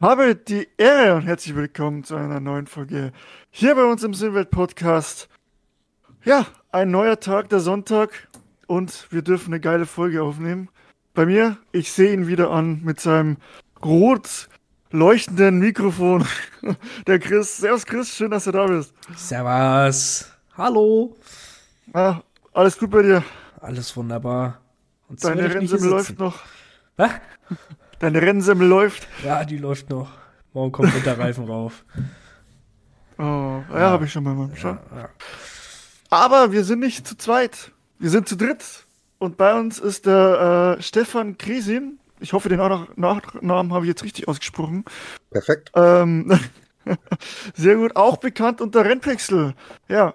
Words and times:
Habe 0.00 0.36
die 0.36 0.68
Ehre 0.76 1.16
und 1.16 1.22
herzlich 1.22 1.56
willkommen 1.56 2.04
zu 2.04 2.14
einer 2.14 2.38
neuen 2.38 2.68
Folge 2.68 3.10
hier 3.50 3.74
bei 3.74 3.82
uns 3.82 4.04
im 4.04 4.14
Silvet 4.14 4.48
Podcast. 4.48 5.28
Ja, 6.24 6.46
ein 6.70 6.92
neuer 6.92 7.18
Tag, 7.18 7.48
der 7.48 7.58
Sonntag 7.58 8.28
und 8.68 9.08
wir 9.10 9.22
dürfen 9.22 9.52
eine 9.52 9.58
geile 9.58 9.86
Folge 9.86 10.22
aufnehmen. 10.22 10.68
Bei 11.14 11.26
mir, 11.26 11.56
ich 11.72 11.90
sehe 11.90 12.12
ihn 12.12 12.28
wieder 12.28 12.52
an 12.52 12.80
mit 12.84 13.00
seinem 13.00 13.38
rot 13.84 14.48
leuchtenden 14.92 15.58
Mikrofon. 15.58 16.24
Der 17.08 17.18
Chris. 17.18 17.56
Servus 17.56 17.84
Chris, 17.84 18.14
schön, 18.14 18.30
dass 18.30 18.44
du 18.44 18.52
da 18.52 18.66
bist. 18.66 18.94
Servus. 19.16 20.30
Hallo. 20.56 21.16
Ah, 21.92 22.20
alles 22.52 22.78
gut 22.78 22.92
bei 22.92 23.02
dir? 23.02 23.24
Alles 23.60 23.96
wunderbar. 23.96 24.60
Und 25.08 25.24
Deine 25.24 25.52
Rennsemmel 25.52 25.90
läuft 25.90 26.20
noch. 26.20 26.38
Was? 26.96 27.10
Deine 27.98 28.22
Rennsemmel 28.22 28.68
läuft? 28.68 29.08
Ja, 29.24 29.44
die 29.44 29.58
läuft 29.58 29.90
noch. 29.90 30.08
Morgen 30.52 30.70
kommt 30.70 30.94
Winterreifen 30.94 31.44
rauf. 31.48 31.84
Oh, 33.18 33.22
ja, 33.22 33.64
ja. 33.72 33.90
habe 33.90 34.04
ich 34.04 34.12
schon 34.12 34.22
mal. 34.22 34.50
Schon. 34.56 34.78
Ja, 34.92 34.98
ja. 34.98 35.08
Aber 36.10 36.52
wir 36.52 36.62
sind 36.64 36.80
nicht 36.80 37.06
zu 37.06 37.16
zweit. 37.16 37.72
Wir 37.98 38.10
sind 38.10 38.28
zu 38.28 38.36
dritt. 38.36 38.86
Und 39.18 39.36
bei 39.36 39.52
uns 39.58 39.80
ist 39.80 40.06
der 40.06 40.76
äh, 40.78 40.82
Stefan 40.82 41.38
Krisin. 41.38 41.98
Ich 42.20 42.32
hoffe, 42.32 42.48
den 42.48 42.58
Nachnamen 42.58 43.72
habe 43.72 43.84
ich 43.84 43.88
jetzt 43.88 44.04
richtig 44.04 44.28
ausgesprochen. 44.28 44.84
Perfekt. 45.30 45.72
Ähm, 45.74 46.38
sehr 47.54 47.74
gut. 47.74 47.96
Auch 47.96 48.18
bekannt 48.18 48.60
unter 48.60 48.84
Rennpixel. 48.84 49.54
Ja. 49.88 50.14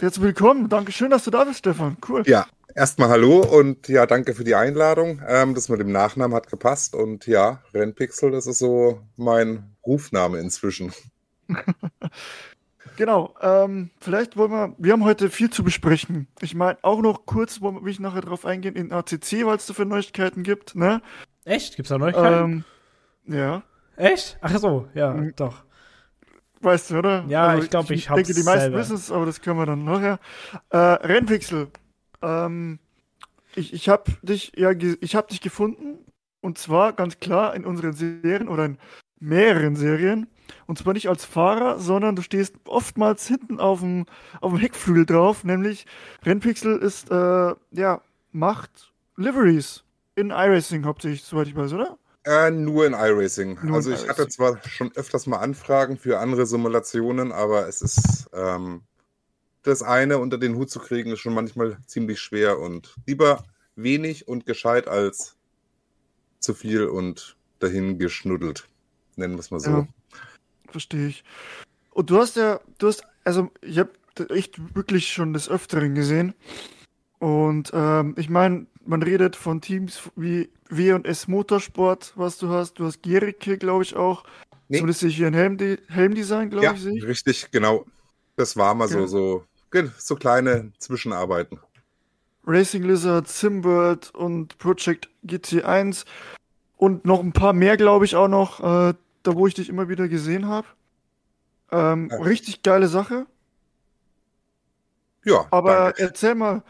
Jetzt 0.00 0.22
willkommen. 0.22 0.70
Dankeschön, 0.70 1.10
dass 1.10 1.24
du 1.24 1.30
da 1.30 1.44
bist, 1.44 1.58
Stefan. 1.58 1.98
Cool. 2.08 2.22
Ja, 2.26 2.46
erstmal 2.78 3.08
hallo 3.08 3.40
und 3.40 3.88
ja, 3.88 4.06
danke 4.06 4.34
für 4.34 4.44
die 4.44 4.54
Einladung. 4.54 5.20
Ähm, 5.26 5.54
das 5.54 5.68
mit 5.68 5.80
dem 5.80 5.92
Nachnamen 5.92 6.34
hat 6.34 6.48
gepasst. 6.48 6.94
Und 6.94 7.26
ja, 7.26 7.62
Rennpixel, 7.74 8.30
das 8.30 8.46
ist 8.46 8.58
so 8.58 9.00
mein 9.16 9.76
Rufname 9.84 10.38
inzwischen. 10.38 10.92
Genau, 12.96 13.32
ähm, 13.40 13.90
vielleicht 14.00 14.36
wollen 14.36 14.50
wir, 14.50 14.74
wir 14.76 14.92
haben 14.92 15.04
heute 15.04 15.30
viel 15.30 15.50
zu 15.50 15.62
besprechen. 15.62 16.26
Ich 16.40 16.56
meine, 16.56 16.78
auch 16.82 17.00
noch 17.00 17.26
kurz, 17.26 17.60
wo 17.60 17.72
will 17.84 17.92
ich 17.92 18.00
nachher 18.00 18.22
drauf 18.22 18.44
eingehen, 18.44 18.74
in 18.74 18.90
ACC, 18.90 19.46
weil 19.46 19.54
es 19.54 19.66
da 19.66 19.74
für 19.74 19.84
Neuigkeiten 19.84 20.42
gibt, 20.42 20.74
ne? 20.74 21.00
Echt? 21.44 21.76
Gibt's 21.76 21.90
da 21.90 21.98
Neuigkeiten? 21.98 22.64
Ähm, 23.26 23.34
ja. 23.36 23.62
Echt? 23.94 24.36
Ach 24.40 24.58
so, 24.58 24.88
ja, 24.94 25.14
mhm. 25.14 25.32
doch. 25.36 25.62
Weißt 26.60 26.90
du, 26.90 26.98
oder? 26.98 27.24
Ja, 27.28 27.46
also, 27.46 27.62
ich 27.62 27.70
glaube, 27.70 27.94
ich, 27.94 28.08
ich 28.08 28.12
denke, 28.12 28.34
die 28.34 28.42
meisten 28.42 28.74
wissen 28.74 28.96
es, 28.96 29.12
aber 29.12 29.26
das 29.26 29.42
können 29.42 29.60
wir 29.60 29.66
dann 29.66 29.84
nachher. 29.84 30.18
Äh, 30.70 30.76
Rennpixel, 30.76 31.68
ähm, 32.22 32.78
ich, 33.54 33.72
ich 33.72 33.88
habe 33.88 34.12
dich, 34.22 34.52
ja, 34.56 34.70
ich 34.72 35.14
habe 35.14 35.28
dich 35.28 35.40
gefunden 35.40 35.98
und 36.40 36.58
zwar 36.58 36.92
ganz 36.92 37.18
klar 37.18 37.54
in 37.54 37.64
unseren 37.64 37.92
Serien 37.92 38.48
oder 38.48 38.64
in 38.64 38.78
mehreren 39.20 39.76
Serien. 39.76 40.28
Und 40.66 40.78
zwar 40.78 40.94
nicht 40.94 41.08
als 41.08 41.24
Fahrer, 41.24 41.78
sondern 41.78 42.16
du 42.16 42.22
stehst 42.22 42.54
oftmals 42.66 43.26
hinten 43.26 43.60
auf 43.60 43.80
dem, 43.80 44.06
auf 44.40 44.52
dem 44.52 44.60
Heckflügel 44.60 45.04
drauf, 45.04 45.44
nämlich 45.44 45.86
Rennpixel 46.24 46.78
ist, 46.78 47.10
äh, 47.10 47.54
ja, 47.72 48.00
macht 48.32 48.92
Liveries 49.16 49.84
in 50.14 50.30
iRacing 50.30 50.84
hauptsächlich, 50.84 51.24
soweit 51.24 51.48
ich 51.48 51.56
weiß, 51.56 51.72
oder? 51.72 51.98
Äh, 52.24 52.50
nur 52.50 52.86
in 52.86 52.92
iRacing. 52.92 53.58
Nur 53.62 53.76
also 53.76 53.90
in 53.90 53.96
ich 53.96 54.08
hatte 54.08 54.28
zwar 54.28 54.58
schon 54.66 54.92
öfters 54.94 55.26
mal 55.26 55.38
Anfragen 55.38 55.96
für 55.96 56.18
andere 56.18 56.46
Simulationen, 56.46 57.32
aber 57.32 57.68
es 57.68 57.82
ist 57.82 58.28
ähm, 58.32 58.82
das 59.68 59.82
eine 59.82 60.18
unter 60.18 60.38
den 60.38 60.56
Hut 60.56 60.70
zu 60.70 60.80
kriegen, 60.80 61.12
ist 61.12 61.20
schon 61.20 61.34
manchmal 61.34 61.78
ziemlich 61.86 62.20
schwer 62.20 62.58
und 62.58 62.94
lieber 63.06 63.44
wenig 63.76 64.26
und 64.26 64.46
gescheit 64.46 64.88
als 64.88 65.36
zu 66.40 66.54
viel 66.54 66.86
und 66.86 67.36
dahin 67.60 67.98
geschnuddelt. 67.98 68.68
Nennen 69.16 69.34
wir 69.34 69.40
es 69.40 69.50
mal 69.50 69.60
so. 69.60 69.70
Ja 69.70 69.88
verstehe 70.70 71.08
ich. 71.08 71.24
Und 71.90 72.10
du 72.10 72.18
hast 72.18 72.36
ja, 72.36 72.60
du 72.78 72.88
hast, 72.88 73.02
also 73.24 73.50
ich 73.62 73.78
habe 73.78 73.90
echt 74.30 74.74
wirklich 74.74 75.12
schon 75.12 75.32
des 75.32 75.48
Öfteren 75.48 75.94
gesehen. 75.94 76.34
Und 77.18 77.70
ähm, 77.72 78.14
ich 78.16 78.28
meine, 78.28 78.66
man 78.84 79.02
redet 79.02 79.34
von 79.36 79.60
Teams 79.60 80.00
wie 80.14 80.50
W&S 80.70 81.26
Motorsport, 81.26 82.12
was 82.14 82.38
du 82.38 82.48
hast. 82.48 82.74
Du 82.74 82.84
hast 82.84 83.02
Gericke, 83.02 83.58
glaube 83.58 83.82
ich, 83.82 83.96
auch. 83.96 84.24
Nee. 84.68 84.78
Zumindest 84.78 85.02
hier 85.02 85.26
ein 85.26 85.34
Helm 85.34 85.58
Helmdesign, 85.88 86.50
glaube 86.50 86.66
ja, 86.66 86.72
ich, 86.74 86.80
sehe 86.80 87.02
richtig, 87.02 87.50
genau. 87.50 87.86
Das 88.36 88.56
war 88.56 88.74
mal 88.74 88.88
ja. 88.88 88.98
so, 88.98 89.06
so, 89.06 89.44
so 89.98 90.16
kleine 90.16 90.72
Zwischenarbeiten. 90.78 91.60
Racing 92.46 92.82
Lizard, 92.82 93.28
Simbird 93.28 94.14
und 94.14 94.56
Project 94.58 95.08
GT1 95.26 96.04
und 96.76 97.04
noch 97.04 97.20
ein 97.20 97.32
paar 97.32 97.52
mehr, 97.52 97.76
glaube 97.76 98.04
ich, 98.04 98.16
auch 98.16 98.28
noch. 98.28 98.60
Äh, 98.60 98.94
da 99.22 99.34
wo 99.34 99.46
ich 99.46 99.54
dich 99.54 99.68
immer 99.68 99.88
wieder 99.88 100.08
gesehen 100.08 100.46
habe. 100.46 100.66
Ähm, 101.70 102.08
ja. 102.10 102.18
Richtig 102.18 102.62
geile 102.62 102.88
Sache. 102.88 103.26
Ja. 105.24 105.46
Aber 105.50 105.86
danke. 105.86 106.02
erzähl 106.02 106.34
mal, 106.34 106.62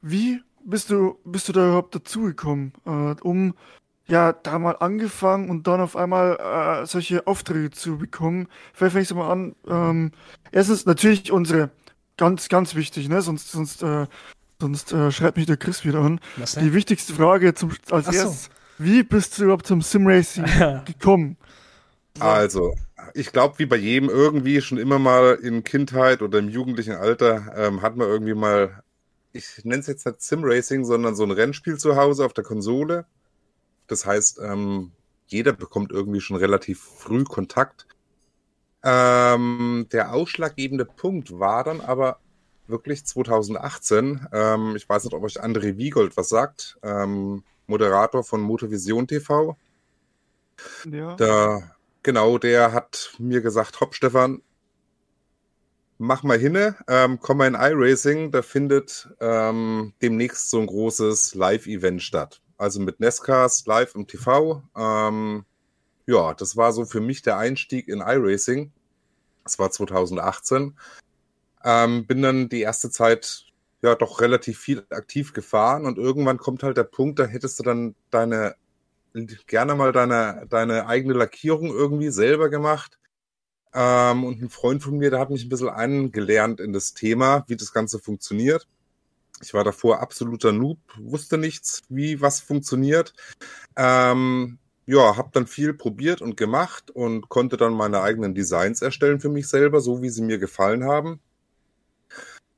wie 0.00 0.42
bist 0.64 0.90
du, 0.90 1.18
bist 1.24 1.48
du 1.48 1.52
da 1.52 1.66
überhaupt 1.66 1.94
dazugekommen, 1.94 2.72
äh, 2.86 3.20
um 3.22 3.54
ja 4.06 4.32
da 4.32 4.58
mal 4.58 4.76
angefangen 4.76 5.50
und 5.50 5.66
dann 5.66 5.80
auf 5.80 5.96
einmal 5.96 6.36
äh, 6.82 6.86
solche 6.86 7.26
Aufträge 7.26 7.70
zu 7.70 7.98
bekommen? 7.98 8.48
Vielleicht 8.72 8.94
fängst 8.94 9.10
du 9.10 9.16
mal 9.16 9.30
an. 9.32 9.56
Ähm, 9.66 10.12
erstens 10.52 10.86
natürlich 10.86 11.32
unsere, 11.32 11.70
ganz, 12.16 12.48
ganz 12.48 12.74
wichtig, 12.74 13.08
ne? 13.08 13.22
Sonst, 13.22 13.50
sonst, 13.52 13.82
äh, 13.82 14.06
sonst 14.60 14.92
äh, 14.92 15.10
schreibt 15.10 15.36
mich 15.36 15.46
der 15.46 15.56
Chris 15.56 15.84
wieder 15.84 16.00
an. 16.00 16.20
Die 16.60 16.72
wichtigste 16.72 17.14
Frage 17.14 17.54
zum, 17.54 17.72
als 17.90 18.06
erstes. 18.06 18.50
Wie 18.78 19.02
bist 19.02 19.38
du 19.38 19.44
überhaupt 19.44 19.66
zum 19.66 19.82
Simracing 19.82 20.44
gekommen? 20.84 21.36
Also, 22.18 22.74
ich 23.14 23.32
glaube, 23.32 23.58
wie 23.58 23.66
bei 23.66 23.76
jedem 23.76 24.08
irgendwie 24.08 24.60
schon 24.60 24.78
immer 24.78 24.98
mal 24.98 25.34
in 25.34 25.64
Kindheit 25.64 26.22
oder 26.22 26.38
im 26.38 26.48
jugendlichen 26.48 26.94
Alter 26.94 27.52
ähm, 27.56 27.82
hat 27.82 27.96
man 27.96 28.08
irgendwie 28.08 28.34
mal, 28.34 28.82
ich 29.32 29.64
nenne 29.64 29.80
es 29.80 29.86
jetzt 29.86 30.06
nicht 30.06 30.22
Sim-Racing, 30.22 30.84
sondern 30.84 31.14
so 31.16 31.24
ein 31.24 31.30
Rennspiel 31.30 31.76
zu 31.76 31.96
Hause 31.96 32.24
auf 32.24 32.32
der 32.32 32.44
Konsole. 32.44 33.06
Das 33.86 34.06
heißt, 34.06 34.40
ähm, 34.42 34.92
jeder 35.26 35.52
bekommt 35.52 35.92
irgendwie 35.92 36.20
schon 36.20 36.36
relativ 36.36 36.80
früh 36.80 37.24
Kontakt. 37.24 37.86
Ähm, 38.84 39.86
der 39.92 40.12
ausschlaggebende 40.12 40.84
Punkt 40.84 41.38
war 41.38 41.64
dann 41.64 41.80
aber 41.80 42.18
wirklich 42.66 43.04
2018. 43.04 44.28
Ähm, 44.32 44.76
ich 44.76 44.88
weiß 44.88 45.04
nicht, 45.04 45.14
ob 45.14 45.22
euch 45.22 45.42
André 45.42 45.76
Wiegold 45.76 46.16
was 46.16 46.28
sagt. 46.28 46.78
Ähm, 46.82 47.42
Moderator 47.66 48.22
von 48.22 48.40
Motorvision 48.42 49.06
TV. 49.06 49.56
Ja. 50.90 51.16
Da 51.16 51.74
Genau, 52.04 52.36
der 52.36 52.74
hat 52.74 53.14
mir 53.18 53.40
gesagt, 53.40 53.80
hopp, 53.80 53.94
Stefan, 53.94 54.42
mach 55.96 56.22
mal 56.22 56.38
hinne, 56.38 56.76
ähm, 56.86 57.18
komm 57.18 57.38
mal 57.38 57.46
in 57.46 57.54
iRacing, 57.54 58.30
da 58.30 58.42
findet 58.42 59.08
ähm, 59.20 59.94
demnächst 60.02 60.50
so 60.50 60.60
ein 60.60 60.66
großes 60.66 61.34
Live-Event 61.34 62.02
statt. 62.02 62.42
Also 62.58 62.80
mit 62.80 63.00
Nescas 63.00 63.64
live 63.64 63.94
im 63.94 64.06
TV. 64.06 64.62
Ähm, 64.76 65.46
ja, 66.06 66.34
das 66.34 66.56
war 66.56 66.72
so 66.72 66.84
für 66.84 67.00
mich 67.00 67.22
der 67.22 67.38
Einstieg 67.38 67.88
in 67.88 68.00
iRacing. 68.00 68.72
Das 69.44 69.58
war 69.58 69.70
2018. 69.70 70.76
Ähm, 71.64 72.06
bin 72.06 72.22
dann 72.22 72.48
die 72.48 72.60
erste 72.60 72.90
Zeit 72.90 73.46
ja 73.82 73.94
doch 73.94 74.20
relativ 74.20 74.58
viel 74.58 74.84
aktiv 74.90 75.32
gefahren 75.32 75.86
und 75.86 75.98
irgendwann 75.98 76.38
kommt 76.38 76.62
halt 76.62 76.76
der 76.76 76.84
Punkt, 76.84 77.18
da 77.18 77.26
hättest 77.26 77.58
du 77.58 77.62
dann 77.62 77.94
deine 78.10 78.56
gerne 79.46 79.74
mal 79.74 79.92
deine, 79.92 80.46
deine 80.50 80.86
eigene 80.86 81.14
Lackierung 81.14 81.68
irgendwie 81.68 82.10
selber 82.10 82.48
gemacht. 82.48 82.98
Ähm, 83.72 84.24
und 84.24 84.42
ein 84.42 84.50
Freund 84.50 84.82
von 84.82 84.98
mir, 84.98 85.10
der 85.10 85.20
hat 85.20 85.30
mich 85.30 85.44
ein 85.44 85.48
bisschen 85.48 85.68
angelernt 85.68 86.60
in 86.60 86.72
das 86.72 86.94
Thema, 86.94 87.44
wie 87.46 87.56
das 87.56 87.72
Ganze 87.72 87.98
funktioniert. 87.98 88.66
Ich 89.42 89.54
war 89.54 89.64
davor 89.64 90.00
absoluter 90.00 90.52
Noob, 90.52 90.78
wusste 90.96 91.38
nichts, 91.38 91.82
wie 91.88 92.20
was 92.20 92.40
funktioniert. 92.40 93.14
Ähm, 93.76 94.58
ja, 94.86 95.16
habe 95.16 95.30
dann 95.32 95.46
viel 95.46 95.72
probiert 95.74 96.20
und 96.20 96.36
gemacht 96.36 96.90
und 96.90 97.28
konnte 97.28 97.56
dann 97.56 97.72
meine 97.72 98.02
eigenen 98.02 98.34
Designs 98.34 98.82
erstellen 98.82 99.20
für 99.20 99.30
mich 99.30 99.48
selber, 99.48 99.80
so 99.80 100.02
wie 100.02 100.10
sie 100.10 100.22
mir 100.22 100.38
gefallen 100.38 100.84
haben. 100.84 101.20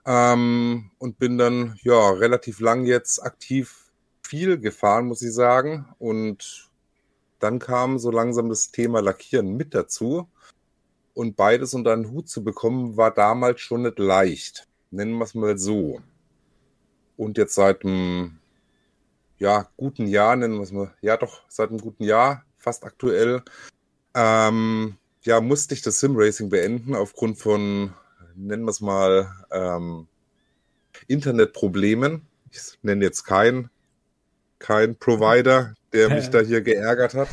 Ähm, 0.04 0.90
und 0.98 1.18
bin 1.18 1.38
dann 1.38 1.78
ja 1.82 2.10
relativ 2.10 2.60
lang 2.60 2.84
jetzt 2.84 3.22
aktiv 3.22 3.90
viel 4.22 4.58
gefahren, 4.58 5.06
muss 5.06 5.22
ich 5.22 5.32
sagen. 5.32 5.86
Und 5.98 6.70
dann 7.38 7.58
kam 7.58 7.98
so 7.98 8.10
langsam 8.10 8.48
das 8.48 8.70
Thema 8.70 9.00
Lackieren 9.00 9.56
mit 9.56 9.74
dazu. 9.74 10.28
Und 11.14 11.36
beides 11.36 11.74
unter 11.74 11.92
einen 11.92 12.10
Hut 12.10 12.28
zu 12.28 12.44
bekommen, 12.44 12.96
war 12.96 13.12
damals 13.12 13.60
schon 13.60 13.82
nicht 13.82 13.98
leicht. 13.98 14.68
Nennen 14.90 15.16
wir 15.16 15.24
es 15.24 15.34
mal 15.34 15.58
so. 15.58 16.00
Und 17.16 17.38
jetzt 17.38 17.54
seit 17.54 17.84
einem 17.84 18.38
ja, 19.38 19.68
guten 19.76 20.06
Jahr, 20.06 20.36
nennen 20.36 20.54
wir 20.54 20.62
es 20.62 20.72
mal, 20.72 20.92
ja 21.00 21.16
doch, 21.16 21.42
seit 21.48 21.70
einem 21.70 21.80
guten 21.80 22.04
Jahr, 22.04 22.44
fast 22.58 22.84
aktuell, 22.84 23.42
ähm, 24.14 24.96
ja, 25.22 25.40
musste 25.40 25.74
ich 25.74 25.82
das 25.82 26.00
Sim-Racing 26.00 26.48
beenden 26.48 26.94
aufgrund 26.94 27.38
von, 27.38 27.92
nennen 28.34 28.64
wir 28.64 28.70
es 28.70 28.80
mal, 28.80 29.30
ähm, 29.50 30.06
Internetproblemen. 31.08 32.22
Ich 32.50 32.78
nenne 32.82 33.04
jetzt 33.04 33.24
keinen 33.24 33.70
kein 34.58 34.96
Provider, 34.96 35.74
der 35.92 36.10
mich 36.10 36.30
da 36.30 36.40
hier 36.40 36.62
geärgert 36.62 37.14
hat. 37.14 37.28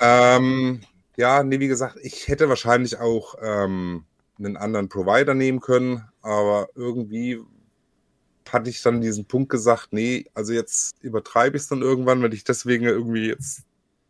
ähm, 0.00 0.80
ja, 1.16 1.42
nee, 1.42 1.60
wie 1.60 1.68
gesagt, 1.68 1.96
ich 2.02 2.28
hätte 2.28 2.48
wahrscheinlich 2.48 2.98
auch 2.98 3.36
ähm, 3.40 4.04
einen 4.38 4.56
anderen 4.56 4.88
Provider 4.88 5.34
nehmen 5.34 5.60
können, 5.60 6.04
aber 6.20 6.68
irgendwie 6.74 7.40
hatte 8.52 8.70
ich 8.70 8.82
dann 8.82 9.00
diesen 9.00 9.26
Punkt 9.26 9.50
gesagt, 9.50 9.88
nee, 9.92 10.26
also 10.34 10.52
jetzt 10.52 10.96
übertreibe 11.02 11.56
ich 11.56 11.64
es 11.64 11.68
dann 11.68 11.82
irgendwann, 11.82 12.22
wenn 12.22 12.32
ich 12.32 12.44
deswegen 12.44 12.84
irgendwie 12.84 13.28
jetzt 13.28 13.62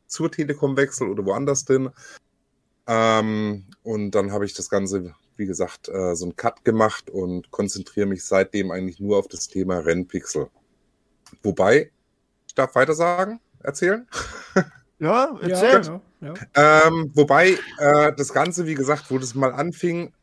zur 0.06 0.30
Telekom 0.30 0.76
wechsle 0.76 1.06
oder 1.06 1.24
woanders 1.24 1.64
bin. 1.64 1.90
Ähm, 2.86 3.64
und 3.82 4.12
dann 4.12 4.32
habe 4.32 4.44
ich 4.44 4.54
das 4.54 4.70
Ganze, 4.70 5.14
wie 5.36 5.46
gesagt, 5.46 5.88
äh, 5.88 6.14
so 6.14 6.26
einen 6.26 6.36
Cut 6.36 6.64
gemacht 6.64 7.10
und 7.10 7.50
konzentriere 7.50 8.06
mich 8.06 8.24
seitdem 8.24 8.70
eigentlich 8.70 9.00
nur 9.00 9.18
auf 9.18 9.28
das 9.28 9.48
Thema 9.48 9.78
Rennpixel. 9.78 10.48
Wobei, 11.42 11.90
ich 12.46 12.54
darf 12.54 12.74
weiter 12.74 12.94
sagen, 12.94 13.40
erzählen? 13.60 14.06
Ja, 14.98 15.38
erzähl. 15.42 16.00
Ja, 16.22 16.34
ja. 16.54 16.86
Ähm, 16.86 17.10
wobei 17.14 17.58
äh, 17.78 18.12
das 18.16 18.32
Ganze, 18.32 18.66
wie 18.66 18.74
gesagt, 18.74 19.10
wo 19.10 19.18
das 19.18 19.34
mal 19.34 19.52
anfing, 19.52 20.14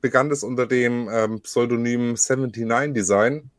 begann 0.00 0.30
es 0.30 0.42
unter 0.42 0.66
dem 0.66 1.08
ähm, 1.10 1.40
Pseudonym 1.40 2.14
79 2.16 2.92
Design. 2.92 3.50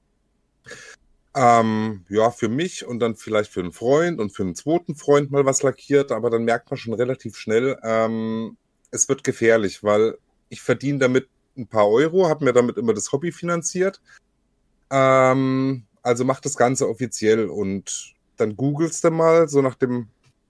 Ähm, 1.35 2.05
ja, 2.09 2.31
für 2.31 2.49
mich 2.49 2.85
und 2.85 2.99
dann 2.99 3.15
vielleicht 3.15 3.51
für 3.51 3.59
einen 3.59 3.71
Freund 3.71 4.19
und 4.19 4.35
für 4.35 4.43
einen 4.43 4.55
zweiten 4.55 4.95
Freund 4.95 5.31
mal 5.31 5.45
was 5.45 5.61
lackiert, 5.61 6.11
aber 6.11 6.29
dann 6.29 6.43
merkt 6.43 6.69
man 6.71 6.77
schon 6.77 6.93
relativ 6.93 7.37
schnell, 7.37 7.77
ähm, 7.83 8.57
es 8.91 9.07
wird 9.07 9.23
gefährlich, 9.23 9.83
weil 9.83 10.17
ich 10.49 10.61
verdiene 10.61 10.99
damit 10.99 11.29
ein 11.55 11.67
paar 11.67 11.87
Euro, 11.87 12.27
habe 12.27 12.45
mir 12.45 12.53
damit 12.53 12.77
immer 12.77 12.93
das 12.93 13.11
Hobby 13.11 13.31
finanziert. 13.31 14.01
Ähm, 14.89 15.83
also 16.01 16.25
macht 16.25 16.45
das 16.45 16.55
Ganze 16.55 16.89
offiziell 16.89 17.47
und 17.49 18.15
dann 18.37 18.55
googelst 18.55 19.03
du 19.03 19.11
mal 19.11 19.47
so 19.47 19.61
nach 19.61 19.75
dem 19.75 20.07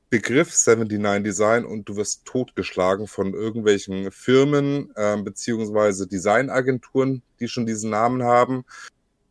Begriff 0.10 0.52
79 0.52 1.24
Design 1.24 1.66
und 1.66 1.88
du 1.88 1.96
wirst 1.96 2.26
totgeschlagen 2.26 3.06
von 3.06 3.34
irgendwelchen 3.34 4.12
Firmen 4.12 4.92
äh, 4.96 5.18
beziehungsweise 5.22 6.08
Designagenturen, 6.08 7.22
die 7.40 7.48
schon 7.48 7.68
diesen 7.68 7.92
Namen 7.92 8.24
haben. 8.24 8.66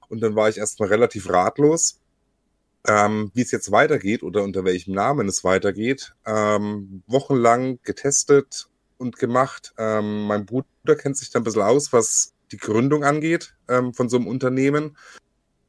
Und 0.08 0.20
dann 0.20 0.36
war 0.36 0.48
ich 0.48 0.58
erstmal 0.58 0.88
relativ 0.88 1.28
ratlos, 1.28 2.00
ähm, 2.86 3.32
wie 3.34 3.42
es 3.42 3.50
jetzt 3.50 3.72
weitergeht 3.72 4.22
oder 4.22 4.44
unter 4.44 4.64
welchem 4.64 4.94
Namen 4.94 5.26
es 5.28 5.42
weitergeht. 5.42 6.14
Ähm, 6.24 7.02
wochenlang 7.08 7.80
getestet 7.82 8.68
und 8.98 9.18
gemacht. 9.18 9.74
Ähm, 9.78 10.26
mein 10.26 10.46
Bruder 10.46 10.96
kennt 10.96 11.16
sich 11.16 11.30
da 11.30 11.40
ein 11.40 11.44
bisschen 11.44 11.62
aus, 11.62 11.92
was 11.92 12.34
die 12.52 12.56
Gründung 12.56 13.04
angeht 13.04 13.56
ähm, 13.68 13.94
von 13.94 14.08
so 14.08 14.16
einem 14.16 14.28
Unternehmen. 14.28 14.96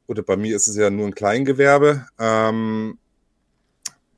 Oder 0.06 0.22
bei 0.22 0.38
mir 0.38 0.56
ist 0.56 0.68
es 0.68 0.76
ja 0.76 0.90
nur 0.90 1.08
ein 1.08 1.16
Kleingewerbe. 1.16 2.08
Ähm, 2.20 3.00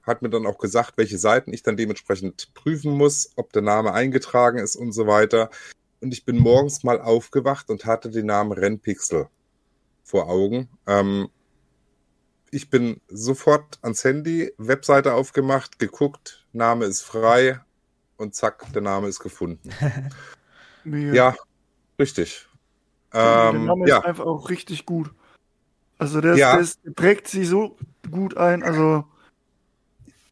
hat 0.04 0.22
mir 0.22 0.30
dann 0.30 0.46
auch 0.46 0.58
gesagt, 0.58 0.94
welche 0.98 1.18
Seiten 1.18 1.54
ich 1.54 1.64
dann 1.64 1.78
dementsprechend 1.78 2.54
prüfen 2.54 2.92
muss, 2.94 3.32
ob 3.36 3.54
der 3.54 3.62
Name 3.62 3.94
eingetragen 3.94 4.58
ist 4.58 4.76
und 4.76 4.92
so 4.92 5.08
weiter. 5.08 5.50
Und 6.02 6.14
ich 6.14 6.26
bin 6.26 6.38
morgens 6.38 6.84
mal 6.84 7.00
aufgewacht 7.00 7.70
und 7.70 7.86
hatte 7.86 8.10
den 8.10 8.26
Namen 8.26 8.52
Rennpixel 8.52 9.28
vor 10.04 10.28
Augen. 10.28 10.70
Ähm, 10.88 11.30
ich 12.50 12.70
bin 12.70 13.00
sofort 13.08 13.80
ans 13.82 14.04
Handy, 14.04 14.52
Webseite 14.58 15.14
aufgemacht, 15.14 15.80
geguckt, 15.80 16.46
Name 16.52 16.86
ist 16.86 17.02
frei 17.02 17.60
und 18.18 18.36
zack, 18.36 18.72
der 18.74 18.82
Name 18.82 19.08
ist 19.08 19.20
gefunden. 19.20 19.70
Ja, 20.84 21.36
richtig. 22.00 22.48
der 23.14 23.52
Ähm, 23.54 23.66
Name 23.66 23.88
ja, 23.88 24.00
ist 24.00 24.06
einfach 24.06 24.26
auch 24.26 24.50
richtig 24.50 24.88
gut. 24.88 25.12
Also 26.00 26.22
der, 26.22 26.36
Ja. 26.36 26.54
der, 26.54 26.62
ist, 26.62 26.84
der 26.84 26.92
prägt 26.92 27.28
sie 27.28 27.46
so 27.46 27.78
gut 28.10 28.36
ein. 28.36 28.64
Also 28.64 29.06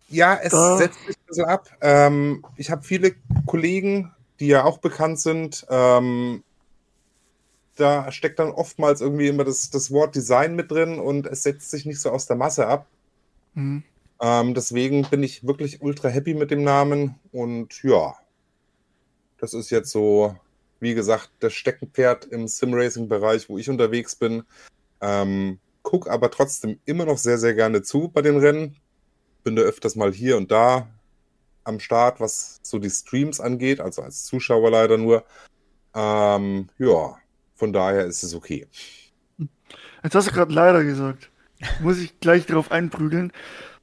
Ja, 0.10 0.40
es 0.42 0.52
Da- 0.52 0.78
setzt 0.78 1.00
sich 1.06 1.16
ein 1.16 1.26
bisschen 1.28 1.46
ab. 1.46 1.70
Ähm, 1.82 2.46
ich 2.58 2.72
habe 2.72 2.84
viele 2.84 3.16
Kollegen, 3.46 4.12
die 4.40 4.48
ja 4.48 4.64
auch 4.64 4.80
bekannt 4.80 5.20
sind. 5.20 5.66
Ähm, 5.70 6.44
da 7.76 8.12
steckt 8.12 8.40
dann 8.40 8.52
oftmals 8.52 9.02
irgendwie 9.02 9.28
immer 9.28 9.44
das, 9.46 9.70
das 9.70 9.92
Wort 9.92 10.16
Design 10.16 10.56
mit 10.56 10.72
drin 10.72 11.00
und 11.00 11.28
es 11.28 11.44
setzt 11.44 11.72
sich 11.72 11.86
nicht 11.86 12.02
so 12.02 12.10
aus 12.12 12.26
der 12.26 12.36
Masse 12.36 12.68
ab. 12.68 12.88
hm. 13.56 13.84
Ähm, 14.22 14.54
deswegen 14.54 15.04
bin 15.10 15.24
ich 15.24 15.48
wirklich 15.48 15.82
ultra 15.82 16.10
happy 16.10 16.34
mit 16.34 16.52
dem 16.52 16.64
Namen 16.64 17.16
und 17.32 17.82
ja, 17.84 18.16
das 19.38 19.54
ist 19.54 19.70
jetzt 19.70 19.92
so, 19.92 20.36
wie 20.80 20.94
gesagt, 20.94 21.32
das 21.40 21.54
Steckenpferd 21.54 22.26
im 22.26 22.48
Sim-Racing-Bereich, 22.48 23.48
wo 23.50 23.58
ich 23.58 23.70
unterwegs 23.70 24.16
bin. 24.16 24.44
Ähm, 25.02 25.60
guck 25.84 26.10
aber 26.10 26.30
trotzdem 26.32 26.80
immer 26.86 27.06
noch 27.06 27.18
sehr, 27.18 27.38
sehr 27.38 27.54
gerne 27.54 27.82
zu 27.82 28.10
bei 28.10 28.22
den 28.22 28.38
Rennen. 28.38 28.76
Bin 29.50 29.56
da 29.56 29.64
öfters 29.64 29.96
mal 29.96 30.14
hier 30.14 30.38
und 30.38 30.52
da 30.52 30.88
am 31.64 31.80
Start, 31.80 32.20
was 32.20 32.60
so 32.62 32.78
die 32.78 32.92
Streams 32.92 33.40
angeht, 33.40 33.80
also 33.80 34.04
als 34.04 34.26
Zuschauer 34.26 34.70
leider 34.70 35.00
nur. 35.00 35.26
Ähm, 35.96 36.70
ja, 36.78 37.18
von 37.56 37.74
daher 37.74 38.06
ist 38.06 38.22
es 38.22 38.36
okay. 38.36 38.68
Jetzt 40.04 40.14
hast 40.14 40.28
du 40.28 40.32
gerade 40.32 40.54
leider 40.54 40.84
gesagt. 40.84 41.32
Muss 41.80 41.98
ich 41.98 42.20
gleich 42.20 42.46
drauf 42.46 42.72
einprügeln. 42.72 43.34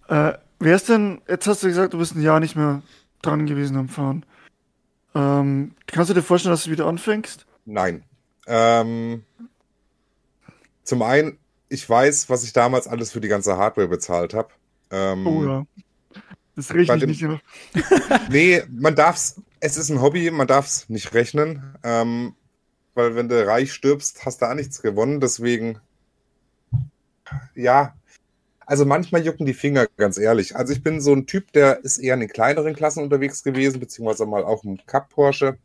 Äh, 0.07 0.35
wer 0.61 0.77
ist 0.77 0.89
denn, 0.89 1.21
jetzt 1.27 1.49
hast 1.49 1.65
du 1.65 1.67
gesagt, 1.67 1.95
du 1.95 1.99
bist 1.99 2.15
ein 2.15 2.23
Jahr 2.23 2.39
nicht 2.39 2.55
mehr 2.55 2.83
dran 3.23 3.47
gewesen 3.47 3.77
am 3.77 3.89
Fahren. 3.89 4.25
Ähm, 5.17 5.75
kannst 5.89 6.11
du 6.11 6.15
dir 6.15 6.23
vorstellen, 6.23 6.53
dass 6.53 6.63
du 6.63 6.71
wieder 6.71 6.87
anfängst? 6.87 7.45
Nein. 7.65 8.05
Ähm, 8.47 9.25
zum 10.85 11.03
einen, 11.03 11.41
ich 11.69 11.91
weiß, 11.91 12.31
was 12.31 12.45
ich 12.45 12.53
damals 12.53 12.87
alles 12.87 13.11
für 13.11 13.21
die 13.21 13.27
ganze 13.27 13.57
Hardware 13.57 13.89
bezahlt 13.89 14.33
habe. 14.33 14.51
Ähm, 14.91 15.27
Oh 15.27 15.45
ja. 15.45 15.67
Das 16.55 16.73
rechne 16.73 16.97
ich 16.97 17.07
nicht 17.07 17.23
mehr. 17.23 17.41
Nee, 18.31 18.63
man 18.71 18.95
darf's, 18.95 19.41
es 19.61 19.77
ist 19.77 19.91
ein 19.91 20.01
Hobby, 20.01 20.31
man 20.31 20.47
darf's 20.47 20.89
nicht 20.89 21.13
rechnen. 21.13 21.75
Ähm, 21.83 22.35
weil 22.95 23.15
wenn 23.15 23.29
du 23.29 23.47
reich 23.47 23.73
stirbst, 23.73 24.25
hast 24.25 24.41
du 24.41 24.47
auch 24.47 24.55
nichts 24.55 24.81
gewonnen. 24.81 25.21
Deswegen, 25.21 25.79
ja, 27.55 27.95
also 28.65 28.85
manchmal 28.85 29.25
jucken 29.25 29.47
die 29.47 29.55
Finger, 29.55 29.87
ganz 29.97 30.17
ehrlich. 30.19 30.57
Also 30.57 30.73
ich 30.73 30.83
bin 30.83 31.01
so 31.01 31.13
ein 31.13 31.27
Typ, 31.27 31.53
der 31.53 31.85
ist 31.85 31.99
eher 31.99 32.15
in 32.15 32.21
den 32.21 32.29
kleineren 32.31 32.75
Klassen 32.75 33.03
unterwegs 33.03 33.45
gewesen, 33.45 33.79
beziehungsweise 33.79 34.27
mal 34.27 34.45
auch 34.45 34.65
im 34.65 34.79
Cup 34.87 35.11
Porsche. 35.11 35.59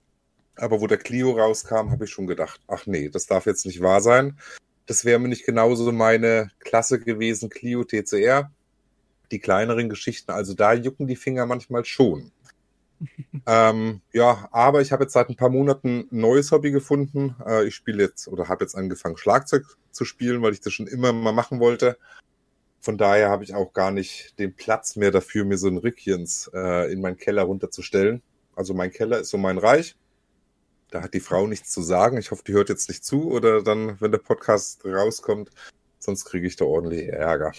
Aber 0.58 0.82
wo 0.82 0.88
der 0.88 0.98
Clio 0.98 1.32
rauskam, 1.32 1.90
habe 1.90 2.04
ich 2.06 2.12
schon 2.12 2.28
gedacht, 2.28 2.60
ach 2.68 2.86
nee, 2.86 3.10
das 3.10 3.26
darf 3.26 3.46
jetzt 3.46 3.66
nicht 3.66 3.82
wahr 3.82 4.02
sein. 4.02 4.38
Das 4.86 5.06
wäre 5.06 5.20
mir 5.20 5.30
nicht 5.30 5.46
genauso 5.46 5.92
meine 5.92 6.52
Klasse 6.60 7.00
gewesen, 7.00 7.50
Clio 7.50 7.86
TCR. 7.86 8.52
Die 9.32 9.40
kleineren 9.40 9.90
Geschichten, 9.90 10.32
also 10.32 10.54
da 10.54 10.74
jucken 10.74 11.08
die 11.08 11.16
Finger 11.16 11.46
manchmal 11.46 11.86
schon. 11.86 12.32
ähm, 13.48 14.02
ja, 14.14 14.48
aber 14.52 14.82
ich 14.82 14.92
habe 14.92 15.04
jetzt 15.04 15.14
seit 15.14 15.30
ein 15.30 15.36
paar 15.36 15.50
Monaten 15.50 16.08
ein 16.12 16.20
neues 16.20 16.52
Hobby 16.52 16.72
gefunden. 16.72 17.36
Äh, 17.46 17.66
ich 17.66 17.76
spiele 17.76 18.04
jetzt 18.04 18.28
oder 18.28 18.48
habe 18.48 18.64
jetzt 18.64 18.76
angefangen, 18.76 19.18
Schlagzeug 19.18 19.66
zu 19.92 20.06
spielen, 20.06 20.42
weil 20.42 20.54
ich 20.54 20.62
das 20.62 20.74
schon 20.74 20.88
immer 20.88 21.14
mal 21.14 21.34
machen 21.34 21.60
wollte. 21.60 21.98
Von 22.80 22.98
daher 22.98 23.30
habe 23.30 23.44
ich 23.44 23.54
auch 23.54 23.74
gar 23.74 23.92
nicht 23.92 24.40
den 24.40 24.56
Platz 24.56 24.96
mehr 24.96 25.12
dafür, 25.12 25.46
mir 25.46 25.58
so 25.58 25.68
ein 25.68 25.78
Rückchens 25.78 26.50
äh, 26.54 26.92
in 26.92 27.02
meinen 27.02 27.18
Keller 27.18 27.44
runterzustellen. 27.44 28.22
Also 28.56 28.74
mein 28.74 28.92
Keller 28.92 29.20
ist 29.20 29.30
so 29.30 29.38
mein 29.38 29.58
Reich. 29.58 29.96
Da 30.90 31.02
hat 31.04 31.14
die 31.14 31.20
Frau 31.20 31.48
nichts 31.48 31.72
zu 31.72 31.82
sagen. 31.82 32.18
Ich 32.18 32.32
hoffe, 32.32 32.44
die 32.46 32.54
hört 32.54 32.70
jetzt 32.70 32.90
nicht 32.90 33.06
zu 33.06 33.32
oder 33.32 33.64
dann, 33.64 34.00
wenn 34.02 34.12
der 34.12 34.20
Podcast 34.20 34.84
rauskommt, 34.84 35.52
sonst 36.04 36.26
kriege 36.26 36.48
ich 36.48 36.56
da 36.56 36.66
ordentlich 36.66 37.10
Ärger. 37.10 37.52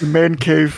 Man 0.00 0.38
Cave. 0.38 0.72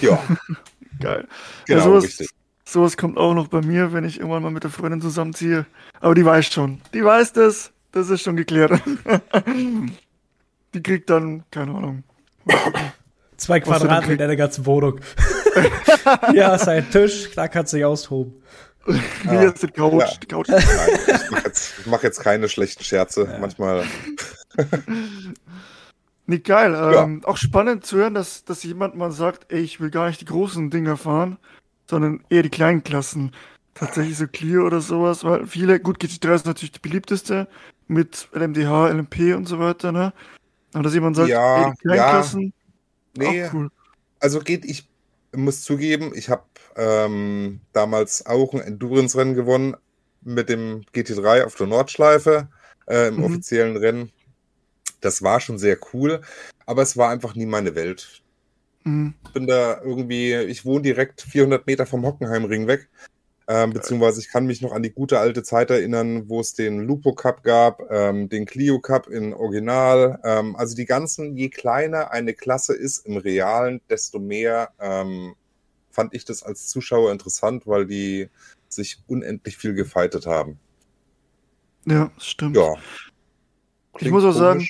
Ja, 0.00 0.22
Geil. 1.00 1.26
genau, 1.66 1.78
ja, 1.78 1.84
sowas, 1.84 2.04
richtig. 2.04 2.30
sowas 2.64 2.96
kommt 2.96 3.18
auch 3.18 3.34
noch 3.34 3.48
bei 3.48 3.60
mir, 3.60 3.92
wenn 3.92 4.04
ich 4.04 4.18
irgendwann 4.18 4.42
mal 4.42 4.50
mit 4.50 4.64
der 4.64 4.70
Freundin 4.70 5.00
zusammenziehe. 5.00 5.66
Aber 6.00 6.14
die 6.14 6.24
weiß 6.24 6.46
schon. 6.46 6.80
Die 6.94 7.04
weiß 7.04 7.32
das. 7.32 7.72
Das 7.92 8.10
ist 8.10 8.22
schon 8.22 8.36
geklärt. 8.36 8.72
die 10.74 10.82
kriegt 10.82 11.08
dann, 11.08 11.44
keine 11.50 11.74
Ahnung. 11.74 12.02
Zwei 13.36 13.60
Quadratmeter 13.60 14.24
in 14.24 14.28
der 14.28 14.36
ganzen 14.36 14.66
Wohnung. 14.66 15.00
ja, 16.34 16.54
ist 16.54 16.68
ein 16.68 16.90
Tisch, 16.90 17.30
da 17.34 17.48
kannst 17.48 17.72
du 17.72 17.78
dich 17.78 17.84
austoben. 17.84 18.34
Hier 19.22 19.52
ist 19.54 19.62
die 19.62 19.68
Couch. 19.68 20.00
ja. 20.00 20.10
Die 20.22 20.26
Couch. 20.26 20.48
Nein, 20.48 20.62
ich 21.06 21.30
mache 21.30 21.44
jetzt, 21.46 21.72
mach 21.86 22.02
jetzt 22.02 22.20
keine 22.20 22.48
schlechten 22.48 22.84
Scherze. 22.84 23.24
Ja. 23.30 23.38
Manchmal, 23.38 23.84
Nee, 26.28 26.38
geil. 26.40 26.72
Ja. 26.72 27.04
Ähm, 27.04 27.24
auch 27.24 27.36
spannend 27.36 27.86
zu 27.86 27.96
hören, 27.98 28.14
dass, 28.14 28.44
dass 28.44 28.62
jemand 28.64 28.96
mal 28.96 29.12
sagt, 29.12 29.52
ey, 29.52 29.60
ich 29.60 29.80
will 29.80 29.90
gar 29.90 30.08
nicht 30.08 30.20
die 30.20 30.24
großen 30.24 30.70
Dinger 30.70 30.96
fahren, 30.96 31.38
sondern 31.88 32.24
eher 32.28 32.42
die 32.42 32.50
kleinen 32.50 32.82
Klassen. 32.82 33.32
Tatsächlich 33.74 34.16
so 34.16 34.26
Clio 34.26 34.66
oder 34.66 34.80
sowas, 34.80 35.22
weil 35.22 35.46
viele, 35.46 35.78
gut, 35.78 35.98
GT3 36.02 36.34
ist 36.34 36.46
natürlich 36.46 36.72
die 36.72 36.80
beliebteste 36.80 37.46
mit 37.88 38.28
LMDH, 38.32 38.88
LMP 38.88 39.34
und 39.36 39.46
so 39.46 39.58
weiter, 39.58 39.92
ne? 39.92 40.12
Aber 40.72 40.82
dass 40.82 40.94
jemand 40.94 41.14
sagt, 41.14 41.28
Ja, 41.28 41.66
ey, 41.66 41.70
die 41.72 41.76
kleinen 41.82 41.96
ja. 41.98 42.10
Klassen, 42.10 42.52
nee, 43.16 43.48
cool. 43.52 43.68
also 44.18 44.40
geht, 44.40 44.64
ich 44.64 44.88
muss 45.32 45.62
zugeben, 45.62 46.12
ich 46.14 46.28
habe 46.30 46.42
ähm, 46.76 47.60
damals 47.72 48.26
auch 48.26 48.54
ein 48.54 48.60
Endurance-Rennen 48.60 49.34
gewonnen 49.34 49.76
mit 50.22 50.48
dem 50.48 50.82
GT3 50.94 51.44
auf 51.44 51.54
der 51.54 51.66
Nordschleife 51.66 52.48
äh, 52.88 53.08
im 53.08 53.16
Mhm. 53.16 53.24
offiziellen 53.24 53.76
Rennen. 53.76 54.10
Das 55.00 55.22
war 55.22 55.40
schon 55.40 55.58
sehr 55.58 55.78
cool, 55.92 56.20
aber 56.66 56.82
es 56.82 56.96
war 56.96 57.10
einfach 57.10 57.34
nie 57.34 57.46
meine 57.46 57.74
Welt. 57.74 58.22
Mhm. 58.84 59.14
Bin 59.32 59.46
da 59.46 59.80
irgendwie, 59.82 60.34
ich 60.34 60.64
wohne 60.64 60.82
direkt 60.82 61.22
400 61.22 61.66
Meter 61.66 61.86
vom 61.86 62.04
Hockenheimring 62.04 62.66
weg. 62.66 62.88
Ähm, 63.48 63.72
beziehungsweise 63.72 64.20
ich 64.20 64.28
kann 64.28 64.46
mich 64.46 64.60
noch 64.60 64.72
an 64.72 64.82
die 64.82 64.90
gute 64.90 65.20
alte 65.20 65.44
Zeit 65.44 65.70
erinnern, 65.70 66.28
wo 66.28 66.40
es 66.40 66.54
den 66.54 66.80
Lupo 66.80 67.14
Cup 67.14 67.44
gab, 67.44 67.80
ähm, 67.92 68.28
den 68.28 68.44
Clio 68.44 68.80
Cup 68.80 69.06
in 69.06 69.32
Original. 69.34 70.18
Ähm, 70.24 70.56
also 70.56 70.74
die 70.74 70.84
ganzen, 70.84 71.36
je 71.36 71.48
kleiner 71.48 72.10
eine 72.10 72.34
Klasse 72.34 72.74
ist 72.74 73.06
im 73.06 73.16
Realen, 73.16 73.80
desto 73.88 74.18
mehr 74.18 74.70
ähm, 74.80 75.36
fand 75.96 76.14
ich 76.14 76.26
das 76.26 76.42
als 76.42 76.68
Zuschauer 76.68 77.10
interessant, 77.10 77.66
weil 77.66 77.86
die 77.86 78.28
sich 78.68 78.98
unendlich 79.06 79.56
viel 79.56 79.72
gefeitet 79.72 80.26
haben. 80.26 80.58
Ja, 81.86 82.10
stimmt. 82.18 82.54
Ja. 82.54 82.74
ich 83.98 84.10
muss 84.10 84.22
auch 84.22 84.38
komisch. 84.38 84.38
sagen, 84.38 84.68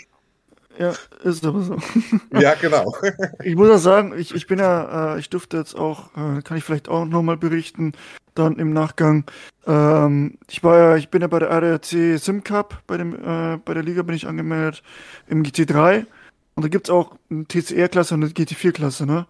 ja, 0.79 0.95
ist 1.25 1.45
aber 1.45 1.63
so. 1.63 1.77
Ja, 2.39 2.55
genau. 2.55 2.95
ich 3.43 3.57
muss 3.57 3.71
auch 3.71 3.79
sagen, 3.79 4.15
ich, 4.17 4.35
ich 4.35 4.47
bin 4.47 4.61
ja, 4.61 5.17
äh, 5.17 5.19
ich 5.19 5.29
durfte 5.29 5.57
jetzt 5.57 5.75
auch, 5.75 6.13
äh, 6.17 6.43
kann 6.43 6.57
ich 6.57 6.65
vielleicht 6.65 6.89
auch 6.89 7.05
nochmal 7.05 7.37
berichten, 7.37 7.93
dann 8.35 8.57
im 8.61 8.73
Nachgang. 8.73 9.25
Ähm, 9.67 10.39
ich 10.49 10.63
war 10.63 10.79
ja, 10.79 10.97
ich 10.97 11.09
bin 11.09 11.23
ja 11.23 11.29
bei 11.29 11.41
der 11.41 11.51
ADAC 11.51 12.19
Sim 12.19 12.45
Cup, 12.45 12.83
bei 12.87 12.99
dem, 12.99 13.15
äh, 13.15 13.57
bei 13.65 13.75
der 13.75 13.83
Liga 13.83 14.03
bin 14.03 14.15
ich 14.15 14.29
angemeldet, 14.29 14.85
im 15.27 15.43
GT3. 15.43 16.07
Und 16.55 16.63
da 16.63 16.69
gibt's 16.69 16.91
auch 16.91 17.17
eine 17.31 17.45
TCR-Klasse 17.47 18.15
und 18.15 18.23
eine 18.23 18.33
GT4-Klasse, 18.33 19.07
ne? 19.07 19.27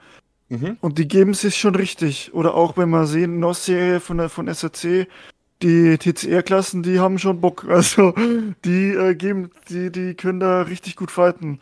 Mhm. 0.49 0.77
Und 0.81 0.99
die 0.99 1.09
geben 1.09 1.35
sich 1.35 1.57
schon 1.57 1.75
richtig. 1.75 2.33
Oder 2.35 2.55
auch 2.55 2.77
wenn 2.77 2.91
wir 2.91 3.07
sehen, 3.07 3.41
NOS-Serie 3.41 4.01
von 4.01 4.19
der 4.19 4.29
von 4.29 4.47
SRC, 4.47 5.09
die 5.63 5.99
TCR-Klassen, 5.99 6.83
die 6.83 7.01
haben 7.01 7.19
schon 7.19 7.41
Bock. 7.41 7.65
Also 7.69 8.13
die 8.65 8.91
äh, 8.91 9.15
geben, 9.15 9.51
die, 9.69 9.91
die 9.91 10.15
können 10.15 10.41
da 10.41 10.63
richtig 10.63 10.97
gut 10.97 11.11
fighten. 11.11 11.61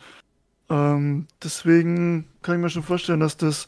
Ähm, 0.69 1.27
deswegen 1.43 2.27
kann 2.41 2.55
ich 2.55 2.61
mir 2.61 2.69
schon 2.69 2.83
vorstellen, 2.83 3.19
dass 3.19 3.37
das 3.37 3.67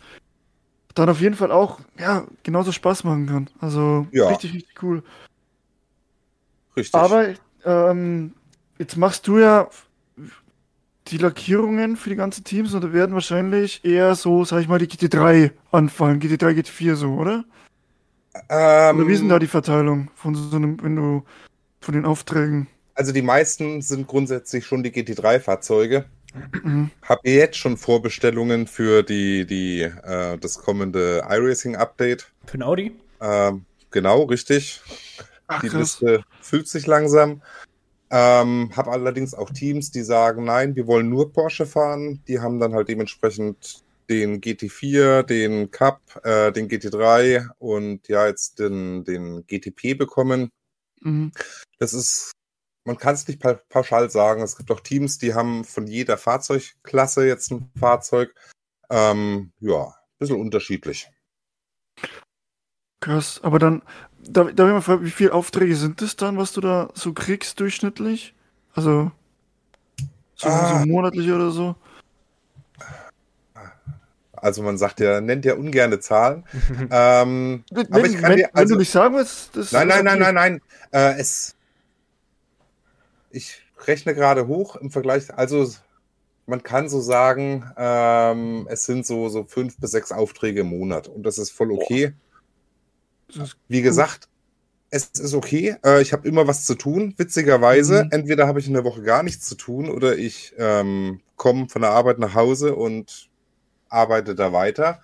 dann 0.96 1.10
auf 1.10 1.22
jeden 1.22 1.36
Fall 1.36 1.52
auch 1.52 1.80
ja 2.00 2.26
genauso 2.44 2.72
Spaß 2.72 3.04
machen 3.04 3.28
kann. 3.28 3.50
Also 3.60 4.08
ja. 4.12 4.28
richtig, 4.30 4.54
richtig 4.54 4.84
cool. 4.84 5.04
Richtig. 6.76 6.96
Aber 6.96 7.34
ähm, 7.66 8.34
jetzt 8.78 8.98
machst 8.98 9.28
du 9.28 9.40
ja 9.40 9.70
die 11.12 11.18
Lackierungen 11.18 11.96
für 11.96 12.10
die 12.10 12.16
ganzen 12.16 12.44
Teams 12.44 12.74
und 12.74 12.84
da 12.84 12.94
werden 12.94 13.14
wahrscheinlich 13.14 13.84
eher 13.84 14.16
so, 14.16 14.46
sag 14.46 14.62
ich 14.62 14.68
mal, 14.68 14.80
die 14.80 14.88
GT3 14.88 15.52
anfallen, 15.72 16.20
GT3, 16.20 16.60
GT4 16.60 16.96
so, 16.96 17.14
oder? 17.14 17.46
Ähm, 18.50 18.98
oder 18.98 19.08
wie 19.08 19.14
ist 19.14 19.22
denn 19.22 19.30
da 19.30 19.40
die 19.40 19.48
Verteilung 19.48 20.10
von 20.16 20.36
so 20.36 20.56
einem, 20.56 20.82
wenn 20.84 20.96
du 20.96 21.24
von 21.82 21.94
den 21.94 22.06
Aufträgen? 22.06 22.68
Also 22.96 23.12
die 23.12 23.22
meisten 23.22 23.82
sind 23.82 24.08
grundsätzlich 24.08 24.66
schon 24.66 24.84
die 24.84 24.92
GT3-Fahrzeuge. 24.92 26.06
Mhm. 26.64 26.92
Habe 27.04 27.30
jetzt 27.30 27.58
schon 27.58 27.78
Vorbestellungen 27.78 28.68
für 28.68 29.04
die, 29.04 29.46
die, 29.46 29.82
äh, 29.82 30.38
das 30.38 30.60
kommende 30.60 31.24
iRacing-Update. 31.30 32.32
Für 32.46 32.58
ein 32.58 32.64
Audi? 32.64 32.92
Ähm, 33.22 33.66
genau, 33.92 34.24
richtig. 34.24 34.82
Ach, 35.48 35.62
die 35.62 35.70
krass. 35.70 36.02
Liste 36.02 36.24
füllt 36.42 36.68
sich 36.68 36.88
langsam. 36.88 37.42
Ähm, 38.10 38.72
habe 38.76 38.92
allerdings 38.92 39.34
auch 39.34 39.50
Teams, 39.50 39.92
die 39.92 40.04
sagen, 40.04 40.46
nein, 40.46 40.76
wir 40.76 40.88
wollen 40.88 41.10
nur 41.10 41.34
Porsche 41.34 41.66
fahren. 41.66 42.24
Die 42.28 42.40
haben 42.40 42.60
dann 42.60 42.74
halt 42.74 42.88
dementsprechend 42.88 43.84
den 44.10 44.40
GT4, 44.40 45.24
den 45.24 45.72
Cup, 45.72 46.02
äh, 46.24 46.52
den 46.52 46.70
GT3 46.70 47.50
und 47.60 48.08
ja, 48.08 48.28
jetzt 48.28 48.60
den, 48.60 49.04
den 49.04 49.46
GTP 49.48 49.98
bekommen. 49.98 50.50
Mhm. 51.02 51.32
Das 51.80 51.94
ist, 51.94 52.32
man 52.86 52.98
kann 52.98 53.16
es 53.16 53.28
nicht 53.28 53.42
pauschal 53.70 54.10
sagen. 54.10 54.42
Es 54.42 54.56
gibt 54.56 54.72
auch 54.72 54.80
Teams, 54.80 55.18
die 55.18 55.34
haben 55.34 55.66
von 55.66 55.88
jeder 55.88 56.18
Fahrzeugklasse 56.18 57.28
jetzt 57.28 57.52
ein 57.52 57.70
Fahrzeug. 57.78 58.34
Ähm, 58.90 59.52
ja, 59.60 59.88
ein 59.88 60.18
bisschen 60.20 60.40
unterschiedlich. 60.40 61.10
Krass, 63.02 63.42
aber 63.44 63.60
dann, 63.60 63.84
darf, 64.30 64.54
darf 64.54 64.68
ich 64.68 64.74
mal 64.74 64.82
fragen, 64.82 65.06
wie 65.06 65.12
viele 65.12 65.34
Aufträge 65.34 65.76
sind 65.76 66.02
das 66.02 66.16
dann, 66.16 66.38
was 66.38 66.54
du 66.54 66.62
da 66.62 66.90
so 66.94 67.14
kriegst 67.14 67.60
durchschnittlich? 67.60 68.34
Also 68.74 69.12
so, 70.36 70.48
ah. 70.48 70.80
so 70.80 70.86
monatlich 70.86 71.32
oder 71.32 71.52
so? 71.52 71.76
Also 74.34 74.62
man 74.62 74.78
sagt 74.78 75.00
ja, 75.00 75.20
nennt 75.20 75.46
ja 75.46 75.56
ungerne 75.56 76.00
Zahlen. 76.00 76.44
ähm, 76.92 77.64
wenn, 77.72 77.92
aber 77.92 78.06
ich 78.06 78.18
kann 78.18 78.32
wenn, 78.32 78.38
dir, 78.38 78.50
also, 78.54 78.62
wenn 78.62 78.68
du 78.70 78.76
nicht 78.78 78.92
sagen 78.92 79.16
willst, 79.16 79.56
das 79.56 79.72
Nein, 79.72 79.88
nein, 79.88 80.06
nein, 80.06 80.20
nein, 80.20 80.36
nein. 80.36 80.62
Äh, 80.92 81.20
es, 81.20 81.56
ich 83.32 83.64
rechne 83.88 84.14
gerade 84.14 84.48
hoch 84.48 84.76
im 84.76 84.92
Vergleich, 84.92 85.34
also 85.36 85.68
man 86.46 86.64
kann 86.64 86.88
so 86.88 87.02
sagen, 87.02 87.70
ähm, 87.78 88.68
es 88.70 88.86
sind 88.86 89.06
so, 89.06 89.28
so 89.30 89.44
fünf 89.44 89.78
bis 89.78 89.92
sechs 89.92 90.12
Aufträge 90.12 90.62
im 90.62 90.68
Monat 90.68 91.08
und 91.08 91.24
das 91.24 91.38
ist 91.38 91.52
voll 91.52 91.72
okay. 91.72 92.14
Oh. 92.14 92.27
Wie 93.68 93.82
gesagt, 93.82 94.30
es 94.90 95.08
ist 95.08 95.34
okay. 95.34 95.76
Äh, 95.84 96.02
ich 96.02 96.14
habe 96.14 96.28
immer 96.28 96.48
was 96.48 96.66
zu 96.66 96.76
tun, 96.76 97.14
witzigerweise. 97.18 98.06
Mhm. 98.06 98.12
Entweder 98.12 98.48
habe 98.48 98.60
ich 98.60 98.68
in 98.68 98.74
der 98.74 98.84
Woche 98.84 99.02
gar 99.02 99.24
nichts 99.24 99.48
zu 99.48 99.56
tun 99.56 99.90
oder 99.90 100.18
ich 100.18 100.54
ähm, 100.58 101.22
komme 101.36 101.68
von 101.70 101.82
der 101.82 101.92
Arbeit 101.92 102.20
nach 102.20 102.36
Hause 102.36 102.76
und 102.76 103.30
arbeite 103.90 104.36
da 104.36 104.54
weiter, 104.54 105.02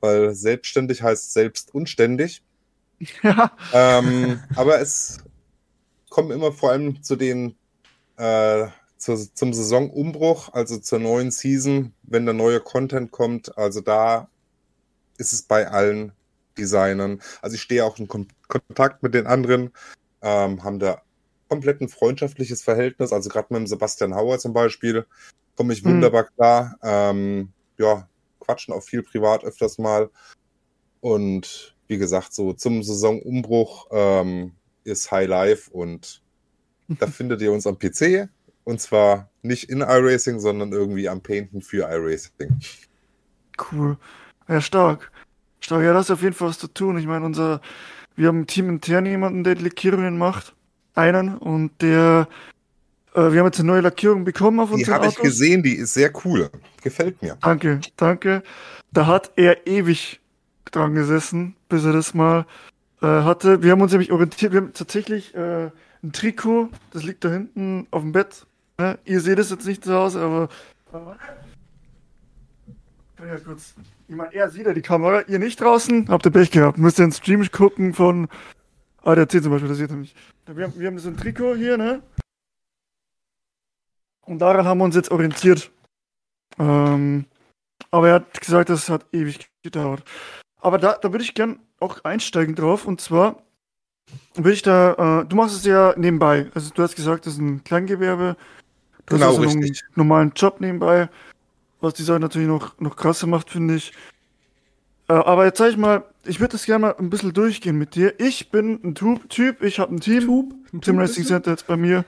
weil 0.00 0.34
selbstständig 0.34 1.02
heißt 1.02 1.32
selbst 1.32 1.74
unständig. 1.74 2.42
Ja. 3.22 3.52
Ähm, 3.72 4.40
aber 4.54 4.80
es 4.80 5.18
kommen 6.10 6.30
immer 6.30 6.52
vor 6.52 6.70
allem 6.70 7.02
zu 7.02 7.16
den 7.16 7.56
äh, 8.16 8.66
zu, 8.96 9.16
zum 9.34 9.52
Saisonumbruch, 9.52 10.52
also 10.52 10.78
zur 10.78 11.00
neuen 11.00 11.30
Season, 11.30 11.92
wenn 12.04 12.24
der 12.24 12.34
neue 12.34 12.60
Content 12.60 13.10
kommt. 13.10 13.58
Also 13.58 13.80
da 13.80 14.28
ist 15.18 15.32
es 15.32 15.42
bei 15.42 15.68
allen 15.68 16.12
Designern. 16.58 17.20
Also 17.42 17.54
ich 17.54 17.62
stehe 17.62 17.84
auch 17.84 17.98
in 17.98 18.08
Kon 18.08 18.28
Kontakt 18.48 19.02
mit 19.02 19.14
den 19.14 19.26
anderen, 19.26 19.70
ähm, 20.22 20.62
haben 20.62 20.78
da 20.78 21.02
komplett 21.48 21.80
ein 21.80 21.88
freundschaftliches 21.88 22.62
Verhältnis. 22.62 23.12
Also 23.12 23.28
gerade 23.28 23.48
mit 23.50 23.60
dem 23.60 23.66
Sebastian 23.66 24.14
Hauer 24.14 24.38
zum 24.38 24.52
Beispiel 24.52 25.06
komme 25.56 25.72
ich 25.72 25.84
mhm. 25.84 25.90
wunderbar 25.90 26.24
mhm. 26.24 26.34
klar. 26.36 26.76
Ähm, 26.82 27.52
ja, 27.78 28.08
quatschen 28.40 28.74
auch 28.74 28.82
viel 28.82 29.02
privat 29.02 29.44
öfters 29.44 29.78
mal. 29.78 30.10
Und 31.00 31.76
wie 31.86 31.98
gesagt, 31.98 32.32
so 32.32 32.52
zum 32.52 32.82
Saisonumbruch 32.82 33.88
ähm, 33.90 34.52
ist 34.84 35.10
High 35.10 35.28
Life 35.28 35.70
und 35.70 36.22
da 36.88 37.06
findet 37.06 37.40
ihr 37.42 37.52
uns 37.52 37.66
am 37.66 37.78
PC. 37.78 38.28
Und 38.64 38.80
zwar 38.80 39.30
nicht 39.42 39.68
in 39.68 39.80
iRacing, 39.80 40.40
sondern 40.40 40.72
irgendwie 40.72 41.08
am 41.08 41.20
Painten 41.20 41.60
für 41.60 41.86
iRacing. 41.90 42.58
Cool. 43.70 43.98
Ja, 44.48 44.60
stark. 44.60 45.12
Stark, 45.64 45.82
ja, 45.82 45.94
das 45.94 46.06
ist 46.06 46.10
auf 46.10 46.22
jeden 46.22 46.34
Fall 46.34 46.48
was 46.48 46.58
zu 46.58 46.68
tun. 46.68 46.98
Ich 46.98 47.06
meine, 47.06 47.24
unser, 47.24 47.60
wir 48.16 48.28
haben 48.28 48.40
im 48.40 48.46
Team 48.46 48.68
intern 48.68 49.06
jemanden, 49.06 49.44
der 49.44 49.54
die 49.54 49.64
Lackierungen 49.64 50.18
macht. 50.18 50.54
Einen. 50.94 51.38
Und 51.38 51.72
der, 51.80 52.28
äh, 53.14 53.32
wir 53.32 53.40
haben 53.40 53.46
jetzt 53.46 53.58
eine 53.60 53.68
neue 53.68 53.80
Lackierung 53.80 54.24
bekommen 54.24 54.60
auf 54.60 54.70
unseren 54.70 54.84
Die 54.84 54.92
habe 54.92 55.06
ich 55.06 55.16
gesehen, 55.16 55.62
die 55.62 55.74
ist 55.74 55.94
sehr 55.94 56.12
cool. 56.24 56.50
Gefällt 56.82 57.22
mir. 57.22 57.38
Danke, 57.40 57.80
danke. 57.96 58.42
Da 58.92 59.06
hat 59.06 59.32
er 59.36 59.66
ewig 59.66 60.20
dran 60.70 60.94
gesessen, 60.94 61.56
bis 61.68 61.84
er 61.84 61.94
das 61.94 62.12
mal 62.12 62.46
äh, 63.00 63.06
hatte. 63.06 63.62
Wir 63.62 63.72
haben 63.72 63.80
uns 63.80 63.92
nämlich 63.92 64.12
orientiert, 64.12 64.52
wir 64.52 64.60
haben 64.60 64.72
tatsächlich 64.74 65.34
äh, 65.34 65.70
ein 66.02 66.12
Trikot, 66.12 66.68
das 66.92 67.02
liegt 67.02 67.24
da 67.24 67.30
hinten 67.30 67.86
auf 67.90 68.02
dem 68.02 68.12
Bett. 68.12 68.46
Ne? 68.78 68.98
Ihr 69.04 69.20
seht 69.20 69.38
es 69.38 69.50
jetzt 69.50 69.66
nicht 69.66 69.82
zu 69.82 69.94
Hause, 69.94 70.20
aber. 70.20 70.48
Ja, 73.26 73.38
kurz. 73.38 73.74
Ich 74.06 74.14
meine, 74.14 74.34
er 74.34 74.50
sieht 74.50 74.66
ja 74.66 74.74
die 74.74 74.82
Kamera, 74.82 75.22
ihr 75.22 75.38
nicht 75.38 75.60
draußen, 75.60 76.08
habt 76.08 76.26
ihr 76.26 76.30
Pech 76.30 76.50
gehabt. 76.50 76.78
Müsst 76.78 76.98
ihr 76.98 77.04
einen 77.04 77.12
Stream 77.12 77.46
gucken 77.50 77.94
von 77.94 78.28
ADAC 79.02 79.42
zum 79.42 79.50
Beispiel, 79.50 79.68
das 79.68 79.78
sieht 79.78 79.90
er 79.90 79.96
nicht. 79.96 80.16
Wir 80.46 80.64
haben, 80.64 80.78
wir 80.78 80.86
haben 80.86 80.98
so 80.98 81.08
ein 81.08 81.16
Trikot 81.16 81.56
hier, 81.56 81.78
ne? 81.78 82.02
Und 84.22 84.38
daran 84.40 84.66
haben 84.66 84.78
wir 84.78 84.84
uns 84.84 84.94
jetzt 84.94 85.10
orientiert. 85.10 85.70
Ähm, 86.58 87.26
aber 87.90 88.08
er 88.08 88.14
hat 88.14 88.40
gesagt, 88.40 88.68
das 88.68 88.88
hat 88.88 89.06
ewig 89.12 89.48
gedauert. 89.62 90.02
Aber 90.60 90.78
da, 90.78 90.94
da 90.94 91.12
würde 91.12 91.24
ich 91.24 91.34
gern 91.34 91.60
auch 91.80 92.04
einsteigen 92.04 92.54
drauf. 92.54 92.86
Und 92.86 93.00
zwar 93.00 93.42
würde 94.34 94.52
ich 94.52 94.62
da, 94.62 95.22
äh, 95.22 95.24
du 95.26 95.36
machst 95.36 95.56
es 95.56 95.64
ja 95.64 95.94
nebenbei. 95.96 96.50
Also 96.54 96.70
du 96.74 96.82
hast 96.82 96.96
gesagt, 96.96 97.26
das 97.26 97.34
ist 97.34 97.40
ein 97.40 97.64
Kleingewerbe. 97.64 98.36
Du 99.06 99.14
genau, 99.14 99.26
hast 99.26 99.38
also 99.38 99.42
richtig. 99.42 99.82
einen 99.82 99.92
normalen 99.96 100.32
Job 100.34 100.60
nebenbei 100.60 101.08
was 101.84 101.94
die 101.94 102.02
Sache 102.02 102.20
natürlich 102.20 102.48
noch, 102.48 102.78
noch 102.80 102.96
krasser 102.96 103.26
macht, 103.26 103.50
finde 103.50 103.76
ich. 103.76 103.92
Äh, 105.08 105.12
aber 105.12 105.44
jetzt 105.44 105.58
sag 105.58 105.70
ich 105.70 105.76
mal, 105.76 106.04
ich 106.24 106.40
würde 106.40 106.52
das 106.52 106.64
gerne 106.64 106.86
mal 106.86 106.94
ein 106.98 107.10
bisschen 107.10 107.32
durchgehen 107.32 107.78
mit 107.78 107.94
dir. 107.94 108.18
Ich 108.18 108.50
bin 108.50 108.80
ein 108.82 108.94
Typ, 108.94 109.28
typ 109.28 109.62
ich 109.62 109.78
habe 109.78 109.94
ein 109.94 110.00
Team. 110.00 110.20
Typ? 110.20 110.54
Ein 110.72 110.80
Team 110.80 110.98
Racing 110.98 111.24
Center 111.24 111.50
jetzt 111.50 111.66
bei 111.66 111.76
mir. 111.76 112.04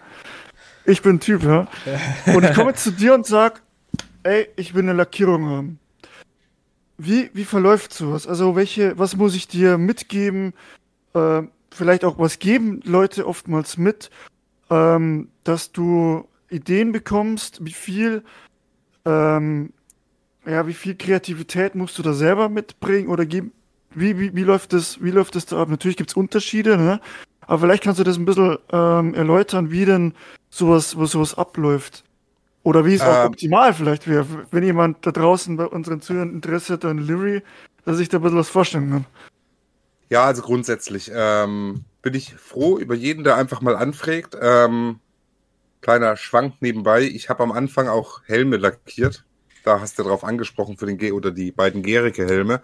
Ich 0.84 1.02
bin 1.02 1.16
ein 1.16 1.20
Typ, 1.20 1.42
ja. 1.42 1.68
Und 2.26 2.44
ich 2.44 2.54
komme 2.54 2.74
zu 2.74 2.90
dir 2.90 3.14
und 3.14 3.26
sag, 3.26 3.62
ey, 4.22 4.48
ich 4.56 4.74
will 4.74 4.82
eine 4.82 4.92
Lackierung 4.92 5.48
haben. 5.48 5.78
Wie, 6.98 7.30
wie 7.34 7.44
verläuft 7.44 7.92
sowas? 7.92 8.26
Also 8.26 8.56
welche, 8.56 8.98
was 8.98 9.16
muss 9.16 9.34
ich 9.34 9.48
dir 9.48 9.76
mitgeben? 9.76 10.54
Äh, 11.12 11.42
vielleicht 11.70 12.04
auch 12.04 12.18
was 12.18 12.38
geben 12.38 12.80
Leute 12.84 13.26
oftmals 13.26 13.76
mit, 13.76 14.10
ähm, 14.70 15.28
dass 15.44 15.72
du 15.72 16.26
Ideen 16.48 16.92
bekommst, 16.92 17.64
wie 17.64 17.72
viel 17.72 18.22
ähm, 19.06 19.72
ja, 20.44 20.66
wie 20.66 20.74
viel 20.74 20.94
Kreativität 20.94 21.74
musst 21.74 21.98
du 21.98 22.02
da 22.02 22.12
selber 22.12 22.48
mitbringen 22.48 23.08
oder 23.08 23.24
wie, 23.28 23.50
wie, 23.94 24.34
wie 24.34 24.42
läuft 24.42 24.72
das, 24.72 25.02
wie 25.02 25.10
läuft 25.10 25.34
das 25.34 25.46
da 25.46 25.62
ab? 25.62 25.68
Natürlich 25.68 25.96
gibt's 25.96 26.14
Unterschiede, 26.14 26.76
ne? 26.76 27.00
Aber 27.40 27.60
vielleicht 27.60 27.84
kannst 27.84 28.00
du 28.00 28.04
das 28.04 28.16
ein 28.16 28.24
bisschen 28.24 28.58
ähm, 28.72 29.14
erläutern, 29.14 29.70
wie 29.70 29.84
denn 29.84 30.14
sowas, 30.50 30.96
wo 30.96 31.06
sowas 31.06 31.38
abläuft. 31.38 32.04
Oder 32.64 32.84
wie 32.84 32.94
es 32.94 33.00
auch 33.02 33.24
Ähm. 33.24 33.28
optimal 33.28 33.72
vielleicht 33.72 34.08
wäre, 34.08 34.26
wenn 34.50 34.64
jemand 34.64 35.06
da 35.06 35.12
draußen 35.12 35.56
bei 35.56 35.66
unseren 35.66 36.00
Zuhörern 36.00 36.32
Interesse 36.32 36.72
hat 36.72 36.84
an 36.84 36.98
Livery, 36.98 37.42
dass 37.84 38.00
ich 38.00 38.08
da 38.08 38.18
ein 38.18 38.22
bisschen 38.22 38.38
was 38.38 38.48
vorstellen 38.48 38.90
kann. 38.90 39.06
Ja, 40.10 40.24
also 40.24 40.42
grundsätzlich 40.42 41.10
ähm, 41.14 41.84
bin 42.02 42.14
ich 42.14 42.34
froh 42.34 42.78
über 42.78 42.94
jeden, 42.94 43.22
der 43.22 43.36
einfach 43.36 43.60
mal 43.60 43.76
anfragt. 43.76 44.36
Ähm, 44.40 44.98
kleiner 45.86 46.16
Schwank 46.16 46.54
nebenbei. 46.62 47.02
Ich 47.02 47.28
habe 47.28 47.44
am 47.44 47.52
Anfang 47.52 47.86
auch 47.86 48.20
Helme 48.24 48.56
lackiert. 48.56 49.24
Da 49.62 49.80
hast 49.80 49.96
du 50.00 50.02
drauf 50.02 50.24
angesprochen 50.24 50.76
für 50.76 50.86
den 50.86 50.98
G 50.98 51.12
oder 51.12 51.30
die 51.30 51.52
beiden 51.52 51.84
Gericke-Helme. 51.84 52.60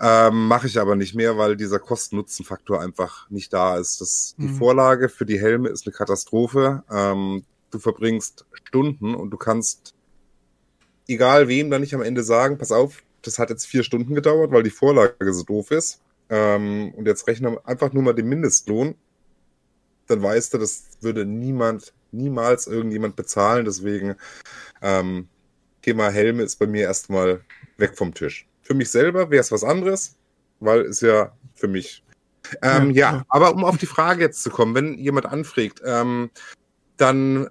Ähm, 0.00 0.46
Mache 0.46 0.66
ich 0.66 0.80
aber 0.80 0.96
nicht 0.96 1.14
mehr, 1.14 1.36
weil 1.36 1.54
dieser 1.54 1.78
Kosten-Nutzen-Faktor 1.78 2.80
einfach 2.80 3.28
nicht 3.28 3.52
da 3.52 3.76
ist. 3.76 4.00
Das, 4.00 4.34
Die 4.38 4.46
Mhm. 4.46 4.54
Vorlage 4.56 5.10
für 5.10 5.26
die 5.26 5.38
Helme 5.38 5.68
ist 5.68 5.86
eine 5.86 5.92
Katastrophe. 5.92 6.82
Ähm, 6.90 7.44
du 7.72 7.78
verbringst 7.78 8.46
Stunden 8.54 9.14
und 9.14 9.28
du 9.30 9.36
kannst 9.36 9.94
egal 11.08 11.46
wem 11.46 11.68
dann 11.70 11.82
nicht 11.82 11.94
am 11.94 12.00
Ende 12.00 12.22
sagen, 12.22 12.56
pass 12.56 12.72
auf, 12.72 13.02
das 13.20 13.38
hat 13.38 13.50
jetzt 13.50 13.66
vier 13.66 13.82
Stunden 13.82 14.14
gedauert, 14.14 14.50
weil 14.50 14.62
die 14.62 14.70
Vorlage 14.70 15.34
so 15.34 15.42
doof 15.42 15.72
ist. 15.72 16.00
Ähm, 16.30 16.94
und 16.96 17.06
jetzt 17.06 17.26
rechne 17.26 17.58
einfach 17.66 17.92
nur 17.92 18.02
mal 18.02 18.14
den 18.14 18.30
Mindestlohn. 18.30 18.94
Dann 20.06 20.22
weißt 20.22 20.54
du, 20.54 20.58
das 20.58 20.84
würde 21.02 21.26
niemand, 21.26 21.92
niemals 22.12 22.66
irgendjemand 22.66 23.16
bezahlen. 23.16 23.64
Deswegen 23.64 24.16
ähm, 24.82 25.28
Thema 25.82 26.10
Helme 26.10 26.42
ist 26.42 26.56
bei 26.56 26.66
mir 26.66 26.82
erstmal 26.82 27.40
weg 27.76 27.96
vom 27.96 28.14
Tisch. 28.14 28.46
Für 28.62 28.74
mich 28.74 28.90
selber 28.90 29.30
wäre 29.30 29.40
es 29.40 29.52
was 29.52 29.64
anderes, 29.64 30.16
weil 30.60 30.80
es 30.82 31.00
ja 31.00 31.32
für 31.54 31.68
mich. 31.68 32.04
Ähm, 32.62 32.90
Ja, 32.90 33.12
ja, 33.12 33.24
aber 33.28 33.54
um 33.54 33.64
auf 33.64 33.78
die 33.78 33.86
Frage 33.86 34.22
jetzt 34.22 34.42
zu 34.42 34.50
kommen, 34.50 34.74
wenn 34.74 34.98
jemand 34.98 35.26
anfragt, 35.26 35.80
ähm, 35.84 36.30
dann 36.96 37.48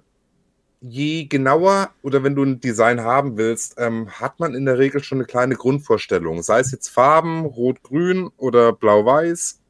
je 0.80 1.24
genauer 1.24 1.90
oder 2.02 2.22
wenn 2.24 2.34
du 2.34 2.42
ein 2.42 2.60
Design 2.60 3.02
haben 3.02 3.36
willst, 3.36 3.74
ähm, 3.78 4.08
hat 4.10 4.40
man 4.40 4.54
in 4.54 4.64
der 4.64 4.78
Regel 4.78 5.02
schon 5.02 5.18
eine 5.18 5.26
kleine 5.26 5.54
Grundvorstellung. 5.54 6.42
Sei 6.42 6.60
es 6.60 6.72
jetzt 6.72 6.88
Farben, 6.88 7.44
Rot-Grün 7.44 8.30
oder 8.38 8.72
Blau-Weiß 8.72 9.60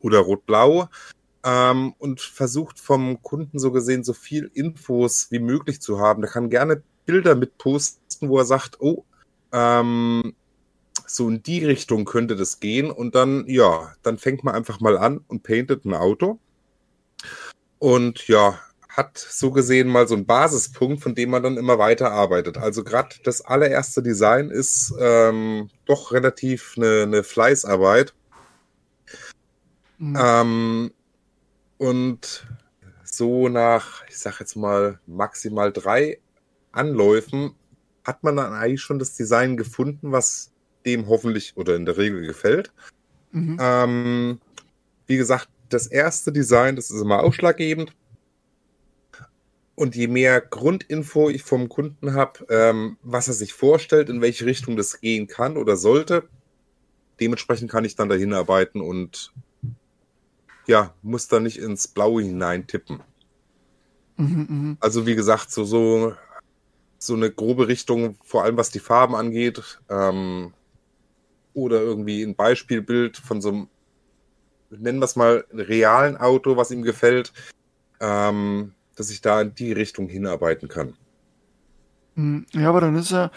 oder 0.00 0.18
Rot-Blau. 0.18 0.88
Ähm, 1.44 1.94
und 1.98 2.20
versucht 2.20 2.78
vom 2.78 3.22
Kunden 3.22 3.58
so 3.58 3.72
gesehen 3.72 4.04
so 4.04 4.12
viel 4.12 4.50
Infos 4.54 5.28
wie 5.30 5.40
möglich 5.40 5.80
zu 5.80 5.98
haben. 5.98 6.22
Der 6.22 6.30
kann 6.30 6.50
gerne 6.50 6.82
Bilder 7.04 7.34
mit 7.34 7.58
posten, 7.58 8.28
wo 8.28 8.38
er 8.38 8.44
sagt, 8.44 8.80
oh, 8.80 9.04
ähm, 9.52 10.34
so 11.06 11.28
in 11.28 11.42
die 11.42 11.64
Richtung 11.64 12.04
könnte 12.04 12.36
das 12.36 12.60
gehen. 12.60 12.90
Und 12.90 13.14
dann, 13.14 13.44
ja, 13.48 13.92
dann 14.02 14.18
fängt 14.18 14.44
man 14.44 14.54
einfach 14.54 14.80
mal 14.80 14.96
an 14.96 15.24
und 15.28 15.42
paintet 15.42 15.84
ein 15.84 15.94
Auto. 15.94 16.38
Und 17.78 18.28
ja, 18.28 18.58
hat 18.88 19.18
so 19.18 19.50
gesehen 19.50 19.88
mal 19.88 20.06
so 20.06 20.14
einen 20.14 20.26
Basispunkt, 20.26 21.02
von 21.02 21.14
dem 21.14 21.30
man 21.30 21.42
dann 21.42 21.56
immer 21.56 21.78
weiter 21.78 22.12
arbeitet. 22.12 22.58
Also 22.58 22.84
gerade 22.84 23.16
das 23.24 23.40
allererste 23.40 24.02
Design 24.02 24.50
ist 24.50 24.94
ähm, 25.00 25.70
doch 25.86 26.12
relativ 26.12 26.74
eine, 26.76 27.02
eine 27.02 27.24
Fleißarbeit. 27.24 28.12
Mhm. 29.98 30.18
Ähm, 30.20 30.92
und 31.82 32.46
so 33.02 33.48
nach, 33.48 34.04
ich 34.08 34.16
sag 34.16 34.38
jetzt 34.38 34.54
mal, 34.54 35.00
maximal 35.06 35.72
drei 35.72 36.20
Anläufen 36.70 37.56
hat 38.04 38.22
man 38.22 38.36
dann 38.36 38.52
eigentlich 38.52 38.80
schon 38.80 39.00
das 39.00 39.16
Design 39.16 39.56
gefunden, 39.56 40.12
was 40.12 40.52
dem 40.86 41.08
hoffentlich 41.08 41.56
oder 41.56 41.74
in 41.74 41.84
der 41.84 41.96
Regel 41.96 42.24
gefällt. 42.24 42.72
Mhm. 43.32 43.58
Ähm, 43.60 44.40
wie 45.08 45.16
gesagt, 45.16 45.48
das 45.70 45.88
erste 45.88 46.30
Design, 46.30 46.76
das 46.76 46.90
ist 46.90 47.00
immer 47.00 47.24
ausschlaggebend. 47.24 47.92
Und 49.74 49.96
je 49.96 50.06
mehr 50.06 50.40
Grundinfo 50.40 51.30
ich 51.30 51.42
vom 51.42 51.68
Kunden 51.68 52.14
habe, 52.14 52.46
ähm, 52.48 52.96
was 53.02 53.26
er 53.26 53.34
sich 53.34 53.54
vorstellt, 53.54 54.08
in 54.08 54.20
welche 54.20 54.46
Richtung 54.46 54.76
das 54.76 55.00
gehen 55.00 55.26
kann 55.26 55.56
oder 55.56 55.76
sollte, 55.76 56.28
dementsprechend 57.18 57.72
kann 57.72 57.84
ich 57.84 57.96
dann 57.96 58.08
dahin 58.08 58.34
arbeiten 58.34 58.80
und 58.80 59.32
ja, 60.66 60.94
muss 61.02 61.28
da 61.28 61.40
nicht 61.40 61.58
ins 61.58 61.88
Blaue 61.88 62.22
hinein 62.22 62.66
tippen. 62.66 63.00
Mhm, 64.16 64.46
mhm. 64.48 64.76
Also 64.80 65.06
wie 65.06 65.14
gesagt, 65.14 65.50
so, 65.50 65.64
so, 65.64 66.14
so 66.98 67.14
eine 67.14 67.30
grobe 67.30 67.68
Richtung, 67.68 68.16
vor 68.22 68.44
allem 68.44 68.56
was 68.56 68.70
die 68.70 68.78
Farben 68.78 69.14
angeht, 69.14 69.80
ähm, 69.88 70.52
oder 71.54 71.80
irgendwie 71.80 72.22
ein 72.22 72.34
Beispielbild 72.34 73.16
von 73.16 73.40
so 73.40 73.48
einem, 73.48 73.68
nennen 74.70 75.00
wir 75.00 75.04
es 75.04 75.16
mal, 75.16 75.44
realen 75.52 76.16
Auto, 76.16 76.56
was 76.56 76.70
ihm 76.70 76.82
gefällt, 76.82 77.32
ähm, 78.00 78.72
dass 78.96 79.10
ich 79.10 79.20
da 79.20 79.40
in 79.40 79.54
die 79.54 79.72
Richtung 79.72 80.08
hinarbeiten 80.08 80.68
kann. 80.68 80.94
Mhm. 82.14 82.46
Ja, 82.52 82.68
aber 82.68 82.80
dann 82.80 82.96
ist 82.96 83.10
ja, 83.10 83.30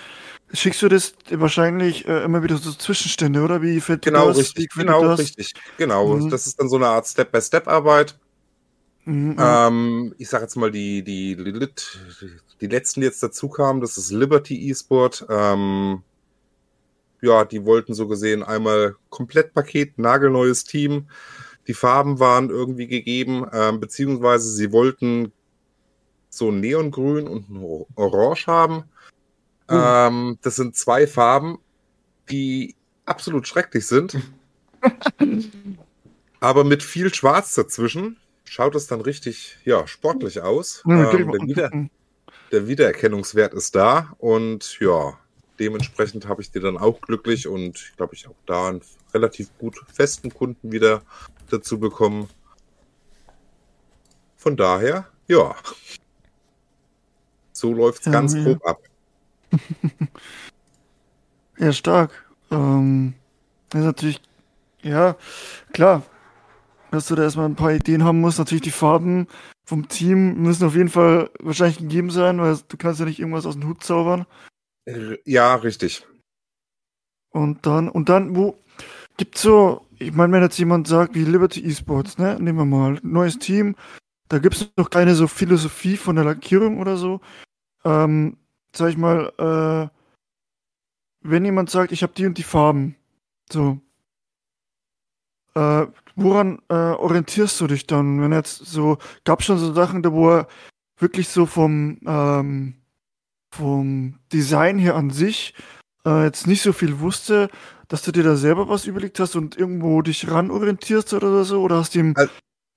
schickst 0.55 0.81
du 0.81 0.87
das 0.89 1.13
wahrscheinlich 1.29 2.07
äh, 2.07 2.23
immer 2.23 2.41
wieder 2.43 2.57
so 2.57 2.71
Zwischenstände, 2.71 3.41
oder? 3.43 3.61
Wie 3.61 3.79
fällt 3.81 4.01
Genau, 4.03 4.27
das? 4.27 4.37
richtig, 4.37 4.69
genau, 4.69 5.01
das? 5.03 5.19
richtig. 5.19 5.53
Genau, 5.77 6.15
Mhm. 6.15 6.29
das 6.29 6.47
ist 6.47 6.59
dann 6.59 6.69
so 6.69 6.75
eine 6.77 6.87
Art 6.87 7.07
Step-by-Step-Arbeit. 7.07 8.17
Mhm, 9.05 9.29
mhm. 9.29 9.35
Ähm, 9.39 10.15
ich 10.17 10.29
sage 10.29 10.43
jetzt 10.43 10.55
mal, 10.55 10.71
die, 10.71 11.03
die, 11.03 11.35
die, 11.35 11.53
die 12.61 12.67
letzten, 12.67 13.01
die 13.01 13.05
jetzt 13.05 13.21
dazu 13.21 13.49
kamen, 13.49 13.81
das 13.81 13.97
ist 13.97 14.11
Liberty 14.11 14.69
eSport. 14.69 15.25
Ähm, 15.29 16.01
ja, 17.21 17.45
die 17.45 17.65
wollten 17.65 17.93
so 17.93 18.07
gesehen 18.07 18.43
einmal 18.43 18.95
Komplettpaket, 19.09 19.97
nagelneues 19.99 20.63
Team. 20.63 21.07
Die 21.67 21.73
Farben 21.73 22.19
waren 22.19 22.49
irgendwie 22.49 22.87
gegeben, 22.87 23.45
ähm, 23.51 23.79
beziehungsweise 23.79 24.49
sie 24.49 24.71
wollten 24.71 25.31
so 26.29 26.49
ein 26.51 26.59
Neongrün 26.59 27.27
und 27.27 27.49
ein 27.49 27.57
Or- 27.63 27.87
Orange 27.95 28.47
haben. 28.47 28.83
Ähm, 29.69 30.37
das 30.41 30.55
sind 30.55 30.75
zwei 30.75 31.07
Farben, 31.07 31.59
die 32.29 32.75
absolut 33.05 33.47
schrecklich 33.47 33.87
sind. 33.87 34.17
Aber 36.39 36.63
mit 36.63 36.83
viel 36.83 37.13
Schwarz 37.13 37.55
dazwischen 37.55 38.17
schaut 38.43 38.75
es 38.75 38.87
dann 38.87 39.01
richtig, 39.01 39.57
ja, 39.65 39.87
sportlich 39.87 40.41
aus. 40.41 40.83
Ich 40.85 40.91
Ähm, 40.91 41.31
der, 41.31 41.41
Wieder 41.41 41.71
der 42.51 42.67
Wiedererkennungswert 42.67 43.53
ist 43.53 43.75
da 43.75 44.13
und 44.19 44.79
ja, 44.79 45.17
dementsprechend 45.59 46.27
habe 46.27 46.41
ich 46.41 46.51
die 46.51 46.59
dann 46.59 46.77
auch 46.77 47.01
glücklich 47.01 47.47
und 47.47 47.93
glaube, 47.97 48.15
ich 48.15 48.27
auch 48.27 48.35
da 48.45 48.69
einen 48.69 48.81
relativ 49.13 49.49
gut 49.57 49.77
festen 49.91 50.33
Kunden 50.33 50.71
wieder 50.71 51.01
dazu 51.49 51.79
bekommen. 51.79 52.29
Von 54.37 54.55
daher, 54.57 55.07
ja. 55.27 55.55
So 57.51 57.73
läuft's 57.73 58.05
Ja, 58.05 58.11
ganz 58.11 58.35
ja. 58.35 58.43
grob 58.43 58.65
ab. 58.65 58.79
Ja, 61.57 61.71
stark. 61.71 62.11
Ähm, 62.51 63.13
ist 63.73 63.83
natürlich, 63.83 64.21
ja, 64.81 65.15
klar, 65.73 66.03
dass 66.91 67.07
du 67.07 67.15
da 67.15 67.23
erstmal 67.23 67.45
ein 67.45 67.55
paar 67.55 67.73
Ideen 67.73 68.03
haben 68.03 68.21
musst. 68.21 68.39
Natürlich 68.39 68.63
die 68.63 68.71
Farben 68.71 69.27
vom 69.65 69.87
Team 69.87 70.41
müssen 70.41 70.65
auf 70.65 70.75
jeden 70.75 70.89
Fall 70.89 71.29
wahrscheinlich 71.39 71.77
gegeben 71.77 72.11
sein, 72.11 72.39
weil 72.39 72.57
du 72.67 72.77
kannst 72.77 72.99
ja 72.99 73.05
nicht 73.05 73.19
irgendwas 73.19 73.45
aus 73.45 73.55
dem 73.55 73.67
Hut 73.67 73.83
zaubern. 73.83 74.25
Ja, 75.25 75.55
richtig. 75.55 76.05
Und 77.31 77.65
dann, 77.65 77.89
und 77.89 78.09
dann, 78.09 78.35
wo 78.35 78.57
gibt's 79.17 79.41
so, 79.41 79.85
ich 79.97 80.13
meine, 80.13 80.33
wenn 80.33 80.43
jetzt 80.43 80.59
jemand 80.59 80.87
sagt, 80.87 81.15
wie 81.15 81.23
Liberty 81.23 81.65
Esports, 81.65 82.17
ne, 82.17 82.37
nehmen 82.39 82.59
wir 82.59 82.65
mal, 82.65 82.99
neues 83.01 83.39
Team, 83.39 83.75
da 84.29 84.39
gibt's 84.39 84.69
noch 84.77 84.89
keine 84.89 85.15
so 85.15 85.27
Philosophie 85.27 85.97
von 85.97 86.15
der 86.15 86.25
Lackierung 86.25 86.79
oder 86.79 86.97
so. 86.97 87.21
Ähm, 87.83 88.37
sag 88.77 88.89
ich 88.89 88.97
mal, 88.97 89.31
äh, 89.37 89.95
wenn 91.21 91.45
jemand 91.45 91.69
sagt, 91.69 91.91
ich 91.91 92.03
habe 92.03 92.13
die 92.13 92.25
und 92.25 92.37
die 92.37 92.43
Farben, 92.43 92.95
so, 93.51 93.79
äh, 95.55 95.87
woran 96.15 96.61
äh, 96.69 96.73
orientierst 96.73 97.59
du 97.61 97.67
dich 97.67 97.87
dann? 97.87 98.21
Wenn 98.21 98.31
jetzt 98.31 98.57
so, 98.57 98.97
gab's 99.23 99.45
schon 99.45 99.57
so 99.57 99.73
Sachen, 99.73 100.03
da 100.03 100.11
wo 100.11 100.29
er 100.29 100.47
wirklich 100.99 101.27
so 101.29 101.45
vom, 101.45 101.99
ähm, 102.05 102.75
vom 103.51 104.19
Design 104.33 104.77
her 104.77 104.95
an 104.95 105.09
sich 105.11 105.53
äh, 106.05 106.23
jetzt 106.25 106.47
nicht 106.47 106.61
so 106.61 106.73
viel 106.73 106.99
wusste, 106.99 107.49
dass 107.87 108.01
du 108.01 108.11
dir 108.11 108.23
da 108.23 108.35
selber 108.35 108.67
was 108.69 108.85
überlegt 108.85 109.19
hast 109.19 109.35
und 109.35 109.57
irgendwo 109.57 110.01
dich 110.01 110.29
ran 110.29 110.51
orientierst 110.51 111.13
oder 111.13 111.43
so? 111.43 111.61
Oder 111.61 111.77
hast 111.77 111.95
du 111.95 111.99
ihm 111.99 112.13
Al- 112.15 112.29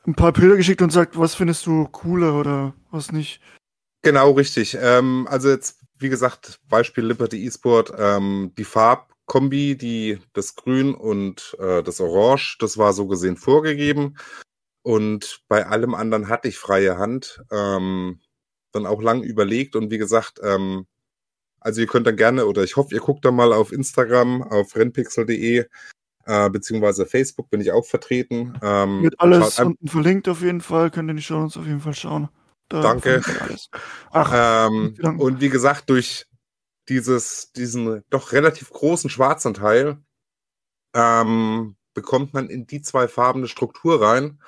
ein 0.07 0.15
paar 0.15 0.33
Bilder 0.33 0.57
geschickt 0.57 0.83
und 0.83 0.91
sagt, 0.91 1.19
was 1.19 1.35
findest 1.35 1.67
du 1.67 1.87
cooler 1.87 2.35
oder 2.35 2.75
was 2.91 3.13
nicht? 3.13 3.41
Genau, 4.03 4.31
richtig. 4.33 4.77
Ähm, 4.81 5.27
also 5.31 5.49
jetzt, 5.49 5.78
wie 5.99 6.09
gesagt, 6.09 6.61
Beispiel 6.69 7.05
Liberty 7.05 7.47
eSport, 7.47 7.93
ähm, 7.99 8.53
die 8.57 8.65
Farbkombi, 8.65 9.77
die 9.77 10.19
das 10.33 10.55
Grün 10.55 10.95
und 10.95 11.57
äh, 11.59 11.83
das 11.83 12.01
Orange, 12.01 12.57
das 12.61 12.79
war 12.79 12.93
so 12.93 13.07
gesehen 13.07 13.37
vorgegeben. 13.37 14.17
Und 14.83 15.43
bei 15.49 15.67
allem 15.67 15.95
anderen 15.95 16.29
hatte 16.29 16.49
ich 16.49 16.59
freie 16.59 16.99
Hand. 16.99 17.43
Ähm, 17.51 18.21
dann 18.73 18.87
auch 18.87 19.03
lang 19.03 19.23
überlegt 19.23 19.77
und 19.77 19.91
wie 19.91 19.99
gesagt, 19.99 20.41
ähm, 20.43 20.87
also 21.61 21.81
ihr 21.81 21.87
könnt 21.87 22.07
dann 22.07 22.17
gerne, 22.17 22.47
oder 22.47 22.63
ich 22.63 22.77
hoffe, 22.77 22.95
ihr 22.95 23.01
guckt 23.01 23.25
da 23.25 23.31
mal 23.31 23.53
auf 23.53 23.73
Instagram, 23.73 24.43
auf 24.43 24.77
rennpixel.de, 24.77 25.67
äh, 26.27 26.51
beziehungsweise 26.51 27.07
Facebook 27.07 27.51
bin 27.51 27.61
ich 27.61 27.73
auch 27.73 27.85
vertreten. 27.85 28.59
Ähm, 28.63 29.03
Wird 29.03 29.19
alles 29.19 29.59
unten 29.59 29.89
verlinkt 29.89 30.29
auf 30.29 30.43
jeden 30.43 30.61
Fall, 30.61 30.91
könnt 30.91 31.11
ihr 31.11 31.15
die 31.15 31.23
Show 31.23 31.39
uns 31.39 31.57
auf 31.57 31.67
jeden 31.67 31.81
Fall 31.81 31.95
schauen. 31.95 32.29
Da 32.69 32.83
danke. 32.83 33.23
Ach, 34.11 34.33
ähm, 34.69 34.95
und 35.19 35.41
wie 35.41 35.49
gesagt, 35.49 35.89
durch 35.89 36.27
dieses, 36.89 37.53
diesen 37.53 38.03
doch 38.11 38.33
relativ 38.33 38.71
großen 38.71 39.11
Schwarzanteil 39.11 39.99
ähm, 40.95 41.77
bekommt 41.95 42.35
man 42.35 42.49
in 42.49 42.67
die 42.67 42.83
zwei 42.83 43.09
Farben 43.09 43.41
eine 43.41 43.49
Struktur 43.49 44.03
rein. 44.03 44.41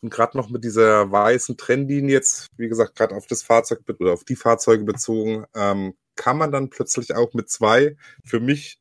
Und 0.00 0.10
gerade 0.10 0.36
noch 0.36 0.50
mit 0.50 0.64
dieser 0.64 1.10
weißen 1.10 1.56
Trennlinie 1.56 2.12
jetzt, 2.12 2.48
wie 2.56 2.68
gesagt, 2.68 2.96
gerade 2.96 3.14
auf 3.14 3.26
das 3.26 3.42
Fahrzeug 3.42 3.80
oder 3.98 4.12
auf 4.12 4.24
die 4.24 4.36
Fahrzeuge 4.36 4.84
bezogen, 4.84 5.46
ähm, 5.54 5.94
kann 6.16 6.38
man 6.38 6.52
dann 6.52 6.70
plötzlich 6.70 7.14
auch 7.14 7.34
mit 7.34 7.50
zwei 7.50 7.96
für 8.24 8.40
mich 8.40 8.80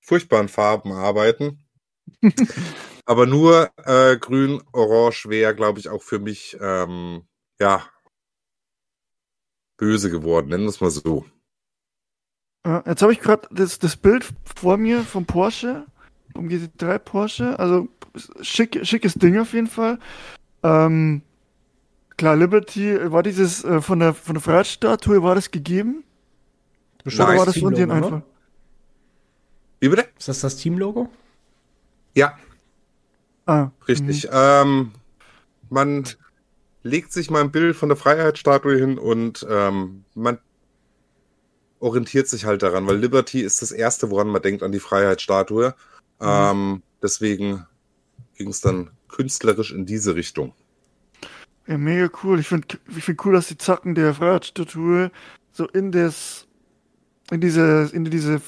furchtbaren 0.00 0.48
Farben 0.48 0.92
arbeiten. 0.92 1.64
Aber 3.06 3.26
nur 3.26 3.70
äh, 3.84 4.16
grün, 4.18 4.62
orange 4.72 5.28
wäre, 5.28 5.54
glaube 5.54 5.78
ich, 5.78 5.88
auch 5.88 6.02
für 6.02 6.18
mich 6.18 6.56
ähm, 6.60 7.26
ja 7.58 7.88
böse 9.76 10.10
geworden, 10.10 10.48
nennen 10.48 10.64
wir 10.64 10.70
es 10.70 10.80
mal 10.80 10.90
so. 10.90 11.24
Jetzt 12.84 13.02
habe 13.02 13.12
ich 13.12 13.20
gerade 13.20 13.46
das, 13.52 13.78
das 13.78 13.96
Bild 13.96 14.26
vor 14.56 14.76
mir 14.76 15.02
vom 15.02 15.24
Porsche, 15.24 15.86
vom 16.34 16.48
GT3 16.48 16.98
Porsche. 16.98 17.58
Also 17.58 17.88
schick, 18.40 18.84
schickes 18.84 19.14
Ding 19.14 19.38
auf 19.38 19.52
jeden 19.52 19.68
Fall. 19.68 20.00
Ähm, 20.64 21.22
klar, 22.16 22.34
Liberty, 22.34 22.98
war 23.12 23.22
dieses 23.22 23.62
äh, 23.64 23.80
von 23.80 24.00
der 24.00 24.14
von 24.14 24.34
der 24.34 24.42
Freiheitsstatue, 24.42 25.22
war 25.22 25.36
das 25.36 25.52
gegeben? 25.52 26.02
Bestimmt 27.04 27.28
Oder 27.28 27.38
war 27.38 27.46
das 27.46 27.58
von 27.58 27.72
dir 27.72 27.88
einfach? 27.88 28.22
Wie 29.78 29.88
bitte? 29.88 30.08
Ist 30.18 30.26
das 30.26 30.40
das 30.40 30.56
Teamlogo? 30.56 31.08
Ja. 32.16 32.36
Ah, 33.44 33.70
Richtig. 33.86 34.24
Mhm. 34.24 34.30
Ähm, 34.32 34.92
man 35.70 36.04
legt 36.86 37.12
sich 37.12 37.30
mal 37.30 37.40
ein 37.40 37.50
Bild 37.50 37.76
von 37.76 37.88
der 37.88 37.96
Freiheitsstatue 37.96 38.76
hin 38.76 38.98
und 38.98 39.46
ähm, 39.48 40.04
man 40.14 40.38
orientiert 41.80 42.28
sich 42.28 42.44
halt 42.44 42.62
daran, 42.62 42.86
weil 42.86 42.96
Liberty 42.96 43.40
ist 43.40 43.60
das 43.62 43.72
Erste, 43.72 44.10
woran 44.10 44.28
man 44.28 44.42
denkt, 44.42 44.62
an 44.62 44.72
die 44.72 44.80
Freiheitsstatue. 44.80 45.74
Mhm. 46.20 46.26
Ähm, 46.26 46.82
deswegen 47.02 47.66
ging 48.36 48.48
es 48.48 48.60
dann 48.60 48.90
künstlerisch 49.08 49.72
in 49.72 49.86
diese 49.86 50.14
Richtung. 50.14 50.54
Ja, 51.66 51.76
mega 51.76 52.08
cool. 52.22 52.38
Ich 52.38 52.48
finde 52.48 52.78
ich 52.96 53.04
find 53.04 53.24
cool, 53.24 53.34
dass 53.34 53.48
die 53.48 53.58
Zacken 53.58 53.94
der 53.94 54.14
Freiheitsstatue 54.14 55.10
so 55.52 55.66
in 55.68 55.90
das, 55.90 56.46
in 57.30 57.40
diese, 57.40 57.90
in 57.92 58.04
diese, 58.04 58.40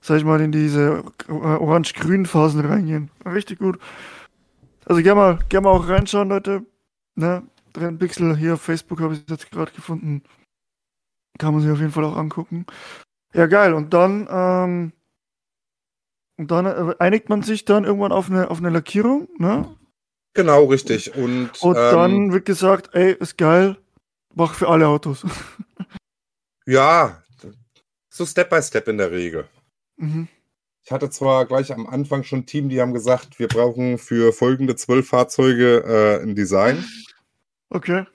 sag 0.00 0.18
ich 0.18 0.24
mal, 0.24 0.40
in 0.40 0.52
diese 0.52 1.04
orange-grünen 1.28 2.26
Phasen 2.26 2.64
reingehen. 2.64 3.10
Richtig 3.24 3.58
gut. 3.58 3.78
Also 4.84 5.02
gerne 5.02 5.20
mal, 5.20 5.38
gerne 5.48 5.64
mal 5.64 5.70
auch 5.70 5.88
reinschauen, 5.88 6.28
Leute. 6.28 6.64
Ne? 7.16 7.42
Pixel 7.98 8.36
hier 8.36 8.54
auf 8.54 8.62
Facebook 8.62 9.00
habe 9.00 9.14
ich 9.14 9.28
jetzt 9.28 9.50
gerade 9.50 9.72
gefunden. 9.72 10.22
Kann 11.38 11.52
man 11.52 11.62
sich 11.62 11.70
auf 11.70 11.80
jeden 11.80 11.92
Fall 11.92 12.04
auch 12.04 12.16
angucken. 12.16 12.64
Ja, 13.34 13.46
geil. 13.46 13.74
Und 13.74 13.92
dann, 13.92 14.26
ähm, 14.30 14.92
und 16.38 16.50
dann 16.50 16.66
äh, 16.66 16.94
einigt 16.98 17.28
man 17.28 17.42
sich 17.42 17.64
dann 17.64 17.84
irgendwann 17.84 18.12
auf 18.12 18.30
eine, 18.30 18.50
auf 18.50 18.58
eine 18.58 18.70
Lackierung, 18.70 19.28
ne? 19.38 19.68
Genau, 20.34 20.64
richtig. 20.64 21.14
Und, 21.14 21.50
und 21.62 21.76
ähm, 21.76 21.92
dann 21.92 22.32
wird 22.32 22.44
gesagt, 22.44 22.94
ey, 22.94 23.12
ist 23.12 23.38
geil, 23.38 23.76
mach 24.34 24.54
für 24.54 24.68
alle 24.68 24.86
Autos. 24.88 25.24
ja, 26.66 27.22
so 28.10 28.24
Step 28.24 28.50
by 28.50 28.62
Step 28.62 28.88
in 28.88 28.98
der 28.98 29.10
Regel. 29.10 29.48
Mhm. 29.96 30.28
Ich 30.86 30.92
hatte 30.92 31.10
zwar 31.10 31.46
gleich 31.46 31.72
am 31.72 31.88
Anfang 31.88 32.22
schon 32.22 32.40
ein 32.40 32.46
Team, 32.46 32.68
die 32.68 32.80
haben 32.80 32.94
gesagt, 32.94 33.40
wir 33.40 33.48
brauchen 33.48 33.98
für 33.98 34.32
folgende 34.32 34.76
zwölf 34.76 35.08
Fahrzeuge 35.08 35.82
äh, 35.84 36.22
ein 36.22 36.36
Design. 36.36 36.84
Okay. 37.70 38.06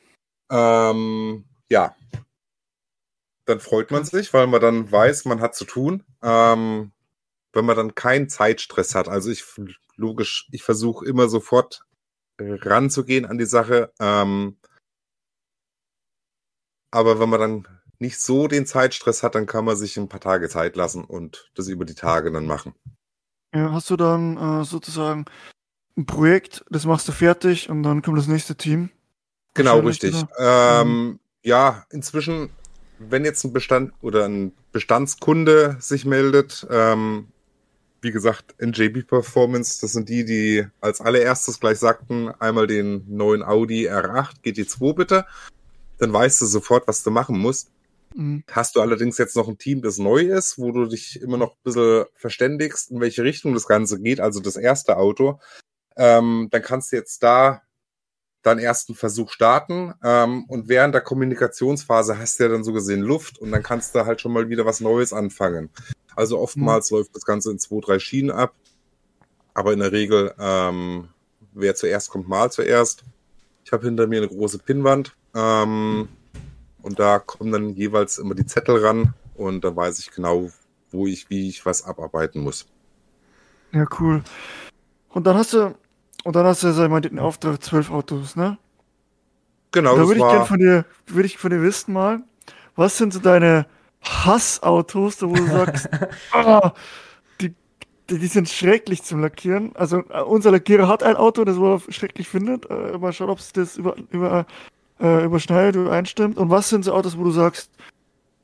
Ähm, 0.49 1.43
ja, 1.69 1.93
dann 3.43 3.59
freut 3.59 3.91
man 3.91 4.05
sich, 4.05 4.33
weil 4.33 4.47
man 4.47 4.61
dann 4.61 4.89
weiß, 4.89 5.25
man 5.25 5.41
hat 5.41 5.53
zu 5.53 5.65
tun. 5.65 6.05
Ähm, 6.23 6.93
wenn 7.51 7.65
man 7.65 7.75
dann 7.75 7.93
keinen 7.93 8.29
Zeitstress 8.29 8.95
hat. 8.95 9.09
Also 9.09 9.29
ich 9.29 9.43
logisch, 9.97 10.47
ich 10.51 10.63
versuche 10.63 11.05
immer 11.05 11.27
sofort 11.27 11.83
ranzugehen 12.39 13.25
an 13.25 13.37
die 13.37 13.45
Sache. 13.45 13.91
Ähm, 13.99 14.57
aber 16.89 17.19
wenn 17.19 17.27
man 17.27 17.39
dann 17.41 17.80
nicht 18.01 18.19
so 18.19 18.47
den 18.47 18.65
Zeitstress 18.65 19.23
hat, 19.23 19.35
dann 19.35 19.45
kann 19.45 19.65
man 19.65 19.77
sich 19.77 19.97
ein 19.97 20.09
paar 20.09 20.19
Tage 20.19 20.49
Zeit 20.49 20.75
lassen 20.75 21.03
und 21.03 21.51
das 21.55 21.67
über 21.67 21.85
die 21.85 21.95
Tage 21.95 22.31
dann 22.31 22.45
machen. 22.45 22.73
Ja, 23.53 23.71
hast 23.71 23.89
du 23.89 23.95
dann 23.95 24.37
äh, 24.37 24.65
sozusagen 24.65 25.25
ein 25.97 26.05
Projekt, 26.05 26.65
das 26.69 26.85
machst 26.85 27.07
du 27.07 27.11
fertig 27.11 27.69
und 27.69 27.83
dann 27.83 28.01
kommt 28.01 28.17
das 28.17 28.27
nächste 28.27 28.55
Team? 28.55 28.89
Genau, 29.53 29.79
richtig. 29.79 30.15
Ähm, 30.39 30.87
mhm. 30.87 31.19
Ja, 31.43 31.85
inzwischen 31.89 32.49
wenn 33.09 33.25
jetzt 33.25 33.43
ein 33.43 33.53
Bestand 33.53 33.93
oder 34.01 34.25
ein 34.25 34.53
Bestandskunde 34.71 35.77
sich 35.79 36.05
meldet, 36.05 36.67
ähm, 36.69 37.27
wie 38.01 38.11
gesagt, 38.11 38.55
NJB 38.59 39.07
Performance, 39.07 39.79
das 39.81 39.93
sind 39.93 40.09
die, 40.09 40.25
die 40.25 40.65
als 40.79 41.01
allererstes 41.01 41.59
gleich 41.59 41.79
sagten, 41.79 42.29
einmal 42.39 42.67
den 42.67 43.05
neuen 43.07 43.43
Audi 43.43 43.89
R8 43.89 44.43
GT2 44.43 44.93
bitte, 44.95 45.25
dann 45.99 46.11
weißt 46.11 46.41
du 46.41 46.45
sofort, 46.45 46.87
was 46.87 47.03
du 47.03 47.11
machen 47.11 47.37
musst. 47.37 47.69
Mhm. 48.15 48.43
Hast 48.49 48.75
du 48.75 48.81
allerdings 48.81 49.17
jetzt 49.17 49.35
noch 49.35 49.47
ein 49.47 49.57
Team, 49.57 49.81
das 49.81 49.97
neu 49.97 50.21
ist, 50.21 50.57
wo 50.57 50.71
du 50.71 50.85
dich 50.85 51.21
immer 51.21 51.37
noch 51.37 51.51
ein 51.51 51.63
bisschen 51.63 52.05
verständigst, 52.15 52.91
in 52.91 52.99
welche 52.99 53.23
Richtung 53.23 53.53
das 53.53 53.67
Ganze 53.67 53.99
geht, 53.99 54.19
also 54.19 54.39
das 54.39 54.55
erste 54.55 54.97
Auto, 54.97 55.39
ähm, 55.97 56.47
dann 56.51 56.61
kannst 56.61 56.91
du 56.91 56.95
jetzt 56.95 57.23
da 57.23 57.61
deinen 58.43 58.59
ersten 58.59 58.95
Versuch 58.95 59.31
starten 59.31 59.93
ähm, 60.03 60.45
und 60.45 60.67
während 60.67 60.95
der 60.95 61.01
Kommunikationsphase 61.01 62.17
hast 62.17 62.39
du 62.39 62.43
ja 62.43 62.49
dann 62.49 62.63
so 62.63 62.73
gesehen 62.73 63.01
Luft 63.01 63.37
und 63.37 63.51
dann 63.51 63.61
kannst 63.61 63.93
du 63.93 64.05
halt 64.05 64.19
schon 64.19 64.33
mal 64.33 64.49
wieder 64.49 64.65
was 64.65 64.79
Neues 64.79 65.13
anfangen. 65.13 65.69
Also 66.15 66.39
oftmals 66.39 66.89
mhm. 66.91 66.97
läuft 66.97 67.15
das 67.15 67.25
Ganze 67.25 67.51
in 67.51 67.59
zwei, 67.59 67.79
drei 67.81 67.99
Schienen 67.99 68.31
ab, 68.31 68.55
aber 69.53 69.73
in 69.73 69.79
der 69.79 69.91
Regel, 69.91 70.33
ähm, 70.39 71.09
wer 71.53 71.75
zuerst 71.75 72.09
kommt, 72.09 72.27
mal 72.27 72.51
zuerst. 72.51 73.03
Ich 73.63 73.71
habe 73.71 73.85
hinter 73.85 74.07
mir 74.07 74.17
eine 74.17 74.27
große 74.27 74.57
Pinnwand 74.57 75.15
ähm, 75.35 76.09
und 76.81 76.99
da 76.99 77.19
kommen 77.19 77.51
dann 77.51 77.69
jeweils 77.69 78.17
immer 78.17 78.35
die 78.35 78.45
Zettel 78.45 78.83
ran 78.83 79.13
und 79.35 79.63
da 79.63 79.75
weiß 79.75 79.99
ich 79.99 80.11
genau, 80.11 80.49
wo 80.91 81.07
ich, 81.07 81.29
wie 81.29 81.49
ich 81.49 81.65
was 81.65 81.83
abarbeiten 81.83 82.41
muss. 82.41 82.67
Ja, 83.71 83.85
cool. 83.99 84.23
Und 85.09 85.27
dann 85.27 85.37
hast 85.37 85.53
du 85.53 85.75
und 86.23 86.35
dann 86.35 86.45
hast 86.45 86.63
du 86.63 86.67
ja, 86.67 86.73
sag 86.73 86.85
ich 86.85 86.91
mal, 86.91 87.01
den 87.01 87.19
Auftrag 87.19 87.63
zwölf 87.63 87.89
Autos, 87.89 88.35
ne? 88.35 88.57
Genau. 89.71 89.95
Da 89.95 90.07
würde 90.07 90.19
ich 90.19 90.25
gerne 90.25 90.45
von 90.45 90.59
dir, 90.59 90.85
würde 91.07 91.25
ich 91.25 91.37
von 91.37 91.49
dir 91.49 91.61
wissen 91.61 91.93
mal, 91.93 92.21
was 92.75 92.97
sind 92.97 93.13
so 93.13 93.19
deine 93.19 93.65
Hassautos, 94.01 95.21
wo 95.21 95.33
du 95.33 95.45
sagst, 95.47 95.89
ah, 96.31 96.73
die, 97.39 97.53
die, 98.09 98.19
die, 98.19 98.27
sind 98.27 98.49
schrecklich 98.49 99.03
zum 99.03 99.21
Lackieren. 99.21 99.75
Also 99.75 100.03
äh, 100.09 100.21
unser 100.21 100.51
Lackierer 100.51 100.87
hat 100.87 101.03
ein 101.03 101.15
Auto, 101.15 101.43
das 101.45 101.57
er 101.57 101.81
schrecklich 101.91 102.27
findet. 102.27 102.69
Äh, 102.69 102.97
mal 102.97 103.13
schauen, 103.13 103.29
ob 103.29 103.39
es 103.39 103.53
das 103.53 103.77
über, 103.77 103.95
über, 104.09 104.45
äh, 105.01 105.25
überschneidet, 105.25 105.75
übereinstimmt. 105.75 106.37
Und 106.37 106.49
was 106.49 106.69
sind 106.69 106.85
so 106.85 106.93
Autos, 106.93 107.17
wo 107.17 107.23
du 107.23 107.31
sagst, 107.31 107.69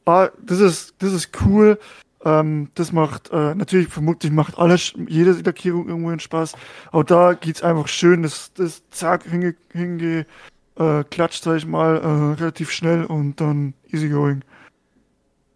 ah, 0.05 0.29
das 0.41 0.59
ist, 0.59 0.95
das 0.99 1.13
ist 1.13 1.29
cool, 1.45 1.79
ähm, 2.25 2.69
das 2.75 2.91
macht, 2.91 3.29
äh, 3.31 3.55
natürlich 3.55 3.89
vermutlich 3.89 4.31
macht 4.31 4.57
alles, 4.57 4.93
jede 5.07 5.31
Lackierung 5.33 5.87
irgendwo 5.87 6.09
einen 6.09 6.19
Spaß. 6.19 6.53
Aber 6.91 7.03
da 7.03 7.33
geht's 7.33 7.63
einfach 7.63 7.87
schön, 7.87 8.23
das, 8.23 8.51
das 8.53 8.81
zack, 8.89 9.23
hinge, 9.23 9.55
hinge 9.71 10.25
äh, 10.75 11.03
klatscht, 11.03 11.43
sag 11.43 11.57
ich 11.57 11.65
mal, 11.65 11.97
äh, 11.97 12.41
relativ 12.41 12.71
schnell 12.71 13.05
und 13.05 13.39
dann 13.39 13.73
easy 13.91 14.09
going. 14.09 14.43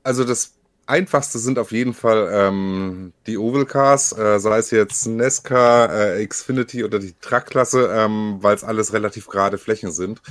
Also 0.03 0.23
das 0.23 0.53
einfachste 0.87 1.39
sind 1.39 1.57
auf 1.59 1.71
jeden 1.71 1.93
Fall 1.93 2.29
ähm, 2.31 3.13
die 3.27 3.37
Oval 3.37 3.65
Cars, 3.65 4.17
äh, 4.17 4.39
sei 4.39 4.57
es 4.57 4.71
jetzt 4.71 5.07
Nesca, 5.07 5.85
äh, 5.85 6.25
Xfinity 6.25 6.83
oder 6.83 6.99
die 6.99 7.13
Truck-Klasse, 7.21 7.89
ähm, 7.93 8.37
weil 8.41 8.55
es 8.55 8.63
alles 8.63 8.93
relativ 8.93 9.27
gerade 9.27 9.57
Flächen 9.57 9.91
sind. 9.91 10.21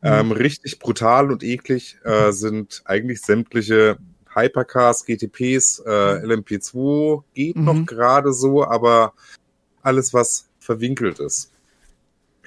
Mhm. 0.00 0.08
Ähm, 0.08 0.32
richtig 0.32 0.78
brutal 0.78 1.32
und 1.32 1.42
eklig 1.42 1.98
äh, 2.04 2.30
sind 2.30 2.82
eigentlich 2.84 3.20
sämtliche 3.20 3.98
Hypercars, 4.32 5.04
GTPs, 5.04 5.80
äh, 5.80 6.20
mhm. 6.20 6.30
LMP2 6.30 7.22
geht 7.34 7.56
mhm. 7.56 7.64
noch 7.64 7.86
gerade 7.86 8.32
so, 8.32 8.64
aber 8.64 9.14
alles, 9.82 10.14
was 10.14 10.48
verwinkelt 10.60 11.18
ist. 11.18 11.50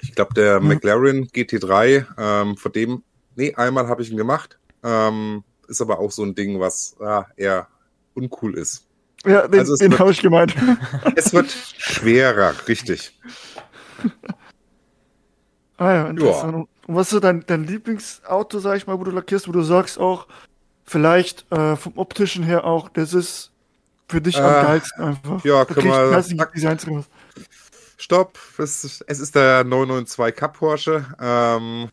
Ich 0.00 0.14
glaube, 0.14 0.34
der 0.34 0.60
mhm. 0.60 0.68
McLaren 0.68 1.26
GT3, 1.28 2.06
ähm, 2.18 2.56
von 2.56 2.72
dem, 2.72 3.02
nee, 3.36 3.54
einmal 3.54 3.88
habe 3.88 4.02
ich 4.02 4.10
ihn 4.10 4.16
gemacht, 4.16 4.58
ähm, 4.82 5.44
ist 5.68 5.80
aber 5.80 5.98
auch 5.98 6.10
so 6.10 6.22
ein 6.22 6.34
Ding, 6.34 6.58
was 6.58 6.96
ah, 7.00 7.26
eher 7.36 7.68
uncool 8.14 8.56
ist. 8.56 8.86
Ja, 9.24 9.46
den, 9.46 9.60
also 9.60 9.76
den 9.76 9.98
habe 9.98 10.10
ich 10.10 10.20
gemeint. 10.20 10.54
es 11.16 11.32
wird 11.32 11.50
schwerer, 11.50 12.54
richtig. 12.66 13.18
Ah 15.76 15.92
ja, 15.92 16.08
interessant. 16.08 16.68
Und 16.86 16.96
was 16.96 17.06
ist 17.08 17.10
so 17.12 17.20
dein, 17.20 17.44
dein 17.46 17.64
Lieblingsauto, 17.64 18.58
sag 18.58 18.76
ich 18.76 18.86
mal, 18.86 18.98
wo 18.98 19.04
du 19.04 19.10
lackierst, 19.10 19.48
wo 19.48 19.52
du 19.52 19.62
sagst 19.62 19.98
auch, 19.98 20.26
vielleicht 20.84 21.50
äh, 21.52 21.76
vom 21.76 21.96
optischen 21.96 22.42
her 22.42 22.64
auch, 22.64 22.88
das 22.88 23.14
ist 23.14 23.52
für 24.08 24.20
dich 24.20 24.36
am 24.38 24.50
Äh, 24.50 24.62
geilsten 24.66 25.04
einfach. 25.04 25.44
ja, 25.44 25.64
Da 25.64 25.74
können 25.74 25.86
wir-. 25.88 26.10
Stopp, 27.96 28.38
es 28.58 28.82
ist, 28.82 29.04
es 29.06 29.20
ist 29.20 29.36
der 29.36 29.62
992 29.62 30.36
Cup 30.36 30.58
Porsche, 30.58 31.06
ähm, 31.20 31.88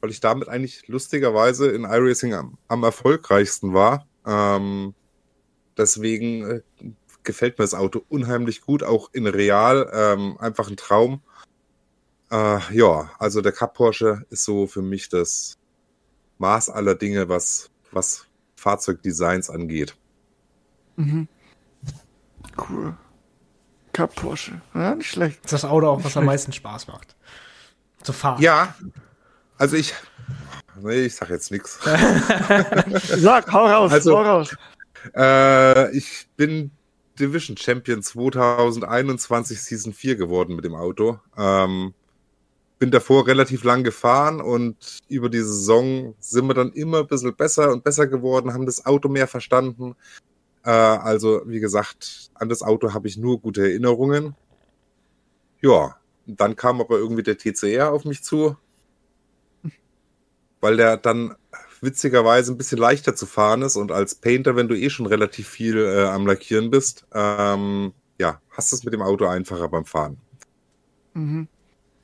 weil 0.00 0.10
ich 0.10 0.20
damit 0.20 0.48
eigentlich 0.48 0.86
lustigerweise 0.88 1.70
in 1.70 1.84
iRacing 1.84 2.34
am, 2.34 2.58
am 2.68 2.82
erfolgreichsten 2.82 3.72
war. 3.72 4.06
Ähm, 4.26 4.94
deswegen 5.78 6.50
äh, 6.50 6.60
gefällt 7.22 7.58
mir 7.58 7.64
das 7.64 7.72
Auto 7.74 8.02
unheimlich 8.10 8.60
gut, 8.60 8.82
auch 8.82 9.08
in 9.12 9.26
real, 9.26 9.90
ähm, 9.94 10.36
einfach 10.38 10.68
ein 10.68 10.76
Traum. 10.76 11.22
Äh, 12.32 12.58
ja, 12.74 13.10
also 13.18 13.42
der 13.42 13.52
Cup 13.52 13.74
Porsche 13.74 14.24
ist 14.30 14.44
so 14.44 14.66
für 14.66 14.80
mich 14.82 15.08
das 15.10 15.58
Maß 16.38 16.70
aller 16.70 16.94
Dinge, 16.94 17.28
was, 17.28 17.70
was 17.90 18.26
Fahrzeugdesigns 18.56 19.50
angeht. 19.50 19.94
Mhm. 20.96 21.28
Cool. 22.56 22.96
Cup 23.92 24.14
Porsche. 24.14 24.60
Ja, 24.74 24.94
nicht 24.94 25.10
schlecht. 25.10 25.40
Das 25.44 25.52
ist 25.52 25.62
das 25.64 25.70
Auto 25.70 25.88
auch, 25.88 25.98
was 25.98 26.06
am 26.06 26.10
Schlecht. 26.22 26.26
meisten 26.26 26.52
Spaß 26.52 26.88
macht. 26.88 27.14
Zu 28.02 28.12
fahren. 28.14 28.40
Ja, 28.42 28.74
also 29.58 29.76
ich, 29.76 29.94
nee, 30.80 31.02
ich 31.02 31.14
sag 31.14 31.28
jetzt 31.30 31.50
nichts. 31.50 31.78
Sag, 33.04 33.52
hau 33.52 33.66
raus, 33.66 33.92
Also- 33.92 34.16
hau 34.18 34.22
raus. 34.22 34.56
Äh, 35.14 35.96
ich 35.96 36.28
bin 36.36 36.70
Division 37.18 37.56
Champion 37.56 38.02
2021 38.02 39.60
Season 39.62 39.92
4 39.92 40.16
geworden 40.16 40.56
mit 40.56 40.64
dem 40.64 40.74
Auto. 40.74 41.20
Ähm, 41.36 41.92
bin 42.82 42.90
davor 42.90 43.28
relativ 43.28 43.62
lang 43.62 43.84
gefahren 43.84 44.40
und 44.40 44.98
über 45.06 45.28
die 45.28 45.38
Saison 45.38 46.16
sind 46.18 46.48
wir 46.48 46.54
dann 46.54 46.72
immer 46.72 46.98
ein 46.98 47.06
bisschen 47.06 47.32
besser 47.32 47.70
und 47.70 47.84
besser 47.84 48.08
geworden, 48.08 48.52
haben 48.52 48.66
das 48.66 48.84
Auto 48.84 49.08
mehr 49.08 49.28
verstanden. 49.28 49.94
Äh, 50.64 50.70
also, 50.70 51.42
wie 51.46 51.60
gesagt, 51.60 52.32
an 52.34 52.48
das 52.48 52.64
Auto 52.64 52.92
habe 52.92 53.06
ich 53.06 53.16
nur 53.16 53.40
gute 53.40 53.62
Erinnerungen. 53.62 54.34
Ja, 55.60 55.94
dann 56.26 56.56
kam 56.56 56.80
aber 56.80 56.98
irgendwie 56.98 57.22
der 57.22 57.38
TCR 57.38 57.92
auf 57.92 58.04
mich 58.04 58.24
zu, 58.24 58.56
weil 60.60 60.76
der 60.76 60.96
dann 60.96 61.36
witzigerweise 61.82 62.52
ein 62.52 62.58
bisschen 62.58 62.78
leichter 62.78 63.14
zu 63.14 63.26
fahren 63.26 63.62
ist 63.62 63.76
und 63.76 63.92
als 63.92 64.16
Painter, 64.16 64.56
wenn 64.56 64.66
du 64.66 64.76
eh 64.76 64.90
schon 64.90 65.06
relativ 65.06 65.48
viel 65.48 65.78
äh, 65.78 66.06
am 66.06 66.26
Lackieren 66.26 66.70
bist, 66.70 67.06
ähm, 67.14 67.92
ja, 68.18 68.40
hast 68.50 68.72
es 68.72 68.82
mit 68.82 68.92
dem 68.92 69.02
Auto 69.02 69.26
einfacher 69.26 69.68
beim 69.68 69.84
Fahren. 69.84 70.16
Mhm. 71.14 71.46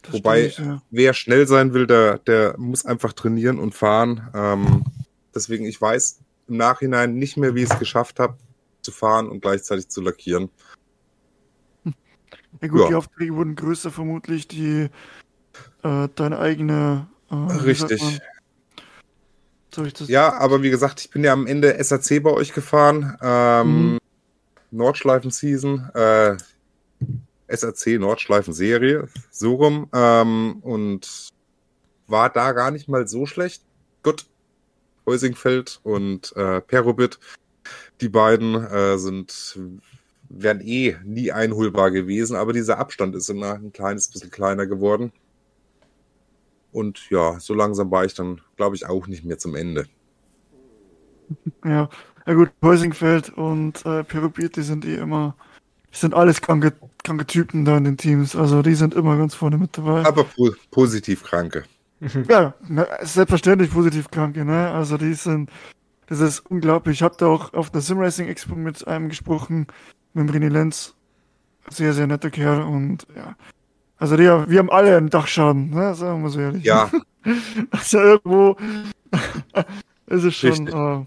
Das 0.03 0.15
Wobei, 0.15 0.51
stimmt, 0.51 0.69
ja. 0.69 0.83
wer 0.91 1.15
schnell 1.15 1.47
sein 1.47 1.75
will, 1.75 1.87
der, 1.87 2.19
der 2.19 2.57
muss 2.59 2.87
einfach 2.87 3.13
trainieren 3.13 3.59
und 3.59 3.75
fahren. 3.75 4.29
Ähm, 4.35 4.85
deswegen, 5.35 5.65
ich 5.67 5.81
weiß 5.81 6.21
im 6.49 6.57
Nachhinein 6.57 7.15
nicht 7.15 7.37
mehr, 7.37 7.55
wie 7.55 7.63
ich 7.65 7.71
es 7.71 7.79
geschafft 7.79 8.21
habe, 8.21 8.37
zu 8.83 8.93
fahren 8.93 9.29
und 9.29 9.41
gleichzeitig 9.41 9.89
zu 9.89 10.01
lackieren. 10.01 10.51
Ja 12.63 12.69
gut, 12.69 12.81
Ja. 12.81 12.89
die 12.89 12.95
Aufträge 12.95 13.35
wurden 13.35 13.55
größer 13.55 13.91
vermutlich, 13.91 14.49
die 14.49 14.89
äh, 15.83 16.09
deine 16.15 16.39
eigene 16.39 17.07
äh, 17.31 17.35
Richtig. 17.35 18.03
ich? 18.03 18.21
Ja, 20.09 20.33
aber 20.39 20.63
wie 20.63 20.71
gesagt, 20.71 21.01
ich 21.01 21.11
bin 21.11 21.23
ja 21.23 21.33
am 21.33 21.47
Ende 21.47 21.77
SAC 21.85 22.23
bei 22.23 22.31
euch 22.31 22.53
gefahren. 22.53 23.17
Ähm, 23.21 23.93
Mhm. 23.93 23.99
Nordschleifen-Season, 24.71 25.91
äh, 25.95 26.37
SAC 27.49 27.99
Nordschleifen-Serie, 27.99 29.09
so 29.31 29.55
rum. 29.55 29.89
Ähm, 29.93 30.59
und 30.63 31.29
war 32.07 32.31
da 32.31 32.53
gar 32.53 32.71
nicht 32.71 32.89
mal 32.89 33.07
so 33.09 33.27
schlecht. 33.27 33.63
Gut. 34.03 34.27
Heusingfeld 35.07 35.81
und 35.85 36.37
äh, 36.37 36.61
Perobit, 36.61 37.19
die 38.03 38.11
beiden 38.11 38.55
äh, 38.55 38.99
sind 38.99 39.59
wären 40.29 40.61
eh 40.61 40.97
nie 41.05 41.33
einholbar 41.33 41.91
gewesen, 41.91 42.37
aber 42.37 42.53
dieser 42.53 42.79
Abstand 42.79 43.15
ist 43.15 43.31
immer 43.31 43.55
ein 43.55 43.73
kleines 43.73 44.09
bisschen 44.09 44.31
kleiner 44.31 44.67
geworden. 44.67 45.13
Und 46.73 47.09
ja, 47.11 47.41
so 47.41 47.55
langsam 47.55 47.91
war 47.91 48.05
ich 48.05 48.15
dann, 48.15 48.41
glaube 48.57 48.77
ich, 48.77 48.87
auch 48.87 49.07
nicht 49.07 49.25
mehr 49.25 49.39
zum 49.39 49.55
Ende. 49.55 49.87
Ja, 51.65 51.89
ja 52.27 52.35
gut, 52.35 52.51
Heusingfeld 52.63 53.31
und 53.31 53.85
äh, 53.87 54.05
Perubit, 54.05 54.57
die 54.57 54.63
sind 54.63 54.85
eh 54.85 54.97
immer, 54.97 55.35
sind 56.01 56.15
alles 56.15 56.41
kranke, 56.41 56.73
kranke 57.05 57.27
Typen 57.27 57.65
da 57.65 57.77
in 57.77 57.85
den 57.85 57.97
Teams. 57.97 58.37
Also 58.37 58.63
die 58.63 58.75
sind 58.75 58.95
immer 58.95 59.17
ganz 59.17 59.35
vorne 59.35 59.59
mit 59.59 59.77
dabei. 59.77 60.05
Aber 60.05 60.25
po 60.25 60.51
positiv 60.71 61.23
Kranke. 61.23 61.65
Ja, 62.29 62.55
ne, 62.69 62.87
selbstverständlich 63.03 63.73
positiv 63.73 64.11
kranke, 64.11 64.45
ne? 64.45 64.71
Also 64.71 64.97
die 64.97 65.15
sind, 65.15 65.51
das 66.07 66.21
ist 66.21 66.41
unglaublich. 66.41 66.99
Ich 66.99 67.03
habe 67.03 67.17
da 67.19 67.27
auch 67.27 67.53
auf 67.55 67.71
der 67.71 67.81
Simracing 67.81 68.29
Expo 68.29 68.55
mit 68.55 68.87
einem 68.87 69.09
gesprochen, 69.09 69.67
mit 70.15 70.29
dem 70.29 70.35
René 70.35 70.49
Lenz. 70.49 70.95
Sehr, 71.71 71.93
sehr 71.93 72.07
netter 72.07 72.31
Kerl 72.31 72.63
und 72.63 73.07
ja. 73.17 73.37
Also 73.99 74.17
die, 74.17 74.23
wir 74.25 74.59
haben 74.59 74.71
alle 74.71 74.97
einen 74.97 75.11
Dachschaden, 75.11 75.71
ne? 75.71 75.95
Sagen 75.95 76.23
wir 76.23 76.31
so 76.31 76.41
ehrlich. 76.41 76.65
Ja, 76.65 76.89
Also 77.71 77.99
irgendwo 77.99 78.57
ist 80.07 80.25
es 80.25 80.35
schon, 80.35 80.67
äh, 80.69 81.05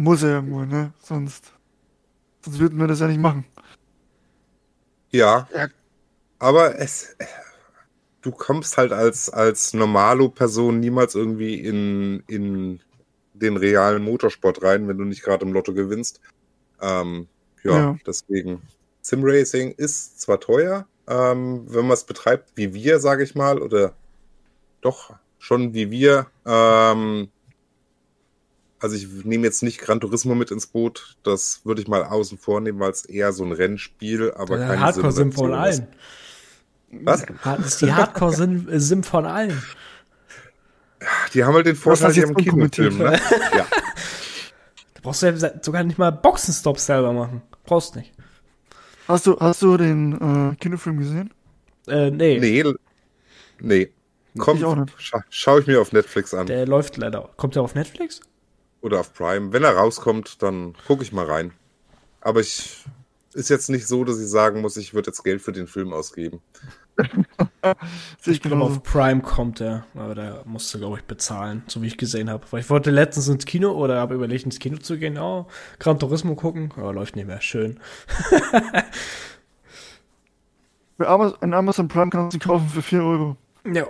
muss 0.00 0.22
er 0.22 0.36
irgendwo, 0.36 0.64
ne? 0.64 0.92
Sonst, 1.00 1.52
sonst 2.42 2.58
würden 2.58 2.78
wir 2.78 2.86
das 2.86 3.00
ja 3.00 3.08
nicht 3.08 3.20
machen. 3.20 3.44
Ja. 5.10 5.48
Ja. 5.54 5.68
Aber 6.38 6.78
es, 6.78 7.16
du 8.22 8.30
kommst 8.30 8.76
halt 8.76 8.92
als, 8.92 9.30
als 9.30 9.72
Normalo-Person 9.74 10.80
niemals 10.80 11.14
irgendwie 11.14 11.60
in, 11.60 12.22
in 12.26 12.80
den 13.34 13.56
realen 13.56 14.02
Motorsport 14.02 14.62
rein, 14.62 14.88
wenn 14.88 14.98
du 14.98 15.04
nicht 15.04 15.22
gerade 15.22 15.44
im 15.46 15.52
Lotto 15.52 15.72
gewinnst. 15.74 16.20
Ähm, 16.80 17.28
ja, 17.62 17.76
Ja. 17.76 17.98
deswegen. 18.06 18.62
Simracing 19.02 19.72
ist 19.76 20.20
zwar 20.20 20.40
teuer, 20.40 20.86
ähm, 21.06 21.64
wenn 21.68 21.82
man 21.86 21.92
es 21.92 22.04
betreibt 22.04 22.50
wie 22.56 22.74
wir, 22.74 22.98
sage 22.98 23.22
ich 23.22 23.34
mal, 23.34 23.60
oder 23.62 23.94
doch 24.80 25.14
schon 25.38 25.74
wie 25.74 25.90
wir. 25.90 26.26
Ähm, 26.44 27.28
also 28.86 28.94
ich 28.96 29.24
nehme 29.24 29.44
jetzt 29.44 29.64
nicht 29.64 29.80
Gran 29.80 29.98
Turismo 30.00 30.36
mit 30.36 30.52
ins 30.52 30.68
Boot, 30.68 31.16
das 31.24 31.62
würde 31.64 31.82
ich 31.82 31.88
mal 31.88 32.04
außen 32.04 32.38
vor 32.38 32.60
nehmen, 32.60 32.78
weil 32.78 32.92
es 32.92 33.04
eher 33.04 33.32
so 33.32 33.44
ein 33.44 33.50
Rennspiel, 33.50 34.32
aber 34.36 34.58
Der 34.58 34.68
keine 34.68 34.80
Hardcore-Sim 34.80 35.32
von 35.32 35.52
allen. 35.54 35.88
Was? 36.92 37.26
Das 37.44 37.66
ist 37.66 37.82
die 37.82 37.92
Hardcore-Sim 37.92 39.02
von 39.02 39.26
allen. 39.26 39.60
Die 41.34 41.42
haben 41.42 41.54
halt 41.54 41.66
den 41.66 41.74
Vorteil, 41.74 42.12
die 42.12 42.22
haben 42.22 42.34
Kinofilm, 42.36 42.98
ne? 42.98 43.20
Ja. 43.56 43.66
Da 44.94 45.00
brauchst 45.02 45.22
du 45.22 45.26
ja 45.26 45.50
sogar 45.62 45.82
nicht 45.82 45.98
mal 45.98 46.10
Boxenstops 46.10 46.86
selber 46.86 47.12
machen. 47.12 47.42
Brauchst 47.64 47.96
nicht. 47.96 48.12
Hast 49.08 49.26
du, 49.26 49.36
hast 49.38 49.62
du 49.62 49.76
den 49.76 50.52
äh, 50.52 50.56
Kinofilm 50.56 50.98
gesehen? 50.98 51.34
Äh, 51.88 52.10
nee. 52.10 52.38
Nee. 52.38 52.64
Nee. 53.60 53.90
Komm, 54.38 54.58
Ich 54.58 54.64
auch 54.64 54.76
nicht. 54.76 54.92
scha 55.00 55.24
schau 55.28 55.58
ich 55.58 55.66
mir 55.66 55.80
auf 55.80 55.92
Netflix 55.92 56.34
an. 56.34 56.46
Der 56.46 56.66
läuft 56.66 56.96
leider. 56.96 57.30
Kommt 57.36 57.54
der 57.56 57.62
auf 57.62 57.74
Netflix? 57.74 58.20
Oder 58.86 59.00
auf 59.00 59.12
Prime. 59.12 59.52
Wenn 59.52 59.64
er 59.64 59.74
rauskommt, 59.74 60.42
dann 60.44 60.74
gucke 60.86 61.02
ich 61.02 61.12
mal 61.12 61.26
rein. 61.26 61.52
Aber 62.20 62.38
ich 62.38 62.84
ist 63.34 63.50
jetzt 63.50 63.68
nicht 63.68 63.88
so, 63.88 64.04
dass 64.04 64.20
ich 64.20 64.28
sagen 64.28 64.60
muss, 64.60 64.76
ich 64.76 64.94
würde 64.94 65.10
jetzt 65.10 65.24
Geld 65.24 65.42
für 65.42 65.50
den 65.52 65.66
Film 65.66 65.92
ausgeben. 65.92 66.40
Ich 68.24 68.40
glaube, 68.40 68.62
auf 68.62 68.82
Prime 68.84 69.20
kommt 69.20 69.58
der. 69.60 69.84
Aber 69.94 70.14
der 70.14 70.42
musste, 70.46 70.78
glaube 70.78 70.98
ich, 70.98 71.04
bezahlen, 71.04 71.64
so 71.66 71.82
wie 71.82 71.88
ich 71.88 71.98
gesehen 71.98 72.30
habe. 72.30 72.46
Weil 72.50 72.60
ich 72.60 72.70
wollte 72.70 72.90
letztens 72.92 73.26
ins 73.28 73.44
Kino 73.44 73.72
oder 73.72 73.98
habe 73.98 74.14
überlegt, 74.14 74.44
ins 74.44 74.60
Kino 74.60 74.78
zu 74.78 74.96
gehen. 74.96 75.18
Oh, 75.18 75.46
Gran 75.80 75.98
Turismo 75.98 76.36
gucken. 76.36 76.72
Aber 76.76 76.92
läuft 76.94 77.16
nicht 77.16 77.26
mehr. 77.26 77.40
Schön. 77.40 77.80
Bei 80.96 81.08
Amazon, 81.08 81.38
in 81.42 81.54
Amazon 81.54 81.88
Prime 81.88 82.10
kannst 82.10 82.34
du 82.34 82.38
ihn 82.38 82.40
kaufen 82.40 82.68
für 82.68 82.82
4 82.82 83.02
Euro. 83.02 83.36
Ja. 83.70 83.86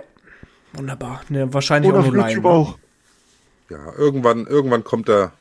Wunderbar. 0.73 1.21
Ne, 1.29 1.53
wahrscheinlich 1.53 1.93
Oder 1.93 2.01
auch 2.01 2.07
auf 2.07 2.13
nur 2.13 2.27
YouTube 2.29 2.45
Leihen. 2.45 2.63
ne? 2.65 2.75
Ja, 3.69 3.93
irgendwann, 3.95 4.47
irgendwann 4.47 4.85
kommt 4.85 5.09
er 5.09 5.33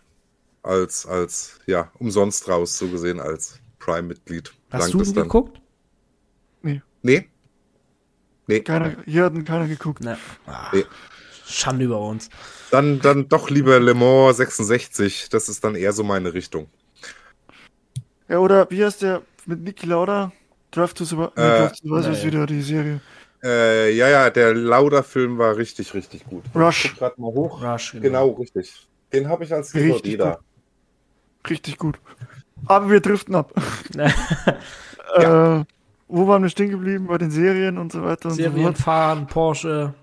als, 0.64 1.06
als, 1.06 1.60
ja, 1.68 1.92
umsonst 2.00 2.48
raus, 2.48 2.78
so 2.78 2.88
gesehen, 2.88 3.20
als 3.20 3.60
Prime-Mitglied. 3.80 4.52
Hast 4.72 4.94
du 4.94 5.02
es 5.02 5.10
ihn 5.10 5.16
geguckt? 5.16 5.62
Nee? 7.04 7.30
Nee. 8.48 8.62
Keiner, 8.62 8.96
hier 9.06 9.26
hat 9.26 9.34
ihn 9.36 9.46
keiner 9.46 9.68
geguckt. 9.68 10.02
Ne. 10.02 10.18
Ah, 10.48 10.70
Nee. 10.74 10.86
Schande 11.48 11.86
über 11.86 12.00
uns. 12.00 12.30
Dann, 12.72 13.00
dann 13.02 13.30
doch 13.30 13.52
lieber 13.52 13.80
Le 13.80 13.94
Mans 13.94 14.38
66. 14.38 15.30
Das 15.30 15.48
ist 15.48 15.64
dann 15.64 15.76
eher 15.76 15.94
so 15.94 16.04
meine 16.04 16.34
Richtung. 16.34 16.68
Ja, 18.28 18.40
oder 18.40 18.68
wie 18.72 18.84
heißt 18.84 19.04
der 19.04 19.22
mit 19.46 19.62
Niki 19.62 19.86
Lauda? 19.86 20.32
Drive 20.72 20.96
to 20.96 21.06
Survive. 21.06 21.32
Nee, 21.36 21.44
Äh, 21.44 21.58
Drive 21.60 21.72
to 21.74 21.88
Survive 21.88 22.12
ist 22.12 22.22
nee. 22.22 22.28
wieder 22.28 22.46
die 22.48 22.62
Serie. 22.64 23.02
Äh, 23.46 23.92
ja, 23.96 24.10
ja, 24.10 24.30
der 24.32 24.56
Lauda-Film 24.56 25.38
war 25.38 25.56
richtig, 25.56 25.94
richtig 25.94 26.26
gut. 26.26 26.44
Rush. 26.56 26.96
Grad 26.98 27.20
mal 27.20 27.28
hoch. 27.28 27.62
Rush, 27.64 27.96
Genau, 28.02 28.30
richtig. 28.32 28.88
Den 29.14 29.30
habe 29.30 29.44
ich 29.44 29.54
als 29.54 29.72
DVD 29.72 29.94
Richtig 29.94 30.18
da. 30.18 30.32
gut. 30.32 31.50
Richtig 31.52 31.78
gut. 31.78 32.00
Aber 32.66 32.90
wir 32.90 33.00
driften 33.00 33.36
ab. 33.36 33.54
Ja. 35.18 35.60
Äh, 35.62 35.66
wo 36.10 36.28
waren 36.28 36.42
wir 36.44 36.50
stehen 36.50 36.72
geblieben? 36.72 37.08
Bei 37.08 37.18
den 37.18 37.32
Serien 37.32 37.78
und 37.78 37.92
so 37.92 38.04
weiter 38.04 38.26
und 38.30 38.36
so 38.36 38.42
Serien 38.42 38.64
fort. 38.74 38.78
fahren, 38.80 39.28
Porsche. 39.28 39.94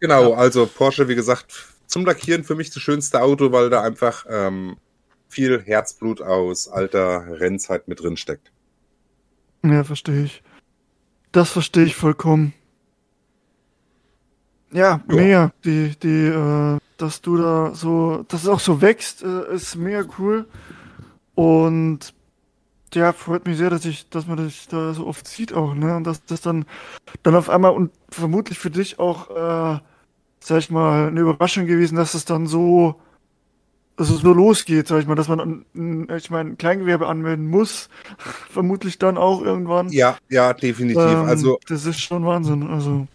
Genau, 0.00 0.32
also 0.32 0.66
Porsche, 0.66 1.08
wie 1.08 1.14
gesagt, 1.14 1.52
zum 1.86 2.06
Lackieren 2.06 2.42
für 2.42 2.54
mich 2.54 2.70
das 2.70 2.82
schönste 2.82 3.20
Auto, 3.20 3.52
weil 3.52 3.68
da 3.68 3.82
einfach 3.82 4.24
ähm, 4.30 4.76
viel 5.28 5.60
Herzblut 5.60 6.22
aus 6.22 6.68
alter 6.68 7.38
Rennzeit 7.40 7.86
mit 7.86 8.00
drin 8.00 8.16
steckt. 8.16 8.50
Ja, 9.62 9.84
verstehe 9.84 10.24
ich. 10.24 10.42
Das 11.32 11.50
verstehe 11.50 11.84
ich 11.84 11.94
vollkommen. 11.96 12.54
Ja, 14.72 15.00
Ja. 15.08 15.14
mega. 15.14 15.52
Die, 15.64 15.94
die, 16.02 16.26
äh, 16.26 16.78
dass 16.96 17.20
du 17.20 17.36
da 17.36 17.74
so, 17.74 18.24
dass 18.28 18.42
es 18.42 18.48
auch 18.48 18.60
so 18.60 18.80
wächst, 18.80 19.22
äh, 19.22 19.52
ist 19.54 19.76
mega 19.76 20.04
cool. 20.18 20.46
Und 21.34 22.14
ja, 22.94 23.12
freut 23.12 23.46
mich 23.46 23.56
sehr, 23.56 23.70
dass 23.70 23.84
ich, 23.86 24.08
dass 24.10 24.26
man 24.26 24.36
dich 24.36 24.68
da 24.68 24.92
so 24.92 25.06
oft 25.06 25.26
sieht 25.26 25.52
auch, 25.54 25.74
ne? 25.74 25.96
Und 25.96 26.04
dass 26.04 26.24
das 26.24 26.42
dann, 26.42 26.66
dann 27.22 27.34
auf 27.34 27.48
einmal 27.48 27.72
und 27.72 27.90
vermutlich 28.10 28.58
für 28.58 28.70
dich 28.70 28.98
auch, 28.98 29.30
äh, 29.30 29.78
sag 30.40 30.58
ich 30.58 30.70
mal, 30.70 31.08
eine 31.08 31.20
Überraschung 31.20 31.66
gewesen, 31.66 31.96
dass 31.96 32.14
es 32.14 32.24
dann 32.26 32.46
so, 32.46 32.96
dass 33.96 34.10
es 34.10 34.20
so 34.20 34.32
losgeht, 34.32 34.88
sag 34.88 35.00
ich 35.00 35.06
mal, 35.06 35.14
dass 35.14 35.28
man, 35.28 35.40
ein- 35.40 35.64
ein- 35.74 36.16
ich 36.16 36.30
meine, 36.30 36.50
ein 36.50 36.58
Kleingewerbe 36.58 37.06
anmelden 37.06 37.46
muss, 37.48 37.88
vermutlich 38.50 38.98
dann 38.98 39.16
auch 39.16 39.40
irgendwann. 39.42 39.88
Ja, 39.88 40.18
ja, 40.28 40.52
definitiv. 40.52 41.00
Ähm, 41.02 41.24
also 41.24 41.58
das 41.68 41.86
ist 41.86 42.00
schon 42.00 42.26
Wahnsinn. 42.26 42.66
Also, 42.68 43.06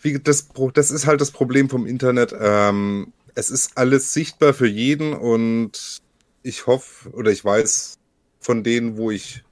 wie 0.00 0.18
das, 0.18 0.48
das 0.74 0.90
ist 0.90 1.06
halt 1.06 1.20
das 1.20 1.30
Problem 1.30 1.68
vom 1.68 1.86
Internet. 1.86 2.34
Ähm, 2.38 3.12
es 3.34 3.50
ist 3.50 3.76
alles 3.76 4.12
sichtbar 4.12 4.54
für 4.54 4.66
jeden 4.66 5.12
und 5.12 5.98
ich 6.42 6.66
hoffe 6.66 7.10
oder 7.10 7.30
ich 7.30 7.44
weiß 7.44 7.98
von 8.40 8.64
denen, 8.64 8.96
wo 8.96 9.10
ich 9.10 9.44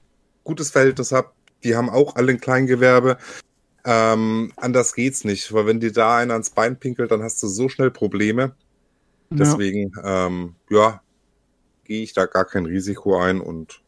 gutes 0.43 0.71
Verhältnis 0.71 1.11
habe, 1.11 1.31
die 1.63 1.75
haben 1.75 1.89
auch 1.89 2.15
alle 2.15 2.31
ein 2.31 2.39
Kleingewerbe. 2.39 3.17
Ähm, 3.85 4.51
anders 4.57 4.93
geht's 4.93 5.23
nicht, 5.23 5.53
weil 5.53 5.65
wenn 5.65 5.79
dir 5.79 5.91
da 5.91 6.17
einer 6.17 6.33
ans 6.33 6.49
Bein 6.49 6.77
pinkelt, 6.77 7.11
dann 7.11 7.23
hast 7.23 7.41
du 7.43 7.47
so 7.47 7.69
schnell 7.69 7.91
Probleme. 7.91 8.55
ja, 9.29 9.37
Deswegen, 9.37 9.91
ähm, 10.03 10.55
ja, 10.69 11.01
gehe 11.85 12.03
ich 12.03 12.13
da 12.13 12.25
gar 12.25 12.45
kein 12.45 12.65
Risiko 12.65 13.17
ein 13.17 13.39
und 13.39 13.81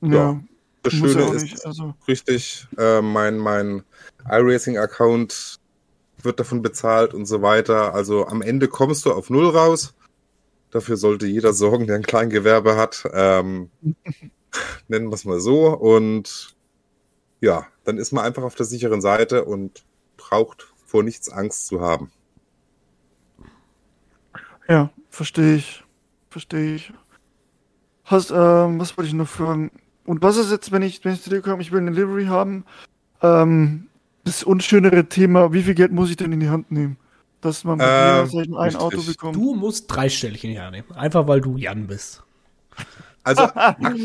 ja, 0.00 0.40
das 0.84 0.94
muss 0.94 1.12
Schöne 1.12 1.24
auch 1.24 1.34
ist, 1.34 1.42
nicht. 1.42 1.66
Also, 1.66 1.94
richtig, 2.06 2.68
äh, 2.78 3.00
mein, 3.00 3.38
mein 3.38 3.82
iRacing-Account 4.30 5.58
wird 6.22 6.40
davon 6.40 6.62
bezahlt 6.62 7.14
und 7.14 7.26
so 7.26 7.42
weiter. 7.42 7.94
Also 7.94 8.26
am 8.26 8.42
Ende 8.42 8.68
kommst 8.68 9.04
du 9.06 9.12
auf 9.12 9.30
Null 9.30 9.48
raus. 9.48 9.94
Dafür 10.70 10.96
sollte 10.96 11.26
jeder 11.26 11.52
sorgen, 11.52 11.86
der 11.86 11.96
ein 11.96 12.02
Kleingewerbe 12.02 12.76
hat. 12.76 13.04
Ähm, 13.12 13.70
nennen 14.88 15.08
wir 15.08 15.14
es 15.14 15.24
mal 15.24 15.40
so. 15.40 15.68
Und 15.68 16.54
ja, 17.40 17.66
dann 17.84 17.98
ist 17.98 18.12
man 18.12 18.24
einfach 18.24 18.42
auf 18.42 18.54
der 18.54 18.66
sicheren 18.66 19.00
Seite 19.00 19.44
und 19.44 19.84
braucht 20.16 20.72
vor 20.86 21.02
nichts 21.02 21.28
Angst 21.30 21.66
zu 21.66 21.80
haben. 21.80 22.12
ja, 24.68 24.90
verstehe 25.10 25.56
ich. 25.56 25.84
Verstehe 26.30 26.74
ich. 26.74 26.92
Hast, 28.04 28.30
ähm, 28.30 28.78
was 28.78 28.96
wollte 28.96 29.08
ich 29.08 29.14
noch 29.14 29.28
fragen? 29.28 29.70
Und 30.06 30.22
was 30.22 30.36
ist 30.36 30.50
jetzt, 30.50 30.72
wenn 30.72 30.82
ich, 30.82 31.04
wenn 31.04 31.14
ich 31.14 31.22
zu 31.22 31.30
dir 31.30 31.40
komme, 31.40 31.62
ich 31.62 31.72
will 31.72 31.80
eine 31.80 31.90
Livery 31.90 32.26
haben, 32.26 32.64
ähm, 33.22 33.88
das 34.24 34.42
unschönere 34.42 35.06
Thema, 35.06 35.52
wie 35.52 35.62
viel 35.62 35.74
Geld 35.74 35.92
muss 35.92 36.10
ich 36.10 36.16
denn 36.16 36.32
in 36.32 36.40
die 36.40 36.48
Hand 36.48 36.70
nehmen? 36.70 36.96
Dass 37.40 37.64
man 37.64 37.78
bei 37.78 38.24
Ähm, 38.32 38.56
ein. 38.56 38.76
Auto 38.76 39.02
bekommt. 39.02 39.36
Du 39.36 39.54
musst 39.54 39.90
dreistellig 39.90 40.44
in 40.44 40.50
die 40.50 40.60
Hand 40.60 40.72
nehmen. 40.72 40.92
Einfach 40.92 41.28
weil 41.28 41.40
du 41.40 41.56
Jan 41.56 41.86
bist. 41.86 42.22
Also 43.22 43.42
ak 43.54 43.96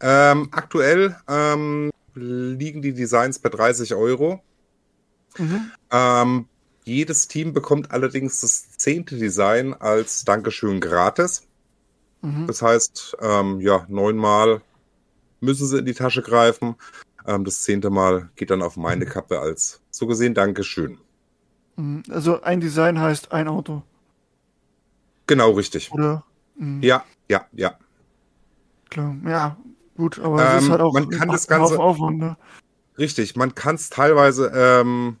ähm, 0.00 0.48
aktuell 0.50 1.16
ähm, 1.28 1.90
liegen 2.14 2.82
die 2.82 2.92
Designs 2.92 3.38
bei 3.38 3.50
30 3.50 3.94
Euro. 3.94 4.42
Mhm. 5.38 5.70
Ähm, 5.90 6.46
jedes 6.84 7.28
Team 7.28 7.52
bekommt 7.52 7.90
allerdings 7.92 8.40
das 8.40 8.70
zehnte 8.72 9.16
Design 9.16 9.74
als 9.74 10.24
Dankeschön 10.24 10.80
gratis. 10.80 11.46
Mhm. 12.22 12.46
Das 12.46 12.62
heißt, 12.62 13.16
ähm, 13.20 13.60
ja, 13.60 13.84
neunmal 13.88 14.62
müssen 15.42 15.66
sie 15.66 15.78
in 15.78 15.84
die 15.84 15.94
Tasche 15.94 16.22
greifen. 16.22 16.76
Ähm, 17.26 17.44
das 17.44 17.62
zehnte 17.62 17.90
Mal 17.90 18.30
geht 18.36 18.50
dann 18.50 18.62
auf 18.62 18.76
meine 18.76 19.04
Kappe 19.06 19.38
als 19.40 19.80
so 19.90 20.06
gesehen 20.06 20.34
Dankeschön. 20.34 20.98
Mhm. 21.76 22.02
Also 22.10 22.42
ein 22.42 22.60
Design 22.60 22.98
heißt 23.00 23.32
ein 23.32 23.48
Auto, 23.48 23.82
Genau 25.26 25.50
richtig. 25.52 25.92
oder? 25.92 26.24
Mhm. 26.56 26.82
Ja, 26.82 27.04
ja, 27.28 27.46
ja. 27.52 27.74
Klar. 28.90 29.16
Ja, 29.26 29.56
gut, 29.96 30.18
aber 30.18 30.42
es 30.42 30.52
Ähm, 30.52 30.58
ist 30.64 30.70
halt 30.70 30.80
auch 30.80 30.92
man 30.92 31.08
kann 31.10 31.28
das 31.28 31.46
Ganze- 31.46 31.78
Aufwand, 31.78 32.18
ne? 32.18 32.36
Richtig. 32.98 33.36
Man 33.36 33.54
kann 33.54 33.76
es 33.76 33.88
teilweise, 33.88 34.52
ähm, 34.54 35.16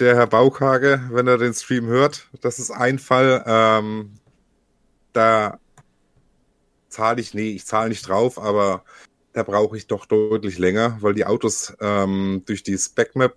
der 0.00 0.16
Herr 0.16 0.26
Baukage, 0.26 1.00
wenn 1.12 1.28
er 1.28 1.38
den 1.38 1.54
Stream 1.54 1.86
hört, 1.86 2.28
das 2.40 2.58
ist 2.58 2.72
ein 2.72 2.98
Fall, 2.98 3.44
ähm, 3.46 4.14
da 5.12 5.60
zahle 6.96 7.20
ich, 7.20 7.34
nee, 7.34 7.50
ich 7.50 7.66
zahle 7.66 7.90
nicht 7.90 8.08
drauf, 8.08 8.38
aber 8.38 8.82
da 9.34 9.42
brauche 9.42 9.76
ich 9.76 9.86
doch 9.86 10.06
deutlich 10.06 10.58
länger, 10.58 10.96
weil 11.02 11.12
die 11.12 11.26
Autos 11.26 11.76
ähm, 11.80 12.42
durch 12.46 12.62
die 12.62 12.78
SpecMap 12.78 13.36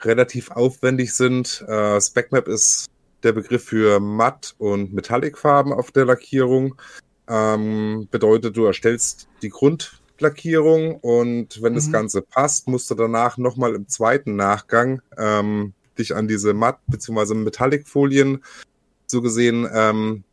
relativ 0.00 0.50
aufwendig 0.50 1.14
sind. 1.14 1.62
Äh, 1.68 2.00
SpecMap 2.00 2.48
ist 2.48 2.86
der 3.22 3.32
Begriff 3.32 3.64
für 3.64 4.00
Matt- 4.00 4.54
und 4.56 4.94
Metallic-Farben 4.94 5.72
auf 5.74 5.92
der 5.92 6.06
Lackierung. 6.06 6.76
Ähm, 7.28 8.08
bedeutet, 8.10 8.56
du 8.56 8.64
erstellst 8.64 9.28
die 9.42 9.50
Grundlackierung 9.50 10.96
und 11.00 11.60
wenn 11.60 11.74
das 11.74 11.88
Mhm. 11.88 11.92
Ganze 11.92 12.22
passt, 12.22 12.66
musst 12.68 12.90
du 12.90 12.94
danach 12.94 13.36
nochmal 13.36 13.74
im 13.74 13.88
zweiten 13.88 14.34
Nachgang 14.36 15.02
ähm, 15.18 15.74
dich 15.98 16.14
an 16.14 16.26
diese 16.26 16.54
Matt- 16.54 16.80
bzw. 16.86 17.34
Metallic-Folien 17.34 18.42
so 19.06 19.20
gesehen 19.20 19.68
ähm, 19.70 20.24